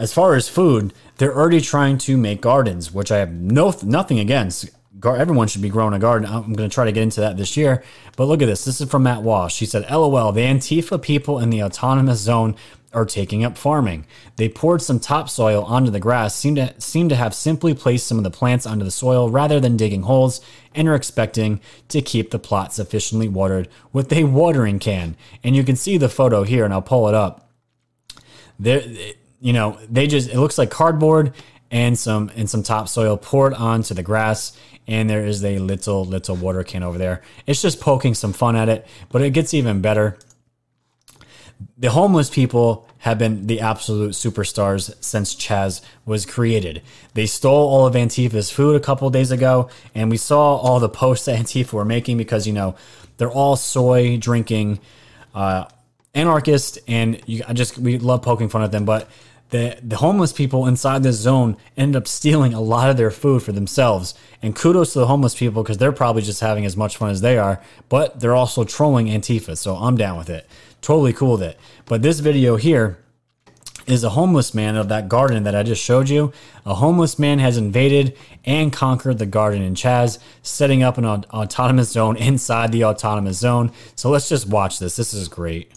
as 0.00 0.14
far 0.14 0.34
as 0.34 0.48
food, 0.48 0.94
they're 1.18 1.36
already 1.36 1.60
trying 1.60 1.98
to 1.98 2.16
make 2.16 2.40
gardens, 2.40 2.90
which 2.90 3.12
I 3.12 3.18
have 3.18 3.32
no 3.32 3.74
nothing 3.82 4.18
against. 4.18 4.70
Everyone 5.04 5.46
should 5.46 5.60
be 5.60 5.68
growing 5.68 5.92
a 5.92 5.98
garden. 5.98 6.26
I'm 6.26 6.54
going 6.54 6.68
to 6.70 6.74
try 6.74 6.86
to 6.86 6.92
get 6.92 7.02
into 7.02 7.20
that 7.20 7.36
this 7.36 7.54
year. 7.54 7.84
But 8.16 8.24
look 8.24 8.40
at 8.40 8.46
this. 8.46 8.64
This 8.64 8.80
is 8.80 8.90
from 8.90 9.02
Matt 9.02 9.22
Walsh. 9.22 9.58
He 9.58 9.66
said, 9.66 9.88
LOL, 9.90 10.32
the 10.32 10.40
Antifa 10.40 11.00
people 11.00 11.38
in 11.38 11.50
the 11.50 11.62
autonomous 11.62 12.20
zone 12.20 12.56
are 12.94 13.04
taking 13.04 13.44
up 13.44 13.58
farming. 13.58 14.06
They 14.36 14.48
poured 14.48 14.80
some 14.80 15.00
topsoil 15.00 15.64
onto 15.64 15.90
the 15.90 16.00
grass, 16.00 16.34
seem 16.34 16.54
to 16.54 16.74
seem 16.80 17.10
to 17.10 17.16
have 17.16 17.34
simply 17.34 17.74
placed 17.74 18.06
some 18.06 18.16
of 18.16 18.24
the 18.24 18.30
plants 18.30 18.66
onto 18.66 18.84
the 18.84 18.90
soil 18.90 19.28
rather 19.28 19.60
than 19.60 19.76
digging 19.76 20.02
holes, 20.02 20.40
and 20.74 20.88
are 20.88 20.94
expecting 20.94 21.60
to 21.88 22.00
keep 22.00 22.30
the 22.30 22.38
plot 22.38 22.72
sufficiently 22.72 23.28
watered 23.28 23.68
with 23.92 24.10
a 24.14 24.24
watering 24.24 24.78
can. 24.78 25.14
And 25.44 25.54
you 25.54 25.62
can 25.62 25.76
see 25.76 25.98
the 25.98 26.08
photo 26.08 26.42
here, 26.42 26.64
and 26.64 26.72
I'll 26.72 26.80
pull 26.80 27.06
it 27.06 27.14
up. 27.14 27.50
There, 28.58 28.82
you 29.40 29.52
know, 29.52 29.78
they 29.88 30.06
just 30.06 30.30
it 30.30 30.38
looks 30.38 30.58
like 30.58 30.70
cardboard 30.70 31.32
and 31.70 31.98
some 31.98 32.30
and 32.36 32.48
some 32.48 32.62
topsoil 32.62 33.16
poured 33.16 33.54
onto 33.54 33.94
the 33.94 34.02
grass 34.02 34.56
and 34.86 35.08
there 35.08 35.24
is 35.24 35.44
a 35.44 35.58
little 35.58 36.04
little 36.04 36.36
water 36.36 36.64
can 36.64 36.82
over 36.82 36.98
there. 36.98 37.22
It's 37.46 37.62
just 37.62 37.80
poking 37.80 38.14
some 38.14 38.32
fun 38.32 38.56
at 38.56 38.68
it, 38.68 38.86
but 39.08 39.22
it 39.22 39.30
gets 39.30 39.54
even 39.54 39.80
better 39.80 40.18
the 41.78 41.90
homeless 41.90 42.30
people 42.30 42.88
have 42.98 43.18
been 43.18 43.46
the 43.46 43.60
absolute 43.60 44.12
superstars 44.12 44.94
since 45.02 45.34
Chaz 45.34 45.80
was 46.04 46.26
created. 46.26 46.82
They 47.14 47.26
stole 47.26 47.68
all 47.68 47.86
of 47.86 47.94
Antifa's 47.94 48.50
food 48.50 48.76
a 48.76 48.80
couple 48.80 49.08
days 49.10 49.30
ago, 49.30 49.70
and 49.94 50.10
we 50.10 50.16
saw 50.16 50.56
all 50.56 50.80
the 50.80 50.88
posts 50.88 51.24
that 51.26 51.38
Antifa 51.38 51.72
were 51.72 51.84
making 51.84 52.18
because, 52.18 52.46
you 52.46 52.52
know, 52.52 52.76
they're 53.16 53.30
all 53.30 53.56
soy 53.56 54.16
drinking 54.16 54.80
uh, 55.34 55.64
anarchists, 56.14 56.78
and 56.86 57.20
you, 57.26 57.42
I 57.46 57.52
just, 57.52 57.78
we 57.78 57.98
love 57.98 58.22
poking 58.22 58.48
fun 58.48 58.62
at 58.62 58.72
them, 58.72 58.84
but 58.84 59.08
the, 59.50 59.78
the 59.82 59.96
homeless 59.96 60.32
people 60.32 60.66
inside 60.66 61.02
this 61.02 61.16
zone 61.16 61.56
ended 61.76 61.96
up 61.96 62.08
stealing 62.08 62.54
a 62.54 62.60
lot 62.60 62.90
of 62.90 62.96
their 62.96 63.10
food 63.10 63.42
for 63.42 63.52
themselves. 63.52 64.14
And 64.42 64.56
kudos 64.56 64.92
to 64.94 65.00
the 65.00 65.06
homeless 65.06 65.34
people 65.34 65.62
because 65.62 65.78
they're 65.78 65.92
probably 65.92 66.22
just 66.22 66.40
having 66.40 66.64
as 66.64 66.76
much 66.76 66.96
fun 66.96 67.10
as 67.10 67.20
they 67.20 67.36
are, 67.38 67.60
but 67.88 68.20
they're 68.20 68.34
also 68.34 68.64
trolling 68.64 69.06
Antifa, 69.06 69.56
so 69.56 69.76
I'm 69.76 69.96
down 69.96 70.16
with 70.16 70.30
it 70.30 70.48
totally 70.80 71.12
cool 71.12 71.32
with 71.32 71.42
it. 71.42 71.58
But 71.86 72.02
this 72.02 72.20
video 72.20 72.56
here 72.56 72.98
is 73.86 74.04
a 74.04 74.10
homeless 74.10 74.54
man 74.54 74.76
of 74.76 74.88
that 74.88 75.08
garden 75.08 75.44
that 75.44 75.54
I 75.54 75.62
just 75.62 75.82
showed 75.82 76.08
you. 76.08 76.32
A 76.64 76.74
homeless 76.74 77.18
man 77.18 77.38
has 77.38 77.56
invaded 77.56 78.16
and 78.44 78.72
conquered 78.72 79.18
the 79.18 79.26
garden 79.26 79.62
in 79.62 79.74
Chaz, 79.74 80.18
setting 80.42 80.82
up 80.82 80.98
an 80.98 81.04
autonomous 81.04 81.90
zone 81.90 82.16
inside 82.16 82.72
the 82.72 82.84
autonomous 82.84 83.38
zone. 83.38 83.72
So 83.96 84.10
let's 84.10 84.28
just 84.28 84.46
watch 84.46 84.78
this. 84.78 84.96
This 84.96 85.12
is 85.12 85.28
great. 85.28 85.72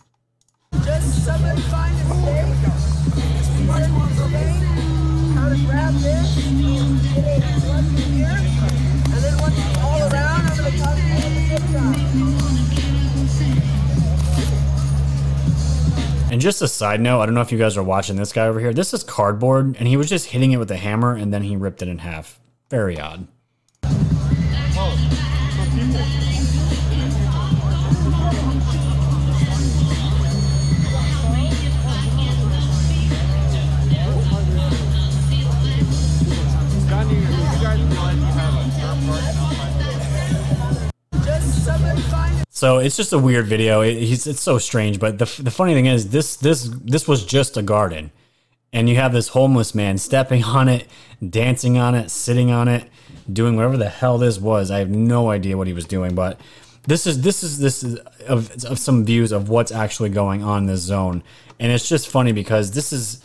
And 16.34 16.42
just 16.42 16.64
a 16.64 16.68
side 16.68 17.00
note, 17.00 17.22
I 17.22 17.28
don't 17.28 17.36
know 17.36 17.42
if 17.42 17.52
you 17.52 17.60
guys 17.60 17.78
are 17.78 17.84
watching 17.84 18.16
this 18.16 18.34
guy 18.34 18.48
over 18.48 18.60
here. 18.60 18.74
This 18.74 18.92
is 18.92 19.04
cardboard, 19.04 19.76
and 19.78 19.88
he 19.88 19.96
was 19.96 20.10
just 20.10 20.30
hitting 20.30 20.52
it 20.52 20.58
with 20.58 20.72
a 20.72 20.78
hammer, 20.78 21.14
and 21.14 21.32
then 21.32 21.44
he 21.44 21.56
ripped 21.56 21.84
it 21.84 21.88
in 21.88 22.00
half. 22.00 22.40
Very 22.72 23.00
odd. 23.00 23.28
So 42.64 42.78
it's 42.78 42.96
just 42.96 43.12
a 43.12 43.20
weird 43.20 43.48
video. 43.48 43.82
It, 43.82 43.96
it's 43.96 44.40
so 44.40 44.58
strange, 44.58 44.98
but 44.98 45.20
the, 45.20 45.26
the 45.42 45.52
funny 45.52 45.74
thing 45.74 45.86
is 45.86 46.12
this 46.12 46.38
this 46.38 46.70
this 46.82 47.10
was 47.10 47.26
just 47.26 47.58
a 47.58 47.62
garden, 47.62 48.10
and 48.72 48.88
you 48.88 48.96
have 48.96 49.12
this 49.12 49.28
homeless 49.28 49.76
man 49.76 49.98
stepping 49.98 50.46
on 50.46 50.70
it, 50.70 50.88
dancing 51.30 51.78
on 51.78 51.94
it, 51.94 52.10
sitting 52.10 52.52
on 52.52 52.70
it, 52.70 52.90
doing 53.34 53.58
whatever 53.58 53.76
the 53.76 53.90
hell 53.90 54.18
this 54.18 54.40
was. 54.40 54.72
I 54.72 54.80
have 54.80 54.90
no 54.90 55.30
idea 55.30 55.58
what 55.58 55.68
he 55.68 55.74
was 55.74 55.84
doing, 55.84 56.16
but 56.16 56.40
this 56.88 57.06
is 57.06 57.20
this 57.20 57.44
is 57.44 57.60
this 57.60 57.84
is 57.84 57.98
of, 58.30 58.50
of 58.64 58.80
some 58.80 59.04
views 59.04 59.34
of 59.34 59.50
what's 59.50 59.74
actually 59.74 60.12
going 60.12 60.42
on 60.42 60.60
in 60.60 60.68
this 60.68 60.80
zone, 60.80 61.22
and 61.60 61.70
it's 61.70 61.90
just 61.90 62.08
funny 62.08 62.32
because 62.32 62.72
this 62.72 62.94
is 62.94 63.22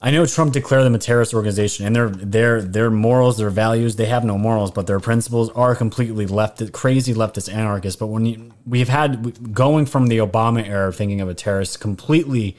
I 0.00 0.12
know 0.12 0.26
Trump 0.26 0.52
declared 0.52 0.84
them 0.84 0.94
a 0.94 0.98
terrorist 0.98 1.34
organization, 1.34 1.84
and 1.84 1.96
their 1.96 2.08
their 2.08 2.62
their 2.62 2.90
morals, 2.90 3.36
their 3.36 3.50
values, 3.50 3.96
they 3.96 4.06
have 4.06 4.24
no 4.24 4.38
morals, 4.38 4.70
but 4.70 4.86
their 4.86 5.00
principles 5.00 5.50
are 5.50 5.74
completely 5.74 6.26
left 6.26 6.72
crazy 6.72 7.12
leftist 7.12 7.52
anarchists. 7.52 7.98
But 7.98 8.06
when 8.06 8.24
you, 8.24 8.52
we've 8.64 8.88
had 8.88 9.52
going 9.52 9.86
from 9.86 10.06
the 10.06 10.18
Obama 10.18 10.64
era 10.64 10.92
thinking 10.92 11.20
of 11.20 11.28
a 11.28 11.34
terrorist 11.34 11.80
completely, 11.80 12.56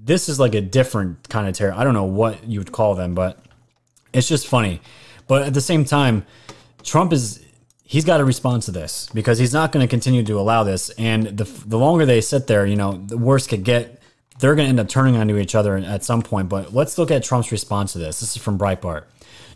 this 0.00 0.28
is 0.28 0.38
like 0.38 0.54
a 0.54 0.60
different 0.60 1.28
kind 1.28 1.48
of 1.48 1.54
terror. 1.54 1.74
I 1.74 1.82
don't 1.82 1.94
know 1.94 2.04
what 2.04 2.44
you 2.44 2.60
would 2.60 2.70
call 2.70 2.94
them, 2.94 3.16
but 3.16 3.44
it's 4.12 4.28
just 4.28 4.46
funny. 4.46 4.80
But 5.26 5.42
at 5.42 5.54
the 5.54 5.60
same 5.60 5.84
time, 5.84 6.24
Trump 6.84 7.12
is 7.12 7.44
he's 7.82 8.04
got 8.04 8.18
to 8.18 8.24
respond 8.24 8.62
to 8.62 8.70
this 8.70 9.08
because 9.12 9.40
he's 9.40 9.52
not 9.52 9.72
going 9.72 9.84
to 9.84 9.90
continue 9.90 10.22
to 10.22 10.38
allow 10.38 10.62
this. 10.62 10.90
And 10.90 11.26
the 11.26 11.44
the 11.66 11.78
longer 11.78 12.06
they 12.06 12.20
sit 12.20 12.46
there, 12.46 12.64
you 12.64 12.76
know, 12.76 12.92
the 12.92 13.18
worse 13.18 13.48
could 13.48 13.64
get 13.64 13.97
they're 14.38 14.54
going 14.54 14.66
to 14.66 14.70
end 14.70 14.80
up 14.80 14.88
turning 14.88 15.16
onto 15.16 15.36
each 15.36 15.54
other 15.54 15.76
at 15.76 16.04
some 16.04 16.22
point. 16.22 16.48
But 16.48 16.72
let's 16.72 16.98
look 16.98 17.10
at 17.10 17.24
Trump's 17.24 17.52
response 17.52 17.92
to 17.92 17.98
this. 17.98 18.20
This 18.20 18.36
is 18.36 18.42
from 18.42 18.58
Breitbart. 18.58 19.04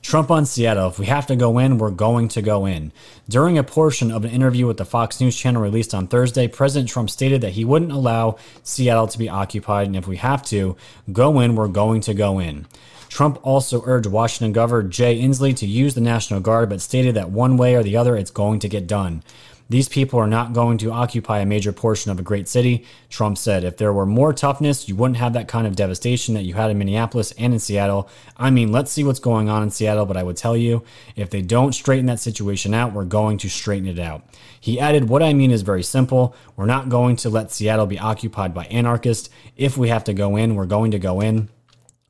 Trump 0.03 0.33
on 0.33 0.45
Seattle. 0.45 0.89
If 0.89 0.99
we 0.99 1.07
have 1.07 1.29
to 1.29 1.37
go 1.37 1.59
in, 1.59 1.79
we're 1.79 1.91
going 1.91 2.27
to 2.29 2.43
go 2.43 2.67
in. 2.67 2.91
During 3.29 3.57
a 3.57 3.63
portion 3.63 4.11
of 4.11 4.25
an 4.25 4.33
interview 4.33 4.67
with 4.67 4.77
the 4.77 4.85
Fox 4.85 5.21
News 5.21 5.37
channel 5.37 5.63
released 5.63 5.95
on 5.95 6.09
Thursday, 6.09 6.49
President 6.49 6.91
Trump 6.91 7.09
stated 7.09 7.41
that 7.43 7.53
he 7.53 7.65
wouldn't 7.65 7.93
allow 7.93 8.37
Seattle 8.65 9.07
to 9.07 9.19
be 9.19 9.29
occupied, 9.29 9.87
and 9.87 9.97
if 9.97 10.09
we 10.09 10.17
have 10.17 10.43
to 10.47 10.77
go 11.13 11.39
in, 11.39 11.55
we're 11.55 11.69
going 11.69 12.01
to 12.03 12.15
go 12.15 12.41
in. 12.41 12.67
Trump 13.09 13.39
also 13.43 13.83
urged 13.85 14.07
Washington 14.07 14.53
Governor 14.53 14.89
Jay 14.89 15.21
Inslee 15.21 15.55
to 15.59 15.67
use 15.67 15.95
the 15.95 16.01
National 16.01 16.41
Guard, 16.41 16.69
but 16.69 16.81
stated 16.81 17.15
that 17.15 17.31
one 17.31 17.57
way 17.57 17.77
or 17.77 17.85
the 17.85 17.97
other, 17.97 18.17
it's 18.17 18.31
going 18.31 18.59
to 18.61 18.69
get 18.69 18.87
done. 18.89 19.23
These 19.73 19.89
people 19.89 20.19
are 20.19 20.27
not 20.27 20.53
going 20.53 20.77
to 20.79 20.93
occupy 20.93 21.39
a 21.39 21.47
major 21.47 21.73
portion 21.73 22.13
of 22.13 22.21
a 22.21 22.23
great 22.23 22.47
city, 22.47 22.85
Trump 23.09 23.39
said. 23.39 23.65
If 23.65 23.79
there 23.79 23.91
were 23.91 24.05
more 24.05 24.35
toughness, 24.35 24.87
you 24.87 24.95
wouldn't 24.95 25.17
have 25.17 25.33
that 25.33 25.49
kind 25.49 25.67
of 25.67 25.77
devastation 25.77 26.35
that 26.35 26.43
you 26.43 26.53
had 26.53 26.71
in 26.71 26.77
Minneapolis 26.77 27.33
and 27.39 27.55
in 27.55 27.59
Seattle. 27.59 28.07
I 28.37 28.51
mean, 28.51 28.71
let's 28.71 28.93
see 28.93 29.03
what's 29.03 29.19
going 29.19 29.49
on 29.49 29.63
in 29.63 29.71
Seattle, 29.71 30.05
but 30.05 30.19
I 30.19 30.25
would 30.25 30.37
tell 30.37 30.59
you, 30.59 30.85
if 31.17 31.31
they 31.31 31.41
don't 31.41 31.73
straighten 31.73 32.05
that 32.05 32.21
situation 32.21 32.75
out, 32.75 32.93
we're 32.93 33.07
going 33.07 33.39
to 33.39 33.49
straighten 33.49 33.89
it 33.89 33.99
out. 33.99 34.27
He 34.61 34.79
added, 34.79 35.09
What 35.09 35.23
I 35.23 35.33
mean 35.33 35.51
is 35.51 35.63
very 35.63 35.83
simple. 35.83 36.37
We're 36.55 36.67
not 36.67 36.91
going 36.91 37.17
to 37.17 37.31
let 37.31 37.51
Seattle 37.51 37.87
be 37.87 37.99
occupied 37.99 38.53
by 38.53 38.67
anarchists. 38.67 39.31
If 39.57 39.79
we 39.79 39.89
have 39.89 40.05
to 40.05 40.13
go 40.13 40.37
in, 40.37 40.55
we're 40.55 40.67
going 40.67 40.91
to 40.91 40.99
go 40.99 41.23
in. 41.23 41.49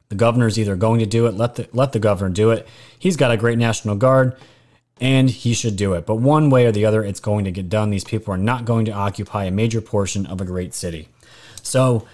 The 0.08 0.16
governor's 0.16 0.58
either 0.58 0.74
going 0.74 0.98
to 0.98 1.06
do 1.06 1.26
it, 1.26 1.34
let 1.34 1.54
the, 1.54 1.68
let 1.72 1.92
the 1.92 2.00
governor 2.00 2.34
do 2.34 2.50
it. 2.50 2.66
He's 2.98 3.16
got 3.16 3.30
a 3.30 3.36
great 3.36 3.56
National 3.56 3.94
Guard 3.94 4.36
and 5.00 5.30
he 5.30 5.54
should 5.54 5.76
do 5.76 5.94
it. 5.94 6.06
But 6.06 6.16
one 6.16 6.50
way 6.50 6.66
or 6.66 6.72
the 6.72 6.84
other, 6.84 7.02
it's 7.02 7.20
going 7.20 7.44
to 7.44 7.50
get 7.50 7.68
done. 7.68 7.90
These 7.90 8.04
people 8.04 8.32
are 8.34 8.38
not 8.38 8.64
going 8.64 8.84
to 8.86 8.92
occupy 8.92 9.44
a 9.44 9.50
major 9.50 9.80
portion 9.80 10.26
of 10.26 10.40
a 10.40 10.44
great 10.44 10.74
city. 10.74 11.08
So 11.62 12.06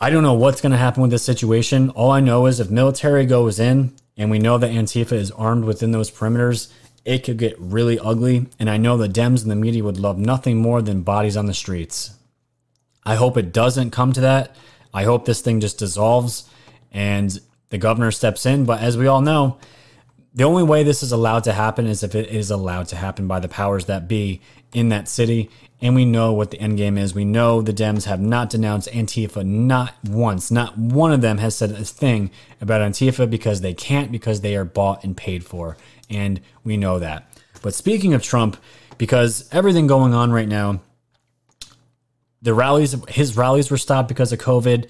I 0.00 0.10
don't 0.10 0.22
know 0.22 0.34
what's 0.34 0.60
going 0.60 0.72
to 0.72 0.78
happen 0.78 1.02
with 1.02 1.10
this 1.10 1.22
situation. 1.22 1.90
All 1.90 2.10
I 2.10 2.20
know 2.20 2.46
is 2.46 2.58
if 2.58 2.70
military 2.70 3.24
goes 3.24 3.60
in 3.60 3.94
and 4.16 4.30
we 4.30 4.38
know 4.38 4.58
that 4.58 4.72
Antifa 4.72 5.12
is 5.12 5.30
armed 5.30 5.64
within 5.64 5.92
those 5.92 6.10
perimeters, 6.10 6.72
it 7.04 7.24
could 7.24 7.38
get 7.38 7.58
really 7.58 7.98
ugly. 7.98 8.46
And 8.58 8.68
I 8.68 8.78
know 8.78 8.96
the 8.96 9.08
Dems 9.08 9.42
and 9.42 9.50
the 9.50 9.56
media 9.56 9.84
would 9.84 9.98
love 9.98 10.18
nothing 10.18 10.58
more 10.58 10.82
than 10.82 11.02
bodies 11.02 11.36
on 11.36 11.46
the 11.46 11.54
streets. 11.54 12.16
I 13.04 13.14
hope 13.16 13.36
it 13.36 13.52
doesn't 13.52 13.90
come 13.90 14.12
to 14.12 14.20
that. 14.20 14.56
I 14.94 15.04
hope 15.04 15.24
this 15.24 15.40
thing 15.40 15.60
just 15.60 15.78
dissolves 15.78 16.48
and 16.90 17.40
the 17.70 17.78
governor 17.78 18.10
steps 18.10 18.44
in. 18.46 18.64
But 18.64 18.80
as 18.80 18.96
we 18.96 19.06
all 19.06 19.20
know, 19.20 19.58
the 20.34 20.44
only 20.44 20.62
way 20.62 20.82
this 20.82 21.02
is 21.02 21.12
allowed 21.12 21.44
to 21.44 21.52
happen 21.52 21.86
is 21.86 22.02
if 22.02 22.14
it 22.14 22.28
is 22.28 22.50
allowed 22.50 22.88
to 22.88 22.96
happen 22.96 23.26
by 23.26 23.40
the 23.40 23.48
powers 23.48 23.84
that 23.86 24.08
be 24.08 24.40
in 24.72 24.88
that 24.88 25.08
city. 25.08 25.50
And 25.80 25.94
we 25.94 26.04
know 26.04 26.32
what 26.32 26.50
the 26.50 26.60
end 26.60 26.76
game 26.76 26.96
is. 26.96 27.14
We 27.14 27.24
know 27.24 27.60
the 27.60 27.72
Dems 27.72 28.04
have 28.04 28.20
not 28.20 28.50
denounced 28.50 28.88
Antifa, 28.90 29.44
not 29.44 29.94
once. 30.04 30.50
Not 30.50 30.78
one 30.78 31.12
of 31.12 31.20
them 31.20 31.38
has 31.38 31.56
said 31.56 31.72
a 31.72 31.84
thing 31.84 32.30
about 32.60 32.80
Antifa 32.80 33.28
because 33.28 33.60
they 33.60 33.74
can't, 33.74 34.12
because 34.12 34.40
they 34.40 34.56
are 34.56 34.64
bought 34.64 35.04
and 35.04 35.16
paid 35.16 35.44
for. 35.44 35.76
And 36.08 36.40
we 36.64 36.76
know 36.76 36.98
that. 37.00 37.26
But 37.62 37.74
speaking 37.74 38.14
of 38.14 38.22
Trump, 38.22 38.56
because 38.96 39.48
everything 39.52 39.86
going 39.86 40.14
on 40.14 40.32
right 40.32 40.48
now, 40.48 40.80
the 42.40 42.54
rallies, 42.54 42.94
his 43.08 43.36
rallies 43.36 43.70
were 43.70 43.76
stopped 43.76 44.08
because 44.08 44.32
of 44.32 44.38
COVID. 44.38 44.88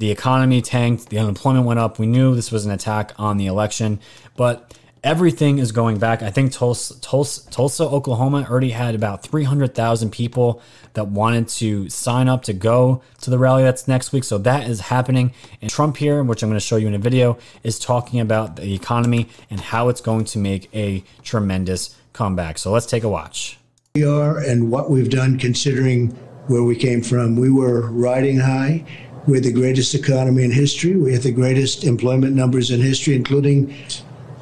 The 0.00 0.10
economy 0.10 0.62
tanked, 0.62 1.10
the 1.10 1.18
unemployment 1.18 1.66
went 1.66 1.78
up. 1.78 1.98
We 1.98 2.06
knew 2.06 2.34
this 2.34 2.50
was 2.50 2.64
an 2.64 2.72
attack 2.72 3.12
on 3.18 3.36
the 3.36 3.44
election, 3.44 4.00
but 4.34 4.74
everything 5.04 5.58
is 5.58 5.72
going 5.72 5.98
back. 5.98 6.22
I 6.22 6.30
think 6.30 6.52
Tulsa, 6.52 6.98
Tulsa, 7.02 7.50
Tulsa 7.50 7.84
Oklahoma 7.84 8.46
already 8.48 8.70
had 8.70 8.94
about 8.94 9.22
300,000 9.22 10.10
people 10.10 10.62
that 10.94 11.08
wanted 11.08 11.48
to 11.48 11.90
sign 11.90 12.30
up 12.30 12.44
to 12.44 12.54
go 12.54 13.02
to 13.20 13.28
the 13.28 13.36
rally 13.36 13.62
that's 13.62 13.86
next 13.86 14.10
week. 14.10 14.24
So 14.24 14.38
that 14.38 14.70
is 14.70 14.80
happening. 14.80 15.34
And 15.60 15.70
Trump 15.70 15.98
here, 15.98 16.22
which 16.22 16.42
I'm 16.42 16.48
going 16.48 16.58
to 16.58 16.64
show 16.64 16.76
you 16.76 16.88
in 16.88 16.94
a 16.94 16.98
video, 16.98 17.36
is 17.62 17.78
talking 17.78 18.20
about 18.20 18.56
the 18.56 18.72
economy 18.72 19.28
and 19.50 19.60
how 19.60 19.90
it's 19.90 20.00
going 20.00 20.24
to 20.24 20.38
make 20.38 20.74
a 20.74 21.04
tremendous 21.22 21.94
comeback. 22.14 22.56
So 22.56 22.72
let's 22.72 22.86
take 22.86 23.04
a 23.04 23.08
watch. 23.10 23.58
We 23.94 24.06
are 24.06 24.38
and 24.38 24.70
what 24.70 24.88
we've 24.88 25.10
done 25.10 25.38
considering 25.38 26.16
where 26.46 26.62
we 26.62 26.74
came 26.74 27.02
from. 27.02 27.36
We 27.36 27.50
were 27.50 27.90
riding 27.90 28.38
high 28.38 28.86
we 29.26 29.36
had 29.36 29.44
the 29.44 29.52
greatest 29.52 29.94
economy 29.94 30.44
in 30.44 30.50
history. 30.50 30.96
We 30.96 31.12
had 31.12 31.22
the 31.22 31.32
greatest 31.32 31.84
employment 31.84 32.34
numbers 32.34 32.70
in 32.70 32.80
history, 32.80 33.14
including 33.14 33.74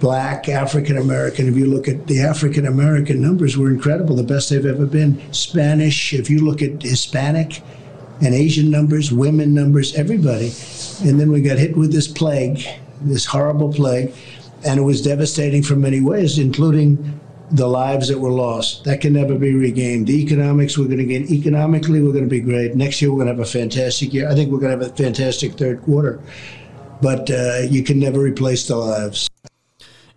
black, 0.01 0.49
African 0.49 0.97
American. 0.97 1.49
If 1.49 1.57
you 1.57 1.67
look 1.67 1.88
at 1.88 2.07
the 2.07 2.21
African 2.21 2.67
American 2.67 3.21
numbers, 3.21 3.57
were 3.57 3.71
incredible, 3.71 4.14
the 4.14 4.23
best 4.23 4.51
they've 4.51 4.64
ever 4.64 4.87
been. 4.87 5.21
Spanish, 5.33 6.14
if 6.14 6.31
you 6.31 6.45
look 6.45 6.62
at 6.62 6.83
Hispanic 6.83 7.62
and 8.21 8.35
Asian 8.35 8.71
numbers, 8.71 9.12
women 9.12 9.55
numbers, 9.55 9.95
everybody. 9.95 10.53
And 11.03 11.19
then 11.21 11.31
we 11.31 11.41
got 11.41 11.59
hit 11.59 11.77
with 11.77 11.93
this 11.93 12.09
plague, 12.09 12.64
this 13.01 13.25
horrible 13.25 13.73
plague, 13.73 14.12
and 14.64 14.79
it 14.79 14.83
was 14.83 15.03
devastating 15.03 15.62
from 15.62 15.81
many 15.81 16.01
ways, 16.01 16.38
including 16.38 17.21
the 17.50 17.66
lives 17.66 18.08
that 18.08 18.18
were 18.18 18.30
lost. 18.30 18.84
That 18.84 19.00
can 19.00 19.12
never 19.12 19.37
be 19.37 19.54
regained. 19.54 20.06
The 20.06 20.22
economics 20.22 20.76
we're 20.76 20.87
going 20.87 20.98
to 20.98 21.04
gain. 21.04 21.32
economically, 21.32 22.02
we're 22.02 22.12
going 22.12 22.24
to 22.24 22.30
be 22.30 22.40
great. 22.40 22.74
Next 22.74 23.00
year, 23.00 23.11
we're 23.11 23.24
going 23.24 23.28
to 23.28 23.34
have 23.34 23.40
a 23.40 23.50
fantastic 23.50 24.12
year. 24.12 24.28
I 24.28 24.34
think 24.34 24.50
we're 24.50 24.61
going 24.61 24.78
to 24.78 24.84
have 24.84 24.92
a 24.92 24.96
fantastic 24.96 25.52
third 25.52 25.82
quarter. 25.82 26.20
But 27.00 27.30
uh, 27.30 27.61
you 27.68 27.82
can 27.84 27.98
never 27.98 28.20
replace 28.20 28.66
the 28.66 28.76
lives. 28.76 29.28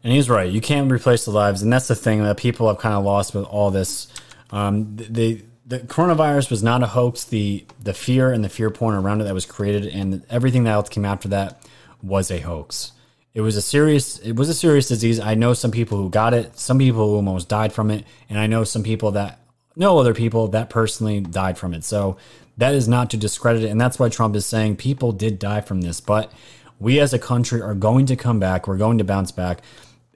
And 0.03 0.11
he's 0.11 0.29
right. 0.29 0.51
You 0.51 0.61
can't 0.61 0.91
replace 0.91 1.25
the 1.25 1.31
lives. 1.31 1.61
And 1.61 1.71
that's 1.71 1.87
the 1.87 1.95
thing 1.95 2.23
that 2.23 2.37
people 2.37 2.67
have 2.67 2.79
kind 2.79 2.95
of 2.95 3.03
lost 3.03 3.35
with 3.35 3.45
all 3.45 3.71
this. 3.71 4.07
Um, 4.49 4.95
the, 4.95 5.43
the 5.65 5.79
coronavirus 5.79 6.49
was 6.49 6.63
not 6.63 6.81
a 6.81 6.87
hoax. 6.87 7.23
The, 7.23 7.65
the 7.81 7.93
fear 7.93 8.31
and 8.31 8.43
the 8.43 8.49
fear 8.49 8.71
porn 8.71 8.95
around 8.95 9.21
it 9.21 9.25
that 9.25 9.33
was 9.33 9.45
created 9.45 9.85
and 9.87 10.25
everything 10.29 10.63
that 10.63 10.71
else 10.71 10.89
came 10.89 11.05
after 11.05 11.27
that 11.29 11.63
was 12.01 12.31
a 12.31 12.39
hoax. 12.39 12.93
It 13.33 13.41
was 13.41 13.55
a 13.55 13.61
serious 13.61 14.19
it 14.19 14.35
was 14.35 14.49
a 14.49 14.53
serious 14.53 14.87
disease. 14.87 15.19
I 15.19 15.35
know 15.35 15.53
some 15.53 15.71
people 15.71 15.97
who 15.97 16.09
got 16.09 16.33
it, 16.33 16.57
some 16.57 16.77
people 16.77 17.09
who 17.09 17.15
almost 17.15 17.47
died 17.47 17.71
from 17.71 17.89
it, 17.89 18.05
and 18.29 18.37
I 18.37 18.47
know 18.47 18.63
some 18.63 18.83
people 18.83 19.11
that 19.11 19.39
know 19.75 19.97
other 19.97 20.13
people 20.13 20.49
that 20.49 20.69
personally 20.69 21.21
died 21.21 21.57
from 21.57 21.73
it. 21.73 21.83
So 21.83 22.17
that 22.57 22.73
is 22.73 22.87
not 22.87 23.09
to 23.11 23.17
discredit 23.17 23.63
it, 23.63 23.69
and 23.69 23.79
that's 23.79 23.97
why 23.97 24.09
Trump 24.09 24.35
is 24.35 24.45
saying 24.45 24.75
people 24.75 25.13
did 25.13 25.39
die 25.39 25.61
from 25.61 25.81
this, 25.81 26.01
but 26.01 26.31
we 26.79 26.99
as 26.99 27.13
a 27.13 27.19
country 27.19 27.61
are 27.61 27.73
going 27.73 28.05
to 28.07 28.15
come 28.15 28.39
back. 28.39 28.67
We're 28.67 28.77
going 28.77 28.97
to 28.97 29.03
bounce 29.03 29.31
back 29.31 29.61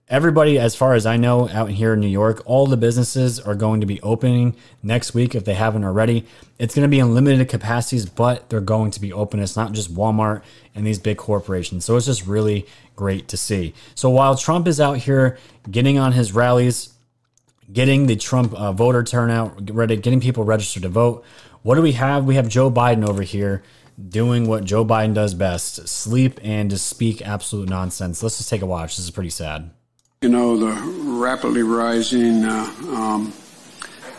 everybody, 0.08 0.60
as 0.60 0.76
far 0.76 0.94
as 0.94 1.06
I 1.06 1.18
know, 1.18 1.50
out 1.50 1.70
here 1.72 1.94
in 1.94 2.00
New 2.00 2.08
York, 2.08 2.42
all 2.46 2.68
the 2.68 2.78
businesses 2.78 3.40
are 3.40 3.56
going 3.56 3.82
to 3.82 3.88
be 3.88 4.02
opening 4.02 4.56
next 4.84 5.14
week 5.14 5.34
if 5.34 5.46
they 5.46 5.56
haven't 5.56 5.84
already. 5.84 6.26
It's 6.60 6.76
going 6.76 6.84
to 6.84 6.90
be 6.90 7.00
in 7.00 7.14
limited 7.14 7.50
capacities, 7.50 8.06
but 8.06 8.50
they're 8.50 8.62
going 8.62 8.92
to 8.92 9.02
be 9.02 9.12
open. 9.12 9.40
It's 9.40 9.56
not 9.56 9.74
just 9.74 9.94
Walmart 9.94 10.44
and 10.76 10.86
these 10.86 11.00
big 11.00 11.18
corporations. 11.18 11.86
So 11.86 11.96
it's 11.96 12.06
just 12.06 12.28
really 12.28 12.68
great 12.96 13.28
to 13.30 13.38
see. 13.38 13.74
So 13.96 14.10
while 14.10 14.36
Trump 14.36 14.68
is 14.68 14.80
out 14.80 14.98
here 14.98 15.38
getting 15.70 15.98
on 15.98 16.12
his 16.12 16.34
rallies, 16.34 16.94
getting 17.72 18.06
the 18.06 18.16
Trump 18.16 18.54
uh, 18.54 18.72
voter 18.72 19.04
turnout 19.04 19.72
ready, 19.72 19.98
getting 19.98 20.22
people 20.22 20.44
registered 20.44 20.84
to 20.84 20.90
vote, 20.90 21.26
what 21.64 21.76
do 21.76 21.82
we 21.82 21.94
have? 21.94 22.26
We 22.26 22.36
have 22.36 22.48
Joe 22.48 22.70
Biden 22.70 23.08
over 23.08 23.24
here 23.24 23.64
doing 24.08 24.46
what 24.48 24.66
Joe 24.66 24.86
Biden 24.86 25.16
does 25.16 25.34
best 25.34 25.88
sleep 25.88 26.40
and 26.44 26.70
just 26.70 26.86
speak 26.86 27.26
absolute 27.26 27.70
nonsense. 27.70 28.22
Let's 28.22 28.38
just 28.38 28.50
take 28.50 28.62
a 28.62 28.68
watch. 28.68 28.98
This 28.98 29.06
is 29.06 29.12
pretty 29.12 29.32
sad 29.32 29.72
you 30.22 30.30
know, 30.30 30.58
the 30.58 30.72
rapidly 31.20 31.64
rising 31.64 32.44
uh, 32.46 32.74
um, 32.90 33.34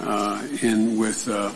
uh, 0.00 0.46
in 0.62 0.98
with 0.98 1.28
uh, 1.28 1.52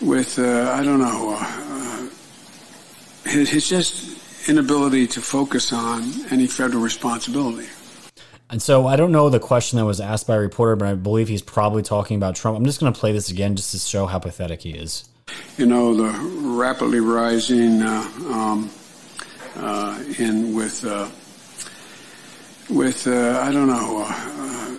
with 0.00 0.38
uh, 0.38 0.72
I 0.72 0.84
don't 0.84 1.00
know 1.00 1.36
uh, 1.38 2.08
his, 3.28 3.50
his 3.50 3.68
just 3.68 4.48
inability 4.48 5.06
to 5.08 5.20
focus 5.20 5.72
on 5.72 6.02
any 6.30 6.46
federal 6.46 6.82
responsibility. 6.82 7.68
And 8.50 8.62
so 8.62 8.86
I 8.86 8.96
don't 8.96 9.10
know 9.10 9.30
the 9.30 9.40
question 9.40 9.78
that 9.78 9.86
was 9.86 10.00
asked 10.00 10.26
by 10.26 10.36
a 10.36 10.38
reporter, 10.38 10.76
but 10.76 10.86
I 10.86 10.94
believe 10.94 11.28
he's 11.28 11.42
probably 11.42 11.82
talking 11.82 12.18
about 12.18 12.36
Trump. 12.36 12.56
I'm 12.56 12.64
just 12.64 12.78
going 12.78 12.92
to 12.92 13.00
play 13.00 13.10
this 13.12 13.30
again 13.30 13.56
just 13.56 13.72
to 13.72 13.78
show 13.78 14.06
how 14.06 14.18
pathetic 14.18 14.62
he 14.62 14.70
is. 14.70 15.08
You 15.56 15.66
know, 15.66 15.94
the 15.94 16.10
rapidly 16.56 17.00
rising 17.00 17.82
uh, 17.82 18.06
um, 18.28 18.70
in 20.18 20.54
with 20.54 20.84
with 22.70 23.06
uh, 23.06 23.40
I 23.42 23.52
don't 23.52 23.68
know 23.68 24.04
uh, 24.06 24.78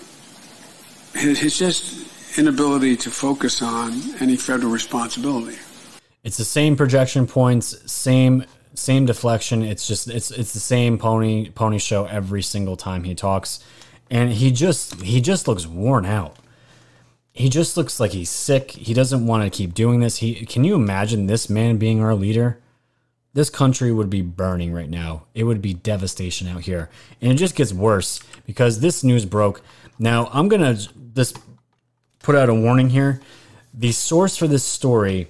his, 1.19 1.39
his 1.39 1.57
just 1.57 2.37
inability 2.37 2.97
to 2.97 3.09
focus 3.09 3.61
on 3.61 4.01
any 4.19 4.35
federal 4.35 4.71
responsibility. 4.71 5.57
It's 6.23 6.37
the 6.37 6.45
same 6.45 6.75
projection 6.75 7.27
points, 7.27 7.91
same 7.91 8.45
same 8.73 9.05
deflection. 9.05 9.61
It's 9.63 9.87
just 9.87 10.09
it's 10.09 10.31
it's 10.31 10.53
the 10.53 10.59
same 10.59 10.97
pony 10.97 11.49
pony 11.49 11.79
show 11.79 12.05
every 12.05 12.41
single 12.41 12.75
time 12.75 13.03
he 13.03 13.15
talks, 13.15 13.63
and 14.09 14.31
he 14.31 14.51
just 14.51 15.01
he 15.01 15.21
just 15.21 15.47
looks 15.47 15.65
worn 15.65 16.05
out. 16.05 16.37
He 17.31 17.49
just 17.49 17.75
looks 17.75 17.99
like 17.99 18.11
he's 18.11 18.29
sick. 18.29 18.71
He 18.71 18.93
doesn't 18.93 19.27
want 19.27 19.43
to 19.43 19.55
keep 19.55 19.73
doing 19.73 19.99
this. 19.99 20.17
He 20.17 20.45
can 20.45 20.63
you 20.63 20.75
imagine 20.75 21.27
this 21.27 21.49
man 21.49 21.77
being 21.77 22.01
our 22.01 22.15
leader? 22.15 22.59
This 23.35 23.49
country 23.49 23.91
would 23.91 24.09
be 24.09 24.21
burning 24.21 24.71
right 24.71 24.89
now. 24.89 25.25
It 25.35 25.43
would 25.43 25.61
be 25.61 25.73
devastation 25.73 26.47
out 26.47 26.61
here. 26.61 26.89
And 27.21 27.33
it 27.33 27.35
just 27.35 27.53
gets 27.53 27.73
worse 27.73 28.21
because 28.45 28.79
this 28.79 29.03
news 29.03 29.25
broke. 29.25 29.61
Now, 29.99 30.29
I'm 30.31 30.47
going 30.47 30.61
to 30.61 30.89
just 31.13 31.37
put 32.23 32.35
out 32.35 32.47
a 32.47 32.55
warning 32.55 32.89
here. 32.89 33.21
The 33.73 33.91
source 33.91 34.37
for 34.37 34.47
this 34.47 34.63
story 34.63 35.27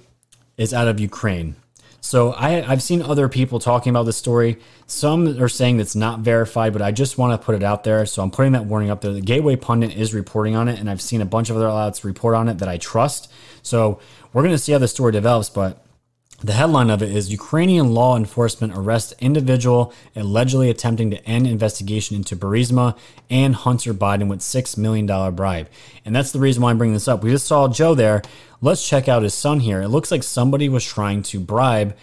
is 0.56 0.72
out 0.72 0.86
of 0.86 1.00
Ukraine. 1.00 1.56
So 2.00 2.32
I, 2.34 2.50
have 2.60 2.80
seen 2.80 3.02
other 3.02 3.28
people 3.28 3.58
talking 3.58 3.90
about 3.90 4.04
this 4.04 4.16
story. 4.16 4.58
Some 4.86 5.42
are 5.42 5.48
saying 5.48 5.80
it's 5.80 5.96
not 5.96 6.20
verified, 6.20 6.72
but 6.72 6.82
I 6.82 6.92
just 6.92 7.18
want 7.18 7.32
to 7.32 7.44
put 7.44 7.56
it 7.56 7.64
out 7.64 7.82
there. 7.82 8.06
So 8.06 8.22
I'm 8.22 8.30
putting 8.30 8.52
that 8.52 8.66
warning 8.66 8.88
up 8.88 9.00
there. 9.00 9.12
The 9.12 9.20
Gateway 9.20 9.56
Pundit 9.56 9.96
is 9.96 10.14
reporting 10.14 10.54
on 10.54 10.68
it, 10.68 10.78
and 10.78 10.88
I've 10.88 11.02
seen 11.02 11.20
a 11.20 11.26
bunch 11.26 11.50
of 11.50 11.56
other 11.56 11.66
outlets 11.66 12.04
report 12.04 12.36
on 12.36 12.48
it 12.48 12.58
that 12.58 12.68
I 12.68 12.78
trust. 12.78 13.32
So 13.62 13.98
we're 14.32 14.42
going 14.42 14.54
to 14.54 14.58
see 14.58 14.70
how 14.70 14.78
the 14.78 14.86
story 14.86 15.10
develops, 15.10 15.50
but 15.50 15.85
the 16.40 16.52
headline 16.52 16.90
of 16.90 17.02
it 17.02 17.10
is 17.10 17.32
Ukrainian 17.32 17.94
law 17.94 18.14
enforcement 18.16 18.74
arrests 18.76 19.14
individual 19.20 19.92
allegedly 20.14 20.68
attempting 20.68 21.10
to 21.10 21.24
end 21.24 21.46
investigation 21.46 22.14
into 22.14 22.36
Burisma 22.36 22.96
and 23.30 23.54
Hunter 23.54 23.94
Biden 23.94 24.28
with 24.28 24.40
$6 24.40 24.76
million 24.76 25.06
bribe. 25.34 25.68
And 26.04 26.14
that's 26.14 26.32
the 26.32 26.38
reason 26.38 26.62
why 26.62 26.70
I'm 26.70 26.78
bringing 26.78 26.94
this 26.94 27.08
up. 27.08 27.22
We 27.22 27.30
just 27.30 27.46
saw 27.46 27.68
Joe 27.68 27.94
there. 27.94 28.20
Let's 28.60 28.86
check 28.86 29.08
out 29.08 29.22
his 29.22 29.34
son 29.34 29.60
here. 29.60 29.80
It 29.80 29.88
looks 29.88 30.10
like 30.10 30.22
somebody 30.22 30.68
was 30.68 30.84
trying 30.84 31.22
to 31.24 31.40
bribe 31.40 31.96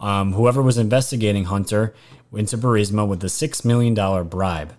um, 0.00 0.32
whoever 0.32 0.62
was 0.62 0.78
investigating 0.78 1.44
Hunter 1.44 1.94
into 2.32 2.58
Burisma 2.58 3.06
with 3.06 3.22
a 3.22 3.28
$6 3.28 3.64
million 3.64 3.94
bribe. 4.28 4.74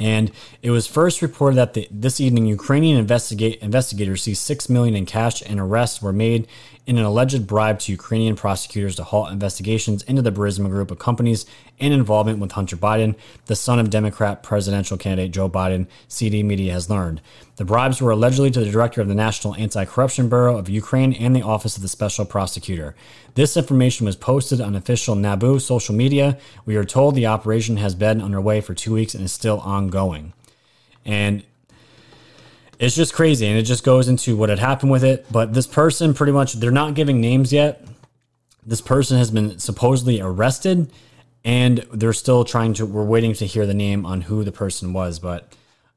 And 0.00 0.30
it 0.62 0.70
was 0.70 0.86
first 0.86 1.22
reported 1.22 1.56
that 1.56 1.74
the, 1.74 1.88
this 1.90 2.20
evening 2.20 2.46
Ukrainian 2.46 2.98
investigate, 2.98 3.58
investigators 3.60 4.22
see 4.22 4.34
six 4.34 4.68
million 4.68 4.94
in 4.94 5.06
cash 5.06 5.42
and 5.42 5.58
arrests 5.58 6.00
were 6.00 6.12
made 6.12 6.46
in 6.86 6.96
an 6.96 7.04
alleged 7.04 7.46
bribe 7.46 7.78
to 7.80 7.92
Ukrainian 7.92 8.34
prosecutors 8.34 8.96
to 8.96 9.04
halt 9.04 9.30
investigations 9.30 10.02
into 10.04 10.22
the 10.22 10.32
Burisma 10.32 10.70
Group 10.70 10.90
of 10.90 10.98
companies 10.98 11.44
and 11.80 11.94
involvement 11.94 12.38
with 12.38 12.52
Hunter 12.52 12.76
Biden, 12.76 13.14
the 13.46 13.56
son 13.56 13.78
of 13.78 13.90
Democrat 13.90 14.42
presidential 14.42 14.96
candidate 14.96 15.32
Joe 15.32 15.48
Biden, 15.48 15.86
CD 16.08 16.42
Media 16.42 16.72
has 16.72 16.90
learned. 16.90 17.20
The 17.56 17.64
bribes 17.64 18.00
were 18.00 18.10
allegedly 18.10 18.50
to 18.52 18.60
the 18.60 18.70
director 18.70 19.00
of 19.00 19.08
the 19.08 19.14
National 19.14 19.54
Anti 19.56 19.84
Corruption 19.84 20.28
Bureau 20.28 20.56
of 20.56 20.68
Ukraine 20.68 21.12
and 21.12 21.34
the 21.34 21.42
Office 21.42 21.76
of 21.76 21.82
the 21.82 21.88
Special 21.88 22.24
Prosecutor. 22.24 22.94
This 23.34 23.56
information 23.56 24.06
was 24.06 24.16
posted 24.16 24.60
on 24.60 24.74
official 24.74 25.14
NABU 25.14 25.60
social 25.60 25.94
media. 25.94 26.38
We 26.64 26.76
are 26.76 26.84
told 26.84 27.14
the 27.14 27.26
operation 27.26 27.76
has 27.78 27.94
been 27.94 28.20
underway 28.20 28.60
for 28.60 28.74
two 28.74 28.94
weeks 28.94 29.14
and 29.14 29.24
is 29.24 29.32
still 29.32 29.60
ongoing. 29.60 30.32
And 31.04 31.42
it's 32.78 32.94
just 32.94 33.14
crazy. 33.14 33.46
And 33.46 33.58
it 33.58 33.62
just 33.62 33.84
goes 33.84 34.08
into 34.08 34.36
what 34.36 34.50
had 34.50 34.58
happened 34.58 34.92
with 34.92 35.04
it. 35.04 35.26
But 35.30 35.54
this 35.54 35.66
person, 35.66 36.14
pretty 36.14 36.32
much, 36.32 36.54
they're 36.54 36.70
not 36.70 36.94
giving 36.94 37.20
names 37.20 37.52
yet. 37.52 37.84
This 38.64 38.80
person 38.80 39.18
has 39.18 39.30
been 39.30 39.58
supposedly 39.58 40.20
arrested 40.20 40.92
and 41.48 41.78
they're 41.94 42.12
still 42.12 42.44
trying 42.44 42.74
to, 42.74 42.84
we're 42.84 43.02
waiting 43.02 43.32
to 43.32 43.46
hear 43.46 43.64
the 43.64 43.72
name 43.72 44.04
on 44.04 44.20
who 44.20 44.44
the 44.44 44.52
person 44.52 44.92
was. 44.92 45.18
But 45.18 45.50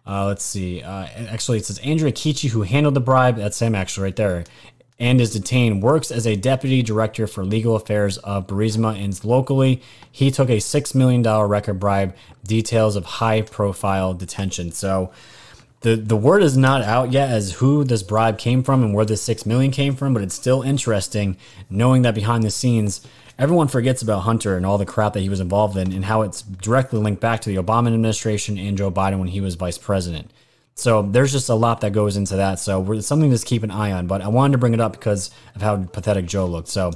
uh, 0.08 0.26
let's 0.26 0.46
see. 0.46 0.82
Uh, 0.82 1.06
actually, 1.28 1.58
it 1.58 1.66
says 1.66 1.78
Andriy 1.80 2.14
Kicha, 2.14 2.52
who 2.52 2.62
handled 2.62 2.94
the 2.94 3.02
bribe. 3.02 3.36
That's 3.36 3.62
him, 3.62 3.76
actually, 3.76 4.06
right 4.06 4.16
there. 4.16 4.46
And 4.98 5.20
is 5.20 5.34
detained, 5.34 5.84
works 5.84 6.10
as 6.10 6.26
a 6.26 6.38
deputy 6.38 6.82
director 6.82 7.28
for 7.28 7.44
legal 7.44 7.76
affairs 7.76 8.18
of 8.20 8.48
Burisma 8.48 8.98
and 8.98 9.22
locally. 9.26 9.82
He 10.10 10.32
took 10.32 10.50
a 10.50 10.58
$6 10.58 10.96
million 10.96 11.22
record 11.22 11.82
bribe, 11.82 12.16
details 12.46 12.96
of 12.96 13.04
high 13.04 13.42
profile 13.42 14.14
detention. 14.14 14.72
So, 14.72 15.12
the 15.82 15.96
the 15.96 16.16
word 16.16 16.44
is 16.44 16.56
not 16.56 16.84
out 16.84 17.12
yet 17.12 17.32
as 17.32 17.54
who 17.54 17.84
this 17.84 18.04
bribe 18.04 18.38
came 18.38 18.62
from 18.62 18.84
and 18.84 18.94
where 18.94 19.04
the 19.04 19.18
six 19.18 19.48
million 19.48 19.72
came 19.72 19.96
from, 19.96 20.14
but 20.14 20.22
it's 20.22 20.36
still 20.36 20.62
interesting 20.62 21.38
knowing 21.72 22.04
that 22.04 22.14
behind 22.14 22.44
the 22.44 22.52
scenes, 22.52 23.02
everyone 23.42 23.68
forgets 23.68 24.04
about 24.04 24.20
Hunter 24.20 24.56
and 24.56 24.68
all 24.68 24.78
the 24.78 24.86
crap 24.86 25.14
that 25.14 25.22
he 25.22 25.30
was 25.30 25.40
involved 25.40 25.76
in 25.76 25.92
and 25.92 26.06
how 26.06 26.22
it's 26.22 26.44
directly 26.44 27.00
linked 27.00 27.20
back 27.20 27.42
to 27.42 27.50
the 27.50 27.56
Obama 27.56 27.88
administration 27.88 28.56
and 28.60 28.78
Joe 28.78 28.92
Biden 28.92 29.18
when 29.18 29.30
he 29.30 29.42
was 29.42 29.56
vice 29.56 29.80
president. 29.80 30.30
So 30.76 31.02
there's 31.02 31.32
just 31.32 31.50
a 31.50 31.56
lot 31.56 31.82
that 31.82 31.92
goes 31.92 32.18
into 32.18 32.36
that. 32.36 32.60
So 32.60 32.92
it's 32.92 33.08
something 33.08 33.32
to 33.32 33.34
just 33.34 33.48
keep 33.48 33.64
an 33.64 33.72
eye 33.72 33.92
on. 33.92 34.06
But 34.06 34.22
I 34.22 34.28
wanted 34.28 34.52
to 34.52 34.58
bring 34.60 34.76
it 34.76 34.80
up 34.80 34.92
because 34.92 35.32
of 35.56 35.64
how 35.64 35.84
pathetic 35.86 36.28
Joe 36.28 36.46
looked. 36.46 36.68
So 36.68 36.92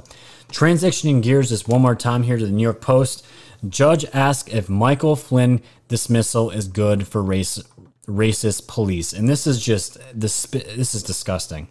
transitioning 0.48 1.20
gears 1.20 1.48
just 1.48 1.66
one 1.66 1.82
more 1.82 1.96
time 1.96 2.22
here 2.22 2.36
to 2.36 2.46
the 2.46 2.52
New 2.52 2.62
York 2.62 2.80
Post. 2.80 3.26
Judge 3.68 4.04
asks 4.14 4.54
if 4.54 4.68
Michael 4.68 5.16
Flynn 5.16 5.60
dismissal 5.88 6.50
is 6.50 6.68
good 6.68 7.08
for 7.08 7.22
race 7.22 7.60
racist 8.06 8.68
police. 8.68 9.12
And 9.12 9.28
this 9.28 9.48
is 9.48 9.60
just 9.60 9.98
this 10.14 10.46
this 10.46 10.94
is 10.94 11.02
disgusting. 11.02 11.66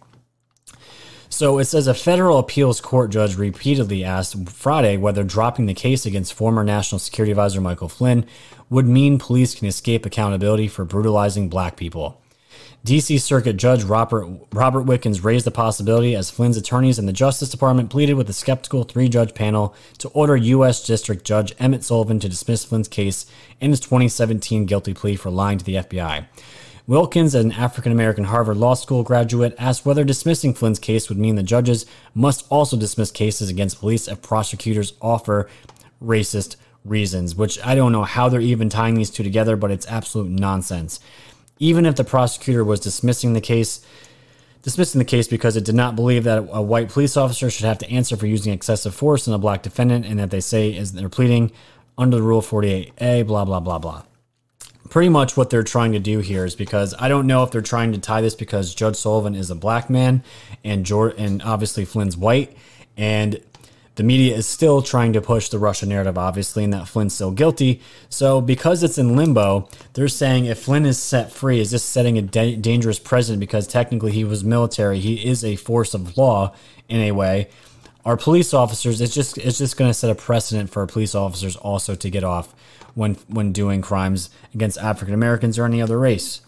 So 1.36 1.58
it 1.58 1.66
says 1.66 1.86
a 1.86 1.92
federal 1.92 2.38
appeals 2.38 2.80
court 2.80 3.10
judge 3.10 3.36
repeatedly 3.36 4.02
asked 4.02 4.48
Friday 4.48 4.96
whether 4.96 5.22
dropping 5.22 5.66
the 5.66 5.74
case 5.74 6.06
against 6.06 6.32
former 6.32 6.64
National 6.64 6.98
Security 6.98 7.30
Advisor 7.30 7.60
Michael 7.60 7.90
Flynn 7.90 8.24
would 8.70 8.86
mean 8.86 9.18
police 9.18 9.54
can 9.54 9.68
escape 9.68 10.06
accountability 10.06 10.66
for 10.66 10.86
brutalizing 10.86 11.50
black 11.50 11.76
people. 11.76 12.22
DC 12.86 13.20
Circuit 13.20 13.58
Judge 13.58 13.84
Robert, 13.84 14.26
Robert 14.50 14.84
Wilkins 14.84 15.22
raised 15.22 15.44
the 15.44 15.50
possibility 15.50 16.14
as 16.14 16.30
Flynn's 16.30 16.56
attorneys 16.56 16.98
and 16.98 17.06
the 17.06 17.12
Justice 17.12 17.50
Department 17.50 17.90
pleaded 17.90 18.14
with 18.14 18.30
a 18.30 18.32
skeptical 18.32 18.84
three 18.84 19.10
judge 19.10 19.34
panel 19.34 19.74
to 19.98 20.08
order 20.10 20.38
U.S. 20.38 20.86
District 20.86 21.22
Judge 21.22 21.54
Emmett 21.58 21.84
Sullivan 21.84 22.18
to 22.20 22.30
dismiss 22.30 22.64
Flynn's 22.64 22.88
case 22.88 23.26
in 23.60 23.72
his 23.72 23.80
2017 23.80 24.64
guilty 24.64 24.94
plea 24.94 25.16
for 25.16 25.28
lying 25.28 25.58
to 25.58 25.64
the 25.66 25.74
FBI. 25.74 26.28
Wilkins, 26.88 27.34
an 27.34 27.50
African 27.50 27.90
American 27.90 28.24
Harvard 28.24 28.58
Law 28.58 28.74
School 28.74 29.02
graduate, 29.02 29.56
asked 29.58 29.84
whether 29.84 30.04
dismissing 30.04 30.54
Flynn's 30.54 30.78
case 30.78 31.08
would 31.08 31.18
mean 31.18 31.34
the 31.34 31.42
judges 31.42 31.84
must 32.14 32.46
also 32.48 32.76
dismiss 32.76 33.10
cases 33.10 33.48
against 33.48 33.80
police 33.80 34.06
if 34.06 34.22
prosecutors 34.22 34.92
offer 35.02 35.48
racist 36.00 36.54
reasons, 36.84 37.34
which 37.34 37.58
I 37.64 37.74
don't 37.74 37.90
know 37.90 38.04
how 38.04 38.28
they're 38.28 38.40
even 38.40 38.68
tying 38.68 38.94
these 38.94 39.10
two 39.10 39.24
together, 39.24 39.56
but 39.56 39.72
it's 39.72 39.86
absolute 39.88 40.30
nonsense. 40.30 41.00
Even 41.58 41.86
if 41.86 41.96
the 41.96 42.04
prosecutor 42.04 42.62
was 42.62 42.78
dismissing 42.78 43.32
the 43.32 43.40
case 43.40 43.84
dismissing 44.62 44.98
the 44.98 45.04
case 45.04 45.28
because 45.28 45.56
it 45.56 45.64
did 45.64 45.76
not 45.76 45.94
believe 45.94 46.24
that 46.24 46.38
a 46.50 46.60
white 46.60 46.88
police 46.88 47.16
officer 47.16 47.48
should 47.48 47.64
have 47.64 47.78
to 47.78 47.88
answer 47.88 48.16
for 48.16 48.26
using 48.26 48.52
excessive 48.52 48.92
force 48.92 49.28
in 49.28 49.32
a 49.32 49.38
black 49.38 49.62
defendant 49.62 50.04
and 50.04 50.18
that 50.18 50.30
they 50.30 50.40
say 50.40 50.74
is 50.74 50.92
they're 50.92 51.08
pleading 51.08 51.52
under 51.96 52.16
the 52.16 52.22
rule 52.22 52.42
48a 52.42 53.24
blah 53.26 53.44
blah 53.44 53.60
blah 53.60 53.78
blah 53.78 54.02
pretty 54.88 55.08
much 55.08 55.36
what 55.36 55.50
they're 55.50 55.62
trying 55.62 55.92
to 55.92 55.98
do 55.98 56.20
here 56.20 56.44
is 56.44 56.54
because 56.54 56.94
I 56.98 57.08
don't 57.08 57.26
know 57.26 57.42
if 57.42 57.50
they're 57.50 57.60
trying 57.60 57.92
to 57.92 57.98
tie 57.98 58.20
this 58.20 58.34
because 58.34 58.74
Judge 58.74 58.96
Sullivan 58.96 59.34
is 59.34 59.50
a 59.50 59.54
black 59.54 59.90
man 59.90 60.22
and 60.64 60.84
Jordan, 60.84 61.24
and 61.24 61.42
obviously 61.42 61.84
Flynn's 61.84 62.16
white 62.16 62.56
and 62.96 63.40
the 63.96 64.02
media 64.02 64.36
is 64.36 64.46
still 64.46 64.82
trying 64.82 65.14
to 65.14 65.22
push 65.22 65.48
the 65.48 65.58
Russia 65.58 65.86
narrative, 65.86 66.18
obviously, 66.18 66.64
and 66.64 66.72
that 66.74 66.86
Flynn's 66.86 67.14
still 67.14 67.30
guilty. 67.30 67.80
So, 68.10 68.42
because 68.42 68.82
it's 68.82 68.98
in 68.98 69.16
limbo, 69.16 69.68
they're 69.94 70.08
saying 70.08 70.44
if 70.44 70.58
Flynn 70.58 70.84
is 70.84 70.98
set 70.98 71.32
free, 71.32 71.60
is 71.60 71.70
this 71.70 71.82
setting 71.82 72.18
a 72.18 72.22
da- 72.22 72.56
dangerous 72.56 72.98
precedent 72.98 73.40
because 73.40 73.66
technically 73.66 74.12
he 74.12 74.22
was 74.22 74.44
military, 74.44 75.00
he 75.00 75.26
is 75.26 75.42
a 75.44 75.56
force 75.56 75.94
of 75.94 76.16
law 76.18 76.54
in 76.88 77.00
a 77.00 77.12
way. 77.12 77.48
Our 78.04 78.18
police 78.18 78.52
officers, 78.52 79.00
it's 79.00 79.14
just 79.14 79.38
it's 79.38 79.58
just 79.58 79.76
going 79.76 79.90
to 79.90 79.94
set 79.94 80.10
a 80.10 80.14
precedent 80.14 80.70
for 80.70 80.86
police 80.86 81.14
officers 81.14 81.56
also 81.56 81.94
to 81.96 82.10
get 82.10 82.22
off 82.22 82.54
when 82.96 83.14
when 83.28 83.52
doing 83.52 83.80
crimes 83.80 84.30
against 84.52 84.78
African 84.78 85.14
Americans 85.14 85.56
or 85.56 85.64
any 85.64 85.80
other 85.80 86.00
race. 86.00 86.40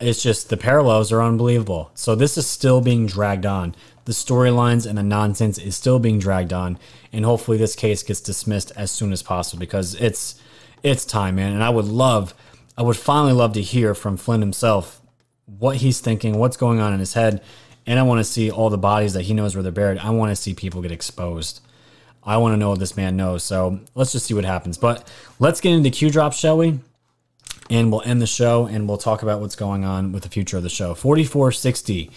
It's 0.00 0.22
just 0.22 0.48
the 0.48 0.56
parallels 0.56 1.12
are 1.12 1.22
unbelievable. 1.22 1.90
So 1.94 2.14
this 2.14 2.38
is 2.38 2.46
still 2.46 2.80
being 2.80 3.06
dragged 3.06 3.44
on 3.44 3.74
the 4.04 4.12
storylines 4.12 4.86
and 4.86 4.98
the 4.98 5.02
nonsense 5.02 5.58
is 5.58 5.76
still 5.76 5.98
being 5.98 6.18
dragged 6.18 6.52
on, 6.52 6.78
and 7.12 7.24
hopefully 7.24 7.56
this 7.56 7.74
case 7.74 8.02
gets 8.02 8.20
dismissed 8.20 8.72
as 8.76 8.90
soon 8.90 9.12
as 9.12 9.22
possible 9.22 9.60
because 9.60 9.94
it's 9.96 10.40
it's 10.82 11.04
time, 11.04 11.36
man. 11.36 11.52
And 11.52 11.62
I 11.62 11.70
would 11.70 11.86
love, 11.86 12.34
I 12.76 12.82
would 12.82 12.96
finally 12.96 13.32
love 13.32 13.54
to 13.54 13.62
hear 13.62 13.94
from 13.94 14.16
Flynn 14.16 14.40
himself 14.40 15.00
what 15.46 15.76
he's 15.76 16.00
thinking, 16.00 16.38
what's 16.38 16.58
going 16.58 16.80
on 16.80 16.92
in 16.92 17.00
his 17.00 17.14
head, 17.14 17.42
and 17.86 17.98
I 17.98 18.02
want 18.02 18.18
to 18.18 18.24
see 18.24 18.50
all 18.50 18.70
the 18.70 18.78
bodies 18.78 19.14
that 19.14 19.22
he 19.22 19.34
knows 19.34 19.56
where 19.56 19.62
they're 19.62 19.72
buried. 19.72 19.98
I 19.98 20.10
want 20.10 20.30
to 20.30 20.36
see 20.36 20.54
people 20.54 20.82
get 20.82 20.92
exposed. 20.92 21.60
I 22.26 22.36
want 22.38 22.54
to 22.54 22.56
know 22.56 22.70
what 22.70 22.78
this 22.78 22.96
man 22.96 23.16
knows. 23.16 23.44
So 23.44 23.80
let's 23.94 24.12
just 24.12 24.26
see 24.26 24.34
what 24.34 24.44
happens. 24.44 24.78
But 24.78 25.08
let's 25.38 25.60
get 25.60 25.72
into 25.72 25.90
Q 25.90 26.10
drop, 26.10 26.32
shall 26.32 26.56
we? 26.56 26.80
And 27.70 27.90
we'll 27.90 28.02
end 28.02 28.20
the 28.20 28.26
show 28.26 28.66
and 28.66 28.88
we'll 28.88 28.98
talk 28.98 29.22
about 29.22 29.40
what's 29.40 29.56
going 29.56 29.84
on 29.84 30.12
with 30.12 30.22
the 30.22 30.28
future 30.28 30.56
of 30.56 30.62
the 30.62 30.68
show. 30.68 30.94
4460 30.94 32.10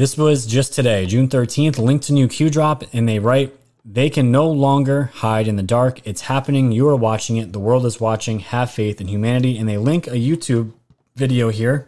this 0.00 0.16
was 0.16 0.46
just 0.46 0.72
today, 0.72 1.04
June 1.04 1.28
13th, 1.28 1.76
linked 1.76 2.06
to 2.06 2.14
new 2.14 2.26
Q 2.26 2.48
drop, 2.48 2.84
and 2.94 3.06
they 3.06 3.18
write, 3.18 3.54
they 3.84 4.08
can 4.08 4.32
no 4.32 4.48
longer 4.48 5.10
hide 5.16 5.46
in 5.46 5.56
the 5.56 5.62
dark. 5.62 6.00
It's 6.06 6.22
happening. 6.22 6.72
You 6.72 6.88
are 6.88 6.96
watching 6.96 7.36
it. 7.36 7.52
The 7.52 7.58
world 7.58 7.84
is 7.84 8.00
watching. 8.00 8.38
Have 8.38 8.70
faith 8.70 9.00
in 9.02 9.08
humanity. 9.08 9.58
And 9.58 9.68
they 9.68 9.76
link 9.76 10.06
a 10.06 10.12
YouTube 10.12 10.72
video 11.16 11.50
here, 11.50 11.86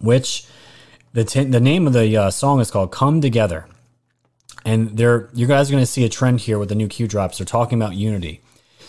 which 0.00 0.46
the, 1.12 1.24
t- 1.24 1.44
the 1.44 1.60
name 1.60 1.86
of 1.86 1.92
the 1.92 2.16
uh, 2.16 2.30
song 2.30 2.58
is 2.58 2.70
called 2.70 2.90
Come 2.90 3.20
Together. 3.20 3.66
And 4.64 4.96
there, 4.96 5.28
you 5.32 5.46
guys 5.46 5.70
are 5.70 5.72
going 5.72 5.82
to 5.82 5.86
see 5.86 6.04
a 6.04 6.08
trend 6.08 6.40
here 6.40 6.58
with 6.58 6.68
the 6.68 6.74
new 6.74 6.88
Q 6.88 7.08
drops. 7.08 7.38
They're 7.38 7.46
talking 7.46 7.80
about 7.80 7.94
unity. 7.94 8.42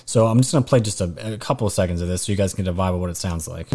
So 0.06 0.28
I'm 0.28 0.40
just 0.40 0.52
going 0.52 0.64
to 0.64 0.70
play 0.70 0.80
just 0.80 1.02
a, 1.02 1.34
a 1.34 1.38
couple 1.38 1.68
of 1.68 1.74
seconds 1.74 2.02
of 2.02 2.08
this 2.08 2.24
so 2.24 2.32
you 2.32 2.38
guys 2.38 2.54
can 2.54 2.66
get 2.66 2.72
a 2.72 2.76
vibe 2.76 2.96
of 2.96 3.00
what 3.00 3.10
it 3.10 3.18
sounds 3.18 3.48
like. 3.48 3.68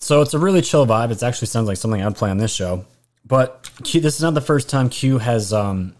So 0.00 0.20
it's 0.20 0.34
a 0.34 0.38
really 0.38 0.60
chill 0.60 0.86
vibe. 0.86 1.10
It 1.10 1.22
actually 1.22 1.46
sounds 1.46 1.68
like 1.68 1.76
something 1.76 2.02
I'd 2.02 2.16
play 2.16 2.28
on 2.28 2.36
this 2.36 2.52
show. 2.52 2.84
But 3.24 3.70
Q, 3.84 4.00
this 4.00 4.16
is 4.16 4.22
not 4.22 4.34
the 4.34 4.40
first 4.40 4.68
time 4.68 4.88
Q 4.90 5.18
has 5.18 5.52
um, 5.52 5.94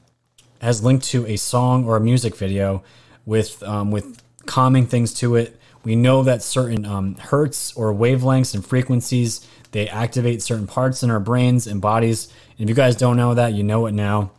has 0.61 0.83
linked 0.83 1.07
to 1.07 1.25
a 1.27 1.37
song 1.37 1.87
or 1.87 1.97
a 1.97 2.01
music 2.01 2.37
video 2.37 2.83
with 3.25 3.63
um, 3.63 3.91
with 3.91 4.21
calming 4.45 4.87
things 4.87 5.15
to 5.15 5.37
it. 5.37 5.59
We 5.85 5.97
know 5.97 6.23
that 6.23 6.43
certain 6.43 6.85
um, 6.85 7.17
hertz 7.17 7.73
or 7.75 7.93
wavelengths 7.93 8.55
and 8.55 8.65
frequencies 8.65 9.47
they 9.73 9.89
activate 9.89 10.43
certain 10.43 10.67
parts 10.67 11.03
in 11.03 11.11
our 11.11 11.19
brains 11.19 11.67
and 11.67 11.81
bodies. 11.81 12.29
And 12.59 12.61
if 12.61 12.69
you 12.69 12.75
guys 12.75 12.95
don't 12.95 13.17
know 13.17 13.35
that, 13.35 13.55
you 13.55 13.63
know 13.63 13.87
it 13.87 13.93
now. 13.93 14.31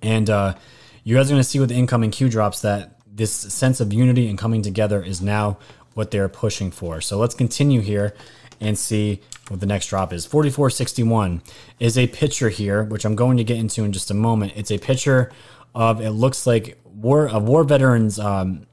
And 0.00 0.30
uh, 0.30 0.54
you 1.02 1.16
guys 1.16 1.26
are 1.26 1.34
going 1.34 1.40
to 1.40 1.48
see 1.48 1.60
with 1.60 1.68
the 1.68 1.74
incoming 1.74 2.10
Q 2.10 2.28
drops 2.28 2.62
that 2.62 2.98
this 3.06 3.32
sense 3.32 3.80
of 3.80 3.92
unity 3.92 4.28
and 4.28 4.38
coming 4.38 4.62
together 4.62 5.02
is 5.02 5.20
now 5.20 5.58
what 5.94 6.10
they're 6.10 6.28
pushing 6.28 6.70
for. 6.70 7.00
So 7.00 7.18
let's 7.18 7.34
continue 7.34 7.80
here 7.80 8.14
and 8.60 8.78
see 8.78 9.20
what 9.48 9.60
the 9.60 9.66
next 9.66 9.88
drop 9.88 10.12
is. 10.12 10.24
4461 10.24 11.42
is 11.80 11.98
a 11.98 12.06
picture 12.06 12.48
here, 12.48 12.84
which 12.84 13.04
I'm 13.04 13.16
going 13.16 13.36
to 13.36 13.44
get 13.44 13.58
into 13.58 13.84
in 13.84 13.92
just 13.92 14.10
a 14.10 14.14
moment. 14.14 14.52
It's 14.56 14.70
a 14.70 14.78
picture 14.78 15.32
of 15.74 16.00
it 16.00 16.10
looks 16.10 16.46
like 16.46 16.80
war 16.84 17.28
of 17.28 17.42
war 17.42 17.64
veterans 17.64 18.20
um, 18.20 18.66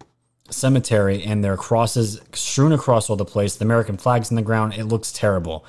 cemetery, 0.52 1.24
and 1.24 1.44
there 1.44 1.54
are 1.54 1.58
crosses 1.58 2.22
strewn 2.34 2.72
across 2.72 3.10
all 3.10 3.16
the 3.16 3.26
place. 3.26 3.56
The 3.56 3.66
American 3.66 3.98
flags 3.98 4.30
in 4.30 4.36
the 4.36 4.42
ground. 4.42 4.74
It 4.74 4.86
looks 4.86 5.12
terrible. 5.12 5.66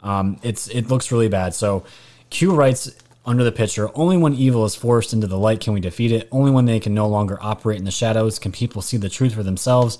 Um, 0.00 0.38
it's 0.42 0.68
it 0.68 0.88
looks 0.88 1.10
really 1.12 1.28
bad. 1.28 1.54
So 1.54 1.84
Q 2.30 2.54
writes 2.54 2.90
under 3.24 3.44
the 3.44 3.52
picture 3.52 3.90
Only 3.94 4.16
when 4.16 4.34
evil 4.34 4.64
is 4.64 4.74
forced 4.74 5.12
into 5.12 5.26
the 5.26 5.38
light 5.38 5.60
can 5.60 5.72
we 5.72 5.80
defeat 5.80 6.12
it. 6.12 6.28
Only 6.30 6.50
when 6.50 6.64
they 6.64 6.80
can 6.80 6.94
no 6.94 7.08
longer 7.08 7.38
operate 7.40 7.78
in 7.78 7.84
the 7.84 7.90
shadows 7.90 8.38
can 8.38 8.52
people 8.52 8.82
see 8.82 8.96
the 8.96 9.08
truth 9.08 9.34
for 9.34 9.42
themselves. 9.42 9.98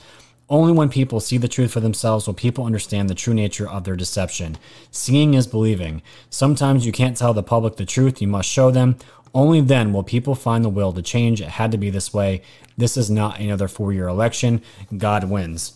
Only 0.48 0.72
when 0.72 0.88
people 0.88 1.18
see 1.18 1.38
the 1.38 1.48
truth 1.48 1.72
for 1.72 1.80
themselves 1.80 2.26
will 2.26 2.34
people 2.34 2.64
understand 2.64 3.10
the 3.10 3.14
true 3.14 3.34
nature 3.34 3.68
of 3.68 3.82
their 3.82 3.96
deception. 3.96 4.58
Seeing 4.92 5.34
is 5.34 5.46
believing. 5.46 6.02
Sometimes 6.30 6.86
you 6.86 6.92
can't 6.92 7.16
tell 7.16 7.34
the 7.34 7.42
public 7.42 7.76
the 7.76 7.84
truth, 7.84 8.22
you 8.22 8.28
must 8.28 8.48
show 8.48 8.70
them. 8.70 8.96
Only 9.34 9.60
then 9.60 9.92
will 9.92 10.04
people 10.04 10.34
find 10.34 10.64
the 10.64 10.68
will 10.68 10.92
to 10.92 11.02
change. 11.02 11.40
It 11.40 11.48
had 11.48 11.72
to 11.72 11.78
be 11.78 11.90
this 11.90 12.14
way. 12.14 12.42
This 12.78 12.96
is 12.96 13.10
not 13.10 13.40
another 13.40 13.66
four 13.66 13.92
year 13.92 14.06
election. 14.06 14.62
God 14.96 15.24
wins. 15.24 15.74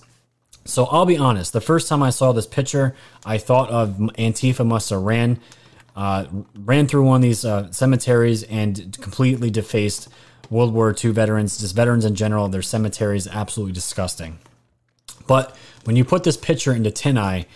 So 0.65 0.85
I'll 0.87 1.07
be 1.07 1.19
honest. 1.19 1.53
The 1.53 1.61
first 1.61 1.89
time 1.89 2.03
I 2.03 2.11
saw 2.11 2.33
this 2.33 2.47
picture, 2.47 2.95
I 3.27 3.39
thought 3.39 3.71
of 3.71 3.97
Antifa 4.19 4.65
must 4.65 4.91
have 4.91 5.03
ran, 5.03 5.41
uh, 5.97 6.27
ran 6.55 6.87
through 6.87 7.05
one 7.05 7.17
of 7.17 7.23
these 7.23 7.45
uh, 7.45 7.73
cemeteries 7.73 8.45
and 8.45 8.97
completely 9.01 9.51
defaced 9.51 10.09
World 10.49 10.73
War 10.73 10.95
II 10.97 11.11
veterans, 11.11 11.59
just 11.59 11.75
veterans 11.75 12.05
in 12.05 12.15
general. 12.15 12.49
Their 12.49 12.63
cemeteries 12.63 13.27
absolutely 13.27 13.73
disgusting. 13.73 14.39
But 15.31 15.55
when 15.85 15.95
you 15.95 16.05
put 16.05 16.25
this 16.25 16.37
picture 16.37 16.73
into 16.73 16.91
TinEye, 16.91 17.47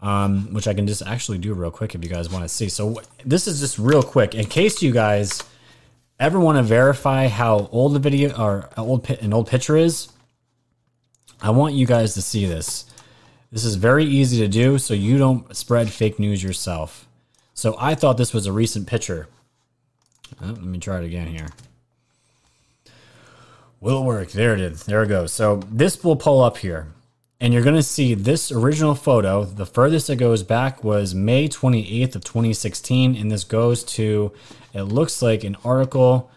um, 0.00 0.52
which 0.52 0.66
I 0.66 0.74
can 0.74 0.88
just 0.88 1.00
actually 1.00 1.38
do 1.38 1.54
real 1.54 1.70
quick 1.70 1.94
if 1.94 2.02
you 2.02 2.10
guys 2.10 2.28
want 2.28 2.42
to 2.42 2.48
see. 2.48 2.68
So 2.68 3.00
this 3.24 3.46
is 3.46 3.60
just 3.60 3.78
real 3.78 4.02
quick 4.02 4.34
in 4.34 4.46
case 4.46 4.82
you 4.82 4.90
guys 4.90 5.44
ever 6.18 6.40
want 6.40 6.58
to 6.58 6.64
verify 6.64 7.28
how 7.28 7.68
old 7.70 7.94
the 7.94 8.00
video 8.00 8.36
or 8.36 8.68
old 8.76 9.08
an 9.08 9.32
old 9.32 9.46
picture 9.46 9.76
is. 9.76 10.08
I 11.40 11.50
want 11.50 11.74
you 11.74 11.86
guys 11.86 12.14
to 12.14 12.22
see 12.22 12.46
this. 12.46 12.86
This 13.52 13.64
is 13.64 13.76
very 13.76 14.04
easy 14.04 14.38
to 14.40 14.48
do 14.48 14.76
so 14.76 14.92
you 14.92 15.18
don't 15.18 15.56
spread 15.56 15.92
fake 15.92 16.18
news 16.18 16.42
yourself. 16.42 17.06
So 17.54 17.76
I 17.78 17.94
thought 17.94 18.16
this 18.16 18.34
was 18.34 18.46
a 18.46 18.52
recent 18.52 18.88
picture. 18.88 19.28
Oh, 20.42 20.46
let 20.46 20.64
me 20.64 20.80
try 20.80 20.98
it 20.98 21.04
again 21.04 21.28
here. 21.28 21.50
Will 23.80 24.02
work? 24.04 24.30
There 24.30 24.54
it 24.54 24.60
is. 24.60 24.84
There 24.84 25.02
it 25.02 25.08
goes. 25.08 25.32
So 25.32 25.56
this 25.70 26.02
will 26.02 26.16
pull 26.16 26.42
up 26.42 26.58
here. 26.58 26.88
And 27.40 27.54
you're 27.54 27.62
going 27.62 27.76
to 27.76 27.82
see 27.82 28.14
this 28.14 28.50
original 28.50 28.96
photo. 28.96 29.44
The 29.44 29.66
furthest 29.66 30.10
it 30.10 30.16
goes 30.16 30.42
back 30.42 30.82
was 30.82 31.14
May 31.14 31.48
28th 31.48 32.16
of 32.16 32.24
2016. 32.24 33.14
And 33.14 33.30
this 33.30 33.44
goes 33.44 33.84
to, 33.84 34.32
it 34.74 34.82
looks 34.82 35.22
like 35.22 35.44
an 35.44 35.56
article. 35.64 36.30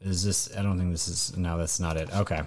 Is 0.00 0.24
this, 0.24 0.48
I 0.56 0.62
don't 0.62 0.78
think 0.78 0.92
this 0.92 1.08
is, 1.08 1.36
no, 1.36 1.58
that's 1.58 1.78
not 1.78 1.98
it. 1.98 2.10
Okay. 2.14 2.42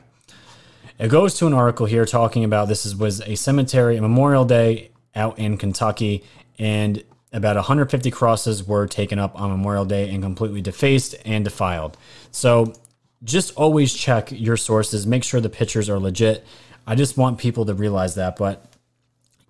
It 0.98 1.10
goes 1.10 1.36
to 1.36 1.48
an 1.48 1.54
article 1.54 1.86
here 1.86 2.06
talking 2.06 2.44
about 2.44 2.68
this 2.68 2.86
is, 2.86 2.96
was 2.96 3.22
a 3.22 3.36
cemetery, 3.36 3.98
a 3.98 4.02
Memorial 4.02 4.46
Day 4.46 4.90
out 5.16 5.38
in 5.38 5.58
Kentucky. 5.58 6.24
And 6.58 7.04
about 7.32 7.58
150 7.58 8.10
crosses 8.10 8.64
were 8.64 8.88
taken 8.88 9.20
up 9.20 9.40
on 9.40 9.52
Memorial 9.52 9.86
Day 9.86 10.10
and 10.10 10.24
completely 10.24 10.62
defaced 10.62 11.16
and 11.26 11.46
defiled. 11.46 11.96
So 12.32 12.74
just 13.24 13.54
always 13.56 13.94
check 13.94 14.32
your 14.32 14.58
sources, 14.58 15.06
make 15.06 15.24
sure 15.24 15.42
the 15.42 15.50
pictures 15.50 15.90
are 15.90 16.00
legit. 16.00 16.46
I 16.88 16.96
just 16.96 17.18
want 17.18 17.38
people 17.38 17.66
to 17.66 17.74
realize 17.74 18.16
that. 18.16 18.36
But 18.38 18.74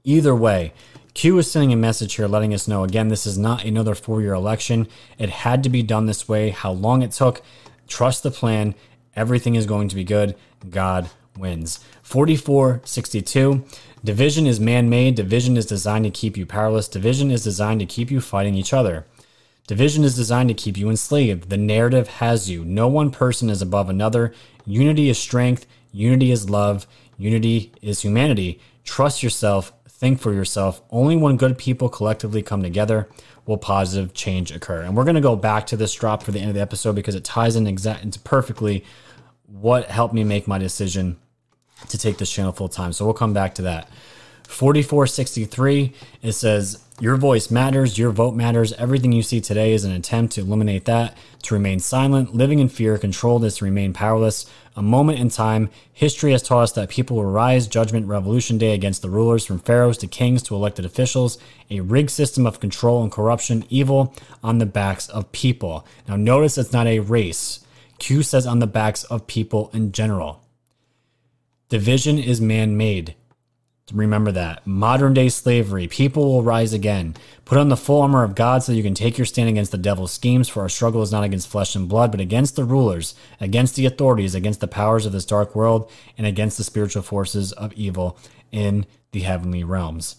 either 0.03 0.35
way, 0.35 0.73
Q 1.13 1.37
is 1.37 1.51
sending 1.51 1.73
a 1.73 1.77
message 1.77 2.15
here 2.15 2.27
letting 2.27 2.53
us 2.53 2.67
know 2.67 2.83
again, 2.83 3.09
this 3.09 3.25
is 3.25 3.37
not 3.37 3.65
another 3.65 3.95
four 3.95 4.21
year 4.21 4.33
election. 4.33 4.87
It 5.17 5.29
had 5.29 5.63
to 5.63 5.69
be 5.69 5.83
done 5.83 6.05
this 6.05 6.27
way. 6.27 6.49
How 6.49 6.71
long 6.71 7.01
it 7.01 7.11
took, 7.11 7.41
trust 7.87 8.23
the 8.23 8.31
plan. 8.31 8.75
Everything 9.15 9.55
is 9.55 9.65
going 9.65 9.89
to 9.89 9.95
be 9.95 10.03
good. 10.03 10.35
God 10.69 11.09
wins. 11.37 11.79
44 12.03 12.81
62. 12.83 13.65
Division 14.03 14.47
is 14.47 14.59
man 14.59 14.89
made. 14.89 15.15
Division 15.15 15.57
is 15.57 15.65
designed 15.65 16.05
to 16.05 16.11
keep 16.11 16.37
you 16.37 16.45
powerless. 16.45 16.87
Division 16.87 17.31
is 17.31 17.43
designed 17.43 17.81
to 17.81 17.85
keep 17.85 18.09
you 18.09 18.21
fighting 18.21 18.55
each 18.55 18.73
other. 18.73 19.05
Division 19.69 20.03
is 20.03 20.15
designed 20.15 20.49
to 20.49 20.55
keep 20.55 20.77
you 20.77 20.89
enslaved. 20.89 21.51
The 21.51 21.55
narrative 21.55 22.07
has 22.07 22.49
you. 22.49 22.65
No 22.65 22.87
one 22.87 23.11
person 23.11 23.51
is 23.51 23.61
above 23.61 23.87
another. 23.87 24.33
Unity 24.65 25.09
is 25.09 25.19
strength. 25.19 25.67
Unity 25.91 26.31
is 26.31 26.49
love. 26.49 26.87
Unity 27.19 27.71
is 27.79 28.01
humanity. 28.01 28.59
Trust 28.83 29.21
yourself. 29.21 29.71
Think 29.87 30.19
for 30.19 30.33
yourself. 30.33 30.81
Only 30.89 31.15
when 31.15 31.37
good 31.37 31.55
people 31.59 31.87
collectively 31.87 32.41
come 32.41 32.63
together 32.63 33.09
will 33.45 33.59
positive 33.59 34.15
change 34.15 34.51
occur. 34.51 34.81
And 34.81 34.97
we're 34.97 35.03
going 35.03 35.13
to 35.13 35.21
go 35.21 35.35
back 35.35 35.67
to 35.67 35.77
this 35.77 35.93
drop 35.93 36.23
for 36.23 36.31
the 36.31 36.39
end 36.39 36.49
of 36.49 36.55
the 36.55 36.61
episode 36.61 36.95
because 36.95 37.13
it 37.13 37.23
ties 37.23 37.55
in 37.55 37.67
exact 37.67 38.03
into 38.03 38.17
perfectly 38.21 38.83
what 39.45 39.85
helped 39.85 40.15
me 40.15 40.23
make 40.23 40.47
my 40.47 40.57
decision 40.57 41.15
to 41.89 41.97
take 41.99 42.17
this 42.17 42.31
channel 42.31 42.53
full 42.53 42.69
time. 42.69 42.91
So 42.91 43.05
we'll 43.05 43.13
come 43.13 43.33
back 43.33 43.53
to 43.53 43.61
that. 43.61 43.87
4463, 44.49 45.93
it 46.23 46.31
says, 46.31 46.83
Your 46.99 47.17
voice 47.17 47.51
matters, 47.51 47.99
your 47.99 48.09
vote 48.09 48.33
matters. 48.33 48.73
Everything 48.73 49.11
you 49.11 49.21
see 49.21 49.39
today 49.39 49.73
is 49.73 49.85
an 49.85 49.91
attempt 49.91 50.33
to 50.33 50.41
eliminate 50.41 50.85
that, 50.85 51.15
to 51.43 51.53
remain 51.53 51.79
silent, 51.79 52.35
living 52.35 52.57
in 52.57 52.67
fear, 52.67 52.97
controlled 52.97 53.45
is 53.45 53.57
to 53.57 53.65
remain 53.65 53.93
powerless. 53.93 54.47
A 54.75 54.81
moment 54.81 55.19
in 55.19 55.29
time, 55.29 55.69
history 55.93 56.31
has 56.31 56.41
taught 56.41 56.63
us 56.63 56.71
that 56.71 56.89
people 56.89 57.17
will 57.17 57.25
rise 57.25 57.67
judgment 57.67 58.07
revolution 58.07 58.57
day 58.57 58.73
against 58.73 59.03
the 59.03 59.09
rulers, 59.09 59.45
from 59.45 59.59
pharaohs 59.59 59.99
to 59.99 60.07
kings 60.07 60.41
to 60.43 60.55
elected 60.55 60.83
officials, 60.83 61.37
a 61.69 61.81
rigged 61.81 62.09
system 62.09 62.47
of 62.47 62.59
control 62.59 63.03
and 63.03 63.11
corruption, 63.11 63.63
evil 63.69 64.15
on 64.43 64.57
the 64.57 64.65
backs 64.65 65.07
of 65.09 65.31
people. 65.31 65.85
Now, 66.07 66.15
notice 66.15 66.57
it's 66.57 66.73
not 66.73 66.87
a 66.87 66.99
race. 66.99 67.63
Q 67.99 68.23
says 68.23 68.47
on 68.47 68.59
the 68.59 68.67
backs 68.67 69.03
of 69.05 69.27
people 69.27 69.69
in 69.73 69.91
general. 69.91 70.43
Division 71.69 72.17
is 72.17 72.41
man 72.41 72.75
made. 72.75 73.13
Remember 73.93 74.31
that. 74.31 74.65
Modern 74.67 75.13
day 75.13 75.29
slavery. 75.29 75.87
People 75.87 76.25
will 76.25 76.43
rise 76.43 76.73
again. 76.73 77.15
Put 77.45 77.57
on 77.57 77.69
the 77.69 77.77
full 77.77 78.01
armor 78.01 78.23
of 78.23 78.35
God 78.35 78.63
so 78.63 78.71
you 78.71 78.83
can 78.83 78.93
take 78.93 79.17
your 79.17 79.25
stand 79.25 79.49
against 79.49 79.71
the 79.71 79.77
devil's 79.77 80.11
schemes, 80.11 80.47
for 80.47 80.61
our 80.61 80.69
struggle 80.69 81.01
is 81.01 81.11
not 81.11 81.23
against 81.23 81.47
flesh 81.47 81.75
and 81.75 81.89
blood, 81.89 82.11
but 82.11 82.19
against 82.19 82.55
the 82.55 82.63
rulers, 82.63 83.15
against 83.39 83.75
the 83.75 83.85
authorities, 83.85 84.35
against 84.35 84.59
the 84.59 84.67
powers 84.67 85.05
of 85.05 85.11
this 85.11 85.25
dark 85.25 85.55
world, 85.55 85.91
and 86.17 86.27
against 86.27 86.57
the 86.57 86.63
spiritual 86.63 87.01
forces 87.01 87.51
of 87.53 87.73
evil 87.73 88.17
in 88.51 88.85
the 89.11 89.21
heavenly 89.21 89.63
realms. 89.63 90.17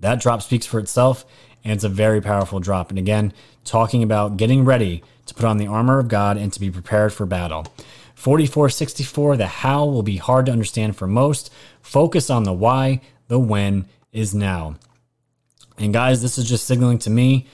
That 0.00 0.20
drop 0.20 0.42
speaks 0.42 0.66
for 0.66 0.78
itself, 0.78 1.24
and 1.64 1.72
it's 1.72 1.84
a 1.84 1.88
very 1.88 2.20
powerful 2.20 2.60
drop. 2.60 2.90
And 2.90 2.98
again, 2.98 3.32
talking 3.64 4.02
about 4.02 4.36
getting 4.36 4.64
ready 4.64 5.02
to 5.26 5.34
put 5.34 5.46
on 5.46 5.56
the 5.56 5.66
armor 5.66 5.98
of 5.98 6.08
God 6.08 6.36
and 6.36 6.52
to 6.52 6.60
be 6.60 6.70
prepared 6.70 7.12
for 7.12 7.24
battle. 7.24 7.66
4464, 8.14 9.36
the 9.36 9.46
how 9.46 9.84
will 9.84 10.02
be 10.02 10.18
hard 10.18 10.46
to 10.46 10.52
understand 10.52 10.96
for 10.96 11.06
most. 11.06 11.52
Focus 11.84 12.30
on 12.30 12.44
the 12.44 12.52
why, 12.52 13.02
the 13.28 13.38
when 13.38 13.84
is 14.10 14.34
now. 14.34 14.74
And 15.76 15.92
guys, 15.92 16.22
this 16.22 16.38
is 16.38 16.48
just 16.48 16.66
signaling 16.66 16.98
to 17.00 17.10
me 17.10 17.46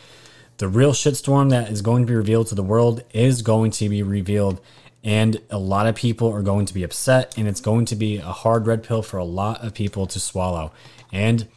the 0.59 0.69
real 0.69 0.93
shitstorm 0.93 1.51
that 1.51 1.69
is 1.69 1.83
going 1.83 2.05
to 2.05 2.07
be 2.07 2.15
revealed 2.15 2.47
to 2.47 2.55
the 2.55 2.63
world 2.63 3.03
is 3.13 3.43
going 3.43 3.73
to 3.73 3.89
be 3.89 4.05
revealed. 4.05 4.61
And 5.03 5.41
a 5.51 5.59
lot 5.59 5.89
of 5.89 5.97
people 5.97 6.31
are 6.31 6.43
going 6.43 6.65
to 6.67 6.75
be 6.75 6.85
upset, 6.85 7.37
and 7.37 7.49
it's 7.49 7.61
going 7.61 7.87
to 7.87 7.97
be 7.97 8.19
a 8.19 8.25
hard 8.25 8.69
red 8.69 8.85
pill 8.85 9.03
for 9.03 9.17
a 9.19 9.25
lot 9.25 9.65
of 9.65 9.75
people 9.75 10.07
to 10.07 10.21
swallow. 10.21 10.73
And 11.11 11.49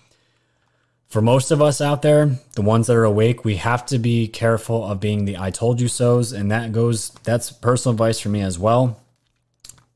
for 1.09 1.21
most 1.21 1.51
of 1.51 1.61
us 1.61 1.79
out 1.79 2.01
there, 2.01 2.39
the 2.55 2.63
ones 2.63 2.87
that 2.87 2.95
are 2.95 3.03
awake, 3.03 3.45
we 3.45 3.57
have 3.57 3.85
to 3.87 3.99
be 3.99 4.27
careful 4.27 4.83
of 4.83 4.99
being 4.99 5.25
the 5.25 5.37
I 5.37 5.51
told 5.51 5.79
you 5.79 5.87
so's. 5.87 6.31
And 6.31 6.49
that 6.49 6.71
goes, 6.71 7.09
that's 7.23 7.51
personal 7.51 7.93
advice 7.93 8.19
for 8.19 8.29
me 8.29 8.41
as 8.41 8.57
well. 8.57 9.02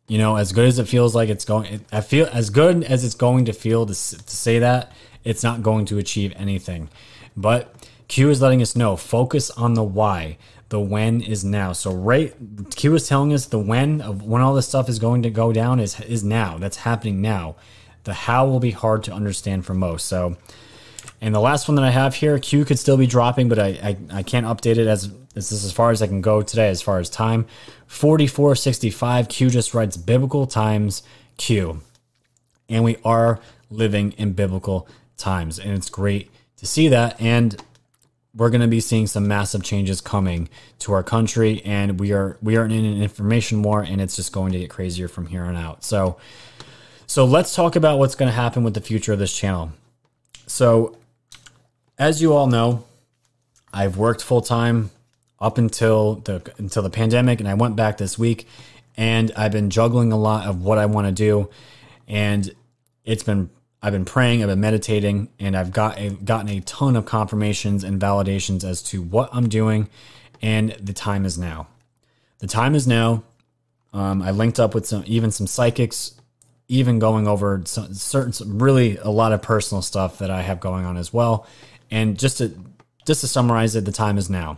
You 0.08 0.18
know, 0.18 0.38
as 0.38 0.54
good 0.54 0.66
as 0.66 0.80
it 0.80 0.88
feels 0.88 1.14
like 1.14 1.30
it's 1.30 1.46
going, 1.46 1.86
I 1.92 2.02
feel 2.02 2.28
as 2.32 2.50
good 2.50 2.84
as 2.84 3.04
it's 3.04 3.16
going 3.16 3.46
to 3.46 3.54
feel 3.54 3.86
to, 3.86 3.94
to 3.94 4.36
say 4.36 4.60
that, 4.60 4.92
it's 5.24 5.44
not 5.44 5.62
going 5.62 5.86
to 5.88 5.98
achieve 5.98 6.34
anything. 6.38 6.90
But 7.36 7.74
Q 8.08 8.30
is 8.30 8.42
letting 8.42 8.62
us 8.62 8.76
know 8.76 8.96
focus 8.96 9.52
on 9.52 9.74
the 9.74 9.84
why. 9.84 10.38
The 10.70 10.80
when 10.80 11.22
is 11.22 11.46
now. 11.46 11.74
So 11.74 11.94
right 11.94 12.34
Q 12.76 12.96
is 12.96 13.08
telling 13.08 13.34
us 13.34 13.46
the 13.46 13.60
when 13.60 14.02
of 14.02 14.24
when 14.24 14.42
all 14.42 14.54
this 14.54 14.68
stuff 14.68 14.90
is 14.90 15.00
going 15.00 15.24
to 15.24 15.30
go 15.30 15.54
down 15.54 15.80
is 15.80 16.00
is 16.02 16.24
now. 16.24 16.58
That's 16.58 16.78
happening 16.78 17.22
now. 17.22 17.56
The 18.04 18.14
how 18.14 18.48
will 18.48 18.60
be 18.60 18.72
hard 18.72 19.04
to 19.04 19.14
understand 19.14 19.66
for 19.66 19.74
most. 19.74 20.06
So 20.06 20.38
and 21.22 21.34
the 21.34 21.40
last 21.40 21.68
one 21.68 21.76
that 21.76 21.86
I 21.86 21.90
have 21.90 22.16
here, 22.16 22.38
Q 22.38 22.64
could 22.64 22.78
still 22.78 22.98
be 22.98 23.08
dropping, 23.08 23.50
but 23.50 23.60
I, 23.60 23.68
I, 23.68 23.98
I 24.12 24.24
can't 24.24 24.46
update 24.46 24.78
it 24.78 24.88
as 24.88 25.12
this 25.38 25.52
is 25.52 25.66
as 25.66 25.72
far 25.72 25.92
as 25.92 26.02
I 26.02 26.08
can 26.08 26.22
go 26.22 26.42
today 26.42 26.70
as 26.70 26.82
far 26.82 27.00
as 27.00 27.10
time. 27.10 27.46
4465, 27.88 29.30
Q 29.30 29.50
just 29.50 29.74
writes 29.74 29.98
biblical 29.98 30.46
times 30.48 31.04
Q. 31.38 31.82
And 32.70 32.84
we 32.84 32.98
are 33.06 33.40
living 33.70 34.14
in 34.14 34.34
biblical 34.34 34.88
times. 35.18 35.60
And 35.60 35.72
it's 35.72 35.90
great 35.90 36.30
to 36.58 36.66
see 36.66 36.90
that. 36.90 37.20
And 37.22 37.62
we're 38.36 38.50
going 38.50 38.62
to 38.62 38.68
be 38.68 38.82
seeing 38.82 39.08
some 39.08 39.28
massive 39.28 39.64
changes 39.64 40.02
coming 40.02 40.50
to 40.80 40.94
our 40.94 41.04
country 41.04 41.62
and 41.66 42.00
we 42.00 42.12
are 42.12 42.38
we 42.42 42.56
are 42.56 42.66
in 42.66 42.72
an 42.72 43.02
information 43.02 43.64
war 43.64 43.82
and 43.82 44.00
it's 44.00 44.16
just 44.16 44.32
going 44.32 44.52
to 44.52 44.60
get 44.60 44.70
crazier 44.70 45.08
from 45.08 45.26
here 45.26 45.44
on 45.44 45.56
out 45.56 45.84
so 45.84 46.18
so 47.08 47.26
let's 47.26 47.56
talk 47.56 47.76
about 47.76 47.98
what's 47.98 48.14
going 48.14 48.30
to 48.30 48.36
happen 48.36 48.64
with 48.64 48.76
the 48.76 48.82
future 48.82 49.12
of 49.12 49.18
this 49.18 49.36
channel 49.36 49.72
so 50.46 50.96
as 51.98 52.22
you 52.22 52.34
all 52.34 52.48
know, 52.48 52.84
I've 53.74 53.98
worked 53.98 54.24
full 54.24 54.42
time 54.42 54.92
up 55.40 55.58
until 55.58 56.16
the 56.16 56.42
until 56.58 56.84
the 56.84 56.90
pandemic, 56.90 57.40
and 57.40 57.48
I 57.48 57.54
went 57.54 57.76
back 57.76 57.98
this 57.98 58.18
week, 58.18 58.48
and 58.96 59.32
I've 59.36 59.52
been 59.52 59.70
juggling 59.70 60.12
a 60.12 60.18
lot 60.18 60.48
of 60.48 60.64
what 60.64 60.78
I 60.78 60.86
want 60.86 61.08
to 61.08 61.14
do, 61.14 61.50
and 62.08 62.50
it's 63.06 63.24
been 63.24 63.50
I've 63.82 63.94
been 63.94 64.06
praying, 64.06 64.42
I've 64.42 64.50
been 64.50 64.60
meditating, 64.60 65.30
and 65.40 65.56
I've 65.56 65.72
got 65.72 66.00
a, 66.00 66.10
gotten 66.10 66.50
a 66.50 66.60
ton 66.62 66.96
of 66.96 67.06
confirmations 67.06 67.84
and 67.84 68.02
validations 68.02 68.64
as 68.64 68.82
to 68.84 69.02
what 69.02 69.30
I'm 69.32 69.48
doing, 69.48 69.90
and 70.42 70.72
the 70.72 70.94
time 70.94 71.26
is 71.26 71.38
now. 71.38 71.68
The 72.40 72.48
time 72.48 72.76
is 72.76 72.88
now. 72.88 73.24
Um, 73.94 74.22
I 74.22 74.32
linked 74.32 74.60
up 74.60 74.74
with 74.76 74.86
some 74.86 75.04
even 75.06 75.32
some 75.32 75.48
psychics, 75.48 76.20
even 76.68 77.00
going 77.00 77.28
over 77.28 77.62
some, 77.66 77.94
certain 77.94 78.34
some 78.34 78.62
really 78.62 78.98
a 78.98 79.10
lot 79.10 79.32
of 79.32 79.42
personal 79.42 79.82
stuff 79.82 80.20
that 80.20 80.32
I 80.32 80.42
have 80.42 80.60
going 80.60 80.86
on 80.86 80.98
as 80.98 81.14
well. 81.14 81.48
And 81.92 82.18
just 82.18 82.40
to 82.40 82.54
just 83.06 83.22
to 83.22 83.28
summarize 83.28 83.76
it, 83.76 83.86
the 83.86 83.92
time 83.92 84.18
is 84.18 84.30
now. 84.30 84.58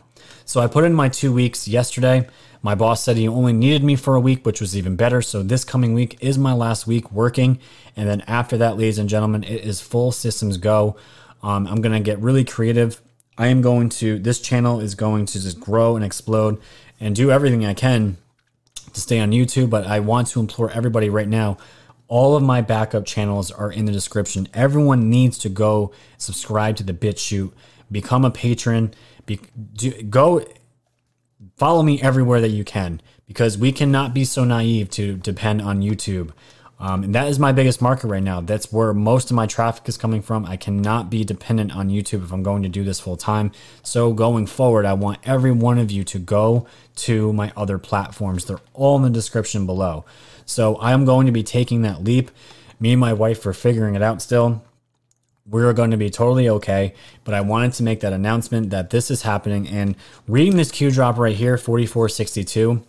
So 0.50 0.62
I 0.62 0.66
put 0.66 0.84
in 0.84 0.96
my 0.96 1.10
two 1.10 1.32
weeks 1.32 1.68
yesterday. 1.68 2.28
My 2.64 2.74
boss 2.74 3.04
said 3.04 3.18
he 3.18 3.28
only 3.28 3.54
needed 3.54 3.84
me 3.84 3.96
for 3.96 4.16
a 4.16 4.20
week, 4.20 4.48
which 4.48 4.60
was 4.60 4.76
even 4.76 4.96
better. 4.96 5.22
So 5.22 5.44
this 5.44 5.64
coming 5.64 5.94
week 5.94 6.18
is 6.22 6.40
my 6.40 6.54
last 6.54 6.88
week 6.88 7.12
working. 7.12 7.60
And 7.96 8.10
then 8.10 8.22
after 8.22 8.58
that, 8.58 8.76
ladies 8.76 8.98
and 8.98 9.08
gentlemen, 9.08 9.44
it 9.44 9.64
is 9.64 9.80
full 9.80 10.12
systems 10.12 10.58
go. 10.58 10.96
Um, 11.44 11.68
I'm 11.68 11.82
going 11.82 11.94
to 11.94 12.00
get 12.00 12.18
really 12.18 12.44
creative. 12.44 13.00
I 13.38 13.46
am 13.50 13.62
going 13.62 13.90
to, 13.90 14.18
this 14.18 14.42
channel 14.42 14.80
is 14.80 14.96
going 14.96 15.28
to 15.28 15.40
just 15.40 15.60
grow 15.60 15.96
and 15.96 16.04
explode 16.04 16.60
and 17.00 17.16
do 17.16 17.30
everything 17.30 17.64
I 17.64 17.76
can 17.76 18.18
to 18.94 19.00
stay 19.00 19.20
on 19.20 19.30
YouTube. 19.30 19.70
But 19.70 19.86
I 19.86 20.00
want 20.00 20.30
to 20.30 20.40
implore 20.40 20.72
everybody 20.72 21.12
right 21.12 21.30
now 21.30 21.60
all 22.08 22.36
of 22.36 22.42
my 22.42 22.60
backup 22.60 23.06
channels 23.06 23.52
are 23.52 23.72
in 23.72 23.86
the 23.86 23.92
description. 23.92 24.48
Everyone 24.56 25.12
needs 25.12 25.38
to 25.38 25.48
go 25.48 25.94
subscribe 26.18 26.76
to 26.78 26.84
the 26.84 26.92
BitChute, 26.92 27.52
become 27.92 28.26
a 28.26 28.32
patron, 28.32 28.96
be, 29.30 29.40
do, 29.74 29.92
go 30.04 30.44
follow 31.56 31.84
me 31.84 32.02
everywhere 32.02 32.42
that 32.42 32.50
you 32.50 32.64
can 32.64 33.00
because 33.28 33.58
we 33.58 33.72
cannot 33.72 34.14
be 34.14 34.26
so 34.26 34.44
naive 34.44 34.90
to 34.90 35.16
depend 35.18 35.62
on 35.62 35.82
YouTube. 35.82 36.32
Um, 36.80 37.04
and 37.04 37.14
that 37.14 37.28
is 37.28 37.38
my 37.38 37.52
biggest 37.52 37.82
market 37.82 38.08
right 38.08 38.24
now. 38.24 38.42
That's 38.42 38.72
where 38.72 38.94
most 38.94 39.30
of 39.30 39.36
my 39.36 39.46
traffic 39.46 39.88
is 39.88 39.98
coming 39.98 40.22
from. 40.22 40.46
I 40.46 40.56
cannot 40.56 41.10
be 41.10 41.24
dependent 41.24 41.76
on 41.76 41.90
YouTube 41.90 42.24
if 42.24 42.32
I'm 42.32 42.42
going 42.42 42.64
to 42.64 42.70
do 42.70 42.84
this 42.84 43.00
full 43.00 43.18
time. 43.18 43.52
So 43.84 44.14
going 44.14 44.48
forward, 44.48 44.86
I 44.86 44.94
want 44.94 45.20
every 45.24 45.52
one 45.52 45.78
of 45.78 45.92
you 45.92 46.04
to 46.06 46.18
go 46.18 46.66
to 46.98 47.32
my 47.34 47.52
other 47.56 47.78
platforms. 47.78 48.46
They're 48.46 48.62
all 48.74 48.96
in 48.96 49.04
the 49.04 49.10
description 49.10 49.66
below. 49.66 50.06
So 50.46 50.76
I 50.78 50.94
am 50.94 51.06
going 51.06 51.28
to 51.28 51.32
be 51.32 51.44
taking 51.44 51.84
that 51.84 52.04
leap. 52.04 52.32
Me 52.80 52.94
and 52.94 53.00
my 53.00 53.14
wife 53.14 53.46
are 53.46 53.54
figuring 53.54 53.96
it 53.96 54.02
out 54.02 54.22
still 54.22 54.64
we're 55.50 55.74
going 55.74 55.92
to 55.92 55.98
be 55.98 56.10
totally 56.10 56.50
okay. 56.50 56.94
But 57.24 57.34
I 57.34 57.42
wanted 57.42 57.74
to 57.74 57.84
make 57.84 58.02
that 58.02 58.14
announcement 58.14 58.70
that 58.70 58.90
this 58.90 59.10
is 59.10 59.24
happening. 59.24 59.68
And 59.68 59.96
reading 60.28 60.58
this 60.58 60.72
Q 60.72 60.92
drop 60.92 61.18
right 61.18 61.36
here, 61.36 61.58
4462, 61.58 62.84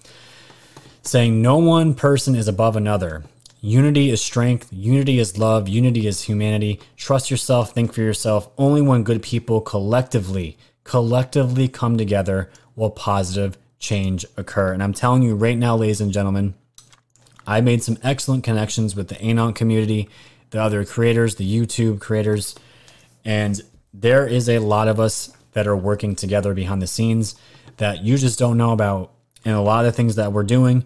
saying 1.03 1.41
no 1.41 1.59
one 1.59 1.95
person 1.95 2.35
is 2.35 2.49
above 2.49 2.77
another. 2.77 3.25
Unity 3.63 4.11
is 4.11 4.23
strength, 4.23 4.69
unity 4.73 5.19
is 5.19 5.37
love, 5.37 5.69
unity 5.69 6.07
is 6.07 6.23
humanity. 6.23 6.81
Trust 6.97 7.31
yourself, 7.31 7.73
think 7.73 7.93
for 7.93 8.01
yourself. 8.01 8.49
Only 8.57 8.81
when 8.81 9.03
good 9.03 9.23
people 9.23 9.61
collectively, 9.61 10.57
collectively 10.85 11.69
come 11.69 11.99
together 11.99 12.51
will 12.75 12.91
positive 12.91 13.59
change 13.79 14.25
occur. 14.39 14.73
And 14.73 14.83
I'm 14.83 14.95
telling 14.95 15.23
you 15.23 15.35
right 15.35 15.59
now, 15.59 15.77
ladies 15.77 16.01
and 16.01 16.11
gentlemen, 16.11 16.55
I 17.47 17.61
made 17.61 17.83
some 17.83 17.99
excellent 18.03 18.45
connections 18.45 18.97
with 18.97 19.09
the 19.09 19.21
Anon 19.21 19.53
community 19.53 20.09
the 20.51 20.61
other 20.61 20.85
creators, 20.85 21.37
the 21.37 21.59
YouTube 21.59 22.01
creators, 22.01 22.55
and 23.25 23.61
there 23.93 24.27
is 24.27 24.49
a 24.49 24.59
lot 24.59 24.89
of 24.89 25.01
us 25.01 25.33
that 25.53 25.67
are 25.67 25.77
working 25.77 26.15
together 26.15 26.55
behind 26.55 26.81
the 26.81 26.87
scenes 26.87 27.35
that 27.77 28.03
you 28.03 28.17
just 28.17 28.39
don't 28.39 28.57
know 28.57 28.73
about. 28.73 29.13
And 29.45 29.55
a 29.55 29.61
lot 29.61 29.87
of 29.87 29.97
things 29.97 30.17
that 30.17 30.33
we're 30.33 30.43
doing, 30.43 30.85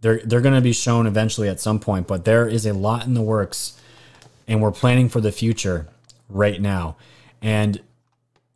they're 0.00 0.20
they're 0.24 0.40
going 0.40 0.54
to 0.54 0.60
be 0.60 0.72
shown 0.72 1.06
eventually 1.06 1.48
at 1.48 1.60
some 1.60 1.80
point. 1.80 2.06
But 2.06 2.24
there 2.24 2.46
is 2.46 2.64
a 2.66 2.72
lot 2.72 3.04
in 3.04 3.14
the 3.14 3.22
works, 3.22 3.80
and 4.46 4.62
we're 4.62 4.70
planning 4.70 5.08
for 5.08 5.20
the 5.20 5.32
future 5.32 5.88
right 6.28 6.60
now. 6.60 6.96
And 7.42 7.80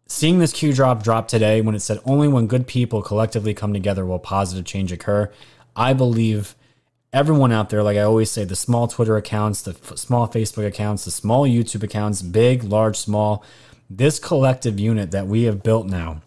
seeing 0.07 0.39
this 0.39 0.53
Q 0.53 0.73
drop 0.73 1.03
drop 1.03 1.27
today, 1.27 1.61
when 1.61 1.75
it 1.75 1.81
said 1.81 1.99
only 2.05 2.29
when 2.29 2.47
good 2.47 2.69
people 2.69 3.03
collectively 3.03 3.55
come 3.55 3.73
together 3.73 4.07
will 4.07 4.21
positive 4.21 4.65
change 4.65 4.93
occur, 4.93 5.33
I 5.75 5.95
believe 5.95 6.55
everyone 7.13 7.53
out 7.53 7.69
there, 7.69 7.83
like 7.83 7.97
I 7.97 8.03
always 8.03 8.31
say, 8.31 8.45
the 8.45 8.57
small 8.57 8.89
Twitter 8.89 9.17
accounts, 9.17 9.63
the 9.63 9.73
f- 9.73 9.99
small 9.99 10.29
Facebook 10.29 10.67
accounts, 10.67 11.05
the 11.05 11.11
small 11.11 11.47
YouTube 11.47 11.83
accounts, 11.83 12.23
big, 12.23 12.65
large, 12.65 12.97
small, 12.97 13.45
this 13.91 14.19
collective 14.19 14.81
unit 14.81 15.11
that 15.11 15.27
we 15.27 15.43
have 15.43 15.63
built 15.63 15.87
now, 15.87 16.23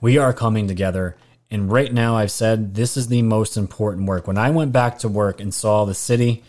we 0.00 0.18
are 0.18 0.32
coming 0.32 0.66
together. 0.66 1.16
And 1.50 1.70
right 1.70 1.92
now, 1.92 2.16
I've 2.16 2.30
said 2.30 2.74
this 2.74 2.96
is 2.96 3.08
the 3.08 3.22
most 3.22 3.56
important 3.56 4.08
work. 4.08 4.26
When 4.26 4.38
I 4.38 4.50
went 4.50 4.72
back 4.72 4.98
to 5.00 5.08
work 5.08 5.40
and 5.40 5.54
saw 5.54 5.84
the 5.84 5.94
city 5.94 6.42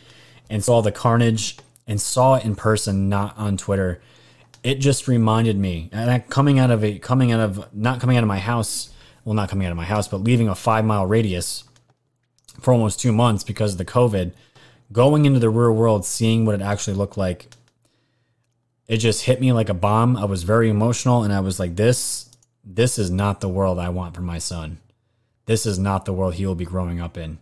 and 0.50 0.64
saw 0.64 0.82
the 0.82 0.92
carnage 0.92 1.58
and 1.86 2.02
saw 2.02 2.36
it 2.36 2.46
in 2.46 2.56
person, 2.56 3.10
not 3.10 3.38
on 3.38 3.58
Twitter, 3.58 4.02
it 4.64 4.76
just 4.76 5.08
reminded 5.08 5.58
me. 5.58 5.90
And 5.92 6.10
I, 6.10 6.20
coming 6.20 6.58
out 6.58 6.72
of 6.72 6.84
a 6.84 6.98
coming 7.00 7.34
out 7.34 7.42
of 7.42 7.76
not 7.76 8.00
coming 8.00 8.16
out 8.16 8.24
of 8.24 8.30
my 8.30 8.40
house, 8.40 8.92
well, 9.26 9.36
not 9.36 9.50
coming 9.50 9.68
out 9.68 9.72
of 9.72 9.78
my 9.78 9.86
house, 9.86 10.08
but 10.08 10.22
leaving 10.22 10.48
a 10.48 10.56
five 10.56 10.86
mile 10.86 11.06
radius 11.06 11.66
for 12.60 12.74
almost 12.74 13.00
two 13.00 13.12
months 13.12 13.44
because 13.44 13.74
of 13.74 13.78
the 13.78 13.86
COVID, 13.86 14.32
going 14.92 15.26
into 15.26 15.40
the 15.40 15.50
real 15.50 15.74
world, 15.74 16.06
seeing 16.06 16.46
what 16.46 16.56
it 16.56 16.62
actually 16.62 16.96
looked 16.96 17.18
like, 17.18 17.48
it 18.88 18.98
just 18.98 19.24
hit 19.24 19.42
me 19.42 19.52
like 19.52 19.70
a 19.70 19.74
bomb. 19.74 20.18
I 20.18 20.26
was 20.26 20.44
very 20.44 20.70
emotional 20.70 21.24
and 21.24 21.34
I 21.34 21.40
was 21.40 21.60
like, 21.60 21.76
this, 21.76 22.30
this 22.64 22.98
is 22.98 23.10
not 23.10 23.42
the 23.42 23.50
world 23.50 23.80
I 23.80 23.90
want 23.90 24.16
for 24.16 24.22
my 24.22 24.38
son. 24.38 24.78
This 25.46 25.66
is 25.66 25.80
not 25.80 26.06
the 26.06 26.14
world 26.14 26.36
he 26.36 26.46
will 26.46 26.56
be 26.56 26.66
growing 26.66 27.02
up 27.02 27.18
in. 27.18 27.38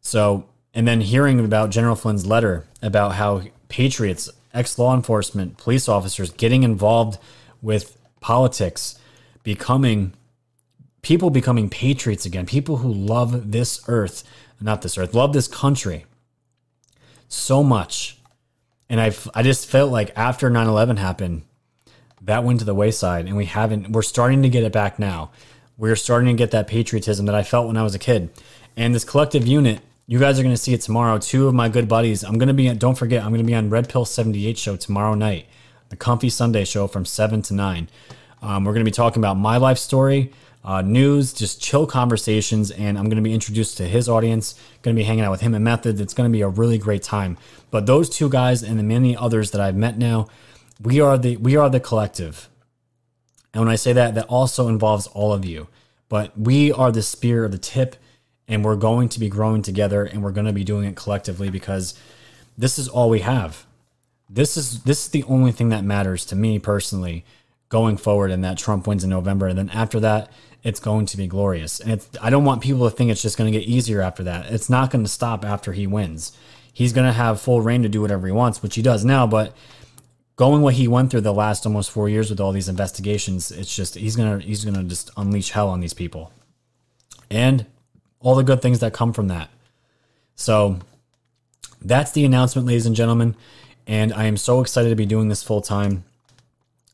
So, 0.00 0.46
and 0.72 0.86
then 0.88 1.00
hearing 1.00 1.40
about 1.40 1.70
General 1.70 1.96
Flynn's 1.96 2.26
letter 2.26 2.66
about 2.82 3.14
how 3.14 3.42
patriots, 3.68 4.30
ex 4.54 4.78
law 4.78 4.94
enforcement, 4.94 5.58
police 5.58 5.88
officers 5.88 6.30
getting 6.30 6.62
involved 6.62 7.18
with 7.60 7.96
politics, 8.20 8.98
becoming 9.42 10.14
people 11.02 11.30
becoming 11.30 11.68
patriots 11.68 12.26
again, 12.26 12.46
people 12.46 12.78
who 12.78 12.92
love 12.92 13.52
this 13.52 13.82
earth, 13.88 14.24
not 14.60 14.82
this 14.82 14.98
earth, 14.98 15.14
love 15.14 15.32
this 15.32 15.48
country 15.48 16.04
so 17.28 17.62
much. 17.62 18.18
And 18.88 19.00
I 19.00 19.12
I 19.34 19.42
just 19.42 19.66
felt 19.66 19.90
like 19.92 20.12
after 20.16 20.50
9/11 20.50 20.98
happened, 20.98 21.42
that 22.22 22.44
went 22.44 22.58
to 22.58 22.64
the 22.64 22.74
wayside 22.74 23.26
and 23.26 23.36
we 23.36 23.46
haven't 23.46 23.90
we're 23.90 24.02
starting 24.02 24.42
to 24.42 24.48
get 24.48 24.64
it 24.64 24.72
back 24.72 24.98
now. 24.98 25.30
We're 25.78 25.96
starting 25.96 26.28
to 26.28 26.34
get 26.34 26.50
that 26.50 26.66
patriotism 26.66 27.26
that 27.26 27.34
I 27.34 27.42
felt 27.42 27.66
when 27.66 27.76
I 27.76 27.82
was 27.82 27.94
a 27.94 27.98
kid. 27.98 28.28
And 28.76 28.94
this 28.94 29.04
collective 29.04 29.46
unit, 29.46 29.80
you 30.06 30.18
guys 30.18 30.38
are 30.38 30.42
going 30.42 30.54
to 30.54 30.60
see 30.60 30.74
it 30.74 30.82
tomorrow. 30.82 31.18
Two 31.18 31.48
of 31.48 31.54
my 31.54 31.68
good 31.68 31.88
buddies, 31.88 32.22
I'm 32.22 32.36
going 32.36 32.48
to 32.48 32.54
be 32.54 32.68
don't 32.74 32.96
forget, 32.96 33.22
I'm 33.22 33.30
going 33.30 33.40
to 33.40 33.46
be 33.46 33.54
on 33.54 33.70
Red 33.70 33.88
Pill 33.88 34.04
78 34.04 34.58
show 34.58 34.76
tomorrow 34.76 35.14
night. 35.14 35.46
The 35.88 35.96
Comfy 35.96 36.28
Sunday 36.28 36.64
show 36.64 36.86
from 36.86 37.04
7 37.04 37.42
to 37.42 37.54
9. 37.54 37.88
Um, 38.42 38.64
we're 38.64 38.72
going 38.72 38.84
to 38.84 38.90
be 38.90 38.94
talking 38.94 39.20
about 39.20 39.34
my 39.34 39.56
life 39.56 39.78
story, 39.78 40.32
uh, 40.64 40.82
news, 40.82 41.32
just 41.32 41.60
chill 41.60 41.86
conversations. 41.86 42.70
And 42.70 42.98
I'm 42.98 43.04
going 43.04 43.16
to 43.16 43.22
be 43.22 43.34
introduced 43.34 43.76
to 43.78 43.84
his 43.84 44.08
audience, 44.08 44.54
going 44.82 44.94
to 44.94 45.00
be 45.00 45.04
hanging 45.04 45.24
out 45.24 45.30
with 45.30 45.40
him 45.40 45.54
and 45.54 45.64
Method. 45.64 46.00
It's 46.00 46.14
going 46.14 46.30
to 46.30 46.32
be 46.32 46.42
a 46.42 46.48
really 46.48 46.78
great 46.78 47.02
time. 47.02 47.38
But 47.70 47.86
those 47.86 48.10
two 48.10 48.28
guys 48.28 48.62
and 48.62 48.78
the 48.78 48.84
many 48.84 49.16
others 49.16 49.52
that 49.52 49.60
I've 49.60 49.76
met 49.76 49.98
now, 49.98 50.28
we 50.80 51.00
are 51.00 51.18
the 51.18 51.36
we 51.36 51.56
are 51.56 51.70
the 51.70 51.80
collective. 51.80 52.48
And 53.52 53.64
when 53.64 53.72
I 53.72 53.76
say 53.76 53.92
that, 53.92 54.14
that 54.14 54.26
also 54.26 54.68
involves 54.68 55.06
all 55.08 55.32
of 55.32 55.44
you. 55.44 55.68
But 56.08 56.38
we 56.38 56.72
are 56.72 56.92
the 56.92 57.02
spear 57.02 57.44
of 57.44 57.52
the 57.52 57.58
tip, 57.58 57.96
and 58.48 58.64
we're 58.64 58.76
going 58.76 59.08
to 59.10 59.20
be 59.20 59.28
growing 59.28 59.62
together, 59.62 60.04
and 60.04 60.22
we're 60.22 60.32
going 60.32 60.46
to 60.46 60.52
be 60.52 60.64
doing 60.64 60.84
it 60.84 60.96
collectively 60.96 61.50
because 61.50 61.94
this 62.58 62.78
is 62.78 62.88
all 62.88 63.08
we 63.08 63.20
have. 63.20 63.66
This 64.28 64.56
is 64.56 64.82
this 64.82 65.04
is 65.06 65.10
the 65.10 65.24
only 65.24 65.52
thing 65.52 65.70
that 65.70 65.84
matters 65.84 66.24
to 66.26 66.36
me 66.36 66.58
personally 66.58 67.24
going 67.70 67.96
forward, 67.96 68.30
and 68.30 68.44
that 68.44 68.58
Trump 68.58 68.86
wins 68.86 69.02
in 69.02 69.10
November. 69.10 69.46
And 69.46 69.58
then 69.58 69.70
after 69.70 69.98
that, 70.00 70.30
it's 70.62 70.80
going 70.80 71.06
to 71.06 71.16
be 71.16 71.26
glorious. 71.26 71.80
And 71.80 72.06
I 72.20 72.28
don't 72.28 72.44
want 72.44 72.62
people 72.62 72.88
to 72.88 72.94
think 72.94 73.10
it's 73.10 73.22
just 73.22 73.38
going 73.38 73.50
to 73.50 73.58
get 73.58 73.66
easier 73.66 74.02
after 74.02 74.22
that. 74.24 74.52
It's 74.52 74.68
not 74.68 74.90
going 74.90 75.04
to 75.04 75.10
stop 75.10 75.44
after 75.44 75.72
he 75.72 75.86
wins. 75.86 76.36
He's 76.72 76.92
going 76.92 77.06
to 77.06 77.12
have 77.12 77.40
full 77.40 77.62
reign 77.62 77.82
to 77.82 77.88
do 77.88 78.02
whatever 78.02 78.26
he 78.26 78.32
wants, 78.32 78.62
which 78.62 78.74
he 78.74 78.82
does 78.82 79.04
now. 79.04 79.26
But 79.26 79.54
going 80.36 80.62
what 80.62 80.74
he 80.74 80.88
went 80.88 81.10
through 81.10 81.20
the 81.20 81.34
last 81.34 81.66
almost 81.66 81.90
four 81.90 82.08
years 82.08 82.30
with 82.30 82.40
all 82.40 82.52
these 82.52 82.68
investigations, 82.68 83.50
it's 83.50 83.74
just 83.74 83.94
he's 83.94 84.16
gonna 84.16 84.38
he's 84.38 84.64
gonna 84.64 84.84
just 84.84 85.10
unleash 85.16 85.50
hell 85.50 85.68
on 85.68 85.80
these 85.80 85.92
people, 85.92 86.32
and 87.30 87.66
all 88.20 88.34
the 88.34 88.42
good 88.42 88.62
things 88.62 88.78
that 88.80 88.94
come 88.94 89.12
from 89.12 89.28
that. 89.28 89.50
So 90.36 90.78
that's 91.82 92.12
the 92.12 92.24
announcement, 92.24 92.66
ladies 92.66 92.86
and 92.86 92.96
gentlemen. 92.96 93.36
And 93.86 94.14
I 94.14 94.24
am 94.24 94.38
so 94.38 94.62
excited 94.62 94.88
to 94.88 94.96
be 94.96 95.04
doing 95.04 95.28
this 95.28 95.42
full 95.42 95.60
time. 95.60 96.04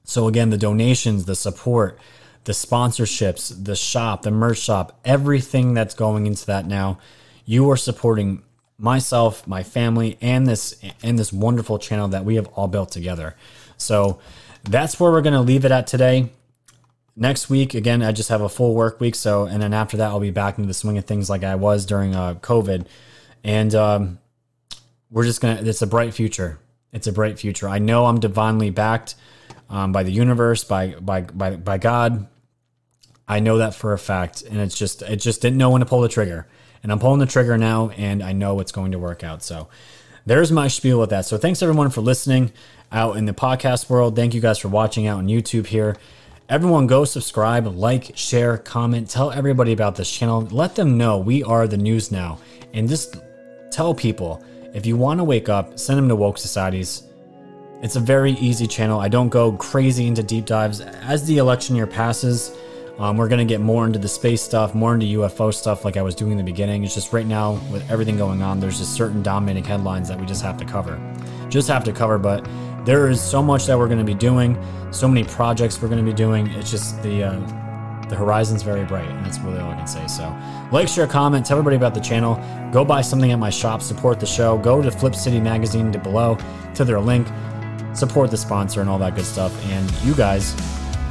So 0.06 0.28
again, 0.28 0.50
the 0.50 0.56
donations, 0.56 1.24
the 1.24 1.34
support, 1.34 1.98
the 2.44 2.52
sponsorships, 2.52 3.52
the 3.64 3.74
shop, 3.74 4.22
the 4.22 4.30
merch 4.30 4.58
shop, 4.58 4.98
everything 5.04 5.74
that's 5.74 5.94
going 5.94 6.26
into 6.26 6.46
that 6.46 6.64
now, 6.64 6.98
you 7.44 7.68
are 7.70 7.76
supporting 7.76 8.42
myself, 8.78 9.46
my 9.48 9.64
family, 9.64 10.16
and 10.20 10.46
this 10.46 10.80
and 11.02 11.18
this 11.18 11.32
wonderful 11.32 11.78
channel 11.78 12.08
that 12.08 12.24
we 12.24 12.36
have 12.36 12.46
all 12.54 12.68
built 12.68 12.92
together. 12.92 13.34
So 13.76 14.20
that's 14.62 14.98
where 15.00 15.10
we're 15.10 15.22
going 15.22 15.34
to 15.34 15.40
leave 15.40 15.64
it 15.64 15.72
at 15.72 15.88
today. 15.88 16.30
Next 17.16 17.50
week, 17.50 17.74
again, 17.74 18.02
I 18.02 18.12
just 18.12 18.28
have 18.28 18.42
a 18.42 18.48
full 18.48 18.74
work 18.74 19.00
week. 19.00 19.16
So, 19.16 19.44
and 19.44 19.60
then 19.60 19.72
after 19.72 19.96
that, 19.96 20.08
I'll 20.08 20.20
be 20.20 20.30
back 20.30 20.56
into 20.58 20.68
the 20.68 20.74
swing 20.74 20.98
of 20.98 21.04
things 21.04 21.28
like 21.28 21.42
I 21.42 21.56
was 21.56 21.84
during 21.84 22.14
uh, 22.14 22.34
COVID. 22.34 22.86
And 23.42 23.74
um, 23.74 24.18
we're 25.10 25.24
just 25.24 25.40
gonna. 25.40 25.62
It's 25.62 25.82
a 25.82 25.86
bright 25.86 26.14
future. 26.14 26.60
It's 26.92 27.08
a 27.08 27.12
bright 27.12 27.40
future. 27.40 27.68
I 27.68 27.80
know 27.80 28.06
I'm 28.06 28.20
divinely 28.20 28.70
backed 28.70 29.16
um, 29.68 29.92
by 29.92 30.02
the 30.02 30.12
universe, 30.12 30.64
by 30.64 30.94
by 31.00 31.22
by 31.22 31.56
by 31.56 31.78
God. 31.78 32.26
I 33.28 33.40
know 33.40 33.58
that 33.58 33.74
for 33.74 33.92
a 33.92 33.98
fact, 33.98 34.42
and 34.42 34.60
it's 34.60 34.78
just 34.78 35.02
it 35.02 35.16
just 35.16 35.42
didn't 35.42 35.58
know 35.58 35.70
when 35.70 35.80
to 35.80 35.86
pull 35.86 36.00
the 36.00 36.08
trigger, 36.08 36.46
and 36.82 36.92
I'm 36.92 36.98
pulling 36.98 37.20
the 37.20 37.26
trigger 37.26 37.58
now, 37.58 37.90
and 37.90 38.22
I 38.22 38.32
know 38.32 38.60
it's 38.60 38.72
going 38.72 38.92
to 38.92 38.98
work 38.98 39.24
out. 39.24 39.42
So 39.42 39.68
there's 40.24 40.52
my 40.52 40.68
spiel 40.68 41.00
with 41.00 41.10
that. 41.10 41.24
So 41.24 41.38
thanks 41.38 41.62
everyone 41.62 41.90
for 41.90 42.00
listening 42.00 42.52
out 42.92 43.16
in 43.16 43.26
the 43.26 43.32
podcast 43.32 43.88
world. 43.90 44.16
Thank 44.16 44.34
you 44.34 44.40
guys 44.40 44.58
for 44.58 44.68
watching 44.68 45.06
out 45.06 45.18
on 45.18 45.28
YouTube 45.28 45.66
here. 45.66 45.96
Everyone 46.48 46.86
go 46.86 47.04
subscribe, 47.04 47.66
like, 47.66 48.12
share, 48.16 48.56
comment, 48.56 49.10
tell 49.10 49.32
everybody 49.32 49.72
about 49.72 49.96
this 49.96 50.10
channel. 50.10 50.42
Let 50.42 50.76
them 50.76 50.96
know 50.96 51.18
we 51.18 51.42
are 51.42 51.66
the 51.66 51.76
news 51.76 52.12
now. 52.12 52.38
And 52.72 52.88
just 52.88 53.16
tell 53.72 53.94
people 53.94 54.44
if 54.72 54.86
you 54.86 54.96
want 54.96 55.18
to 55.18 55.24
wake 55.24 55.48
up, 55.48 55.78
send 55.78 55.98
them 55.98 56.08
to 56.08 56.14
Woke 56.14 56.38
Societies. 56.38 57.02
It's 57.82 57.94
a 57.94 58.00
very 58.00 58.32
easy 58.32 58.66
channel. 58.66 59.00
I 59.00 59.08
don't 59.08 59.28
go 59.28 59.52
crazy 59.52 60.06
into 60.06 60.22
deep 60.22 60.46
dives. 60.46 60.80
As 60.80 61.26
the 61.26 61.36
election 61.36 61.76
year 61.76 61.86
passes, 61.86 62.56
um, 62.98 63.18
we're 63.18 63.28
going 63.28 63.46
to 63.46 63.50
get 63.50 63.60
more 63.60 63.84
into 63.84 63.98
the 63.98 64.08
space 64.08 64.40
stuff, 64.40 64.74
more 64.74 64.94
into 64.94 65.04
UFO 65.18 65.52
stuff 65.52 65.84
like 65.84 65.98
I 65.98 66.02
was 66.02 66.14
doing 66.14 66.32
in 66.32 66.38
the 66.38 66.42
beginning. 66.42 66.84
It's 66.84 66.94
just 66.94 67.12
right 67.12 67.26
now, 67.26 67.60
with 67.70 67.88
everything 67.90 68.16
going 68.16 68.42
on, 68.42 68.60
there's 68.60 68.78
just 68.78 68.94
certain 68.94 69.22
dominating 69.22 69.62
headlines 69.62 70.08
that 70.08 70.18
we 70.18 70.24
just 70.24 70.42
have 70.42 70.56
to 70.56 70.64
cover. 70.64 70.98
Just 71.50 71.68
have 71.68 71.84
to 71.84 71.92
cover, 71.92 72.16
but 72.18 72.48
there 72.86 73.10
is 73.10 73.20
so 73.20 73.42
much 73.42 73.66
that 73.66 73.76
we're 73.78 73.88
going 73.88 73.98
to 73.98 74.04
be 74.04 74.14
doing, 74.14 74.58
so 74.90 75.06
many 75.06 75.24
projects 75.24 75.80
we're 75.82 75.88
going 75.88 76.02
to 76.02 76.10
be 76.10 76.16
doing. 76.16 76.46
It's 76.52 76.70
just 76.70 77.02
the 77.02 77.24
uh, 77.24 78.06
the 78.08 78.16
horizon's 78.16 78.62
very 78.62 78.84
bright, 78.84 79.08
and 79.08 79.26
that's 79.26 79.38
really 79.40 79.58
all 79.58 79.70
I 79.70 79.76
can 79.76 79.86
say. 79.86 80.06
So, 80.06 80.34
like, 80.72 80.88
share, 80.88 81.06
comment, 81.06 81.44
tell 81.44 81.58
everybody 81.58 81.76
about 81.76 81.92
the 81.92 82.00
channel. 82.00 82.36
Go 82.72 82.84
buy 82.84 83.02
something 83.02 83.32
at 83.32 83.38
my 83.38 83.50
shop, 83.50 83.82
support 83.82 84.20
the 84.20 84.26
show. 84.26 84.56
Go 84.56 84.80
to 84.80 84.90
Flip 84.90 85.14
City 85.14 85.40
Magazine 85.40 85.92
to 85.92 85.98
below 85.98 86.38
to 86.74 86.84
their 86.84 87.00
link, 87.00 87.26
support 87.96 88.30
the 88.30 88.36
sponsor, 88.36 88.80
and 88.80 88.90
all 88.90 88.98
that 88.98 89.14
good 89.14 89.24
stuff. 89.24 89.52
And 89.66 89.90
you 90.04 90.14
guys, 90.14 90.54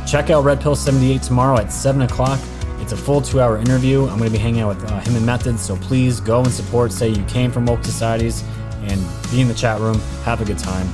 check 0.08 0.30
out 0.30 0.44
Red 0.44 0.62
Pill 0.62 0.76
78 0.76 1.22
tomorrow 1.22 1.58
at 1.58 1.72
7 1.72 2.02
o'clock. 2.02 2.40
It's 2.80 2.92
a 2.92 2.98
full 2.98 3.22
two 3.22 3.42
hour 3.42 3.58
interview. 3.58 4.04
I'm 4.04 4.18
going 4.18 4.30
to 4.30 4.38
be 4.38 4.38
hanging 4.38 4.62
out 4.62 4.76
with 4.76 4.92
uh, 4.92 5.00
him 5.00 5.16
and 5.16 5.26
Methods, 5.26 5.62
so 5.62 5.76
please 5.78 6.20
go 6.20 6.40
and 6.40 6.52
support. 6.52 6.92
Say 6.92 7.10
you 7.10 7.24
came 7.26 7.52
from 7.52 7.66
Woke 7.66 7.84
Societies 7.84 8.44
and 8.84 9.04
be 9.32 9.42
in 9.42 9.48
the 9.48 9.56
chat 9.56 9.80
room. 9.80 10.00
Have 10.24 10.42
a 10.42 10.46
good 10.46 10.60
time 10.60 10.88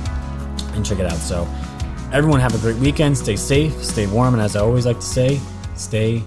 and 0.74 0.86
check 0.86 0.98
it 0.98 1.06
out. 1.06 1.18
So, 1.18 1.46
everyone 2.12 2.40
have 2.40 2.54
a 2.54 2.58
great 2.58 2.76
weekend. 2.76 3.18
Stay 3.18 3.36
safe, 3.36 3.72
stay 3.84 4.06
warm, 4.06 4.32
and 4.32 4.42
as 4.42 4.56
I 4.56 4.60
always 4.60 4.86
like 4.86 4.96
to 4.96 5.06
say, 5.06 5.38
stay 5.76 6.22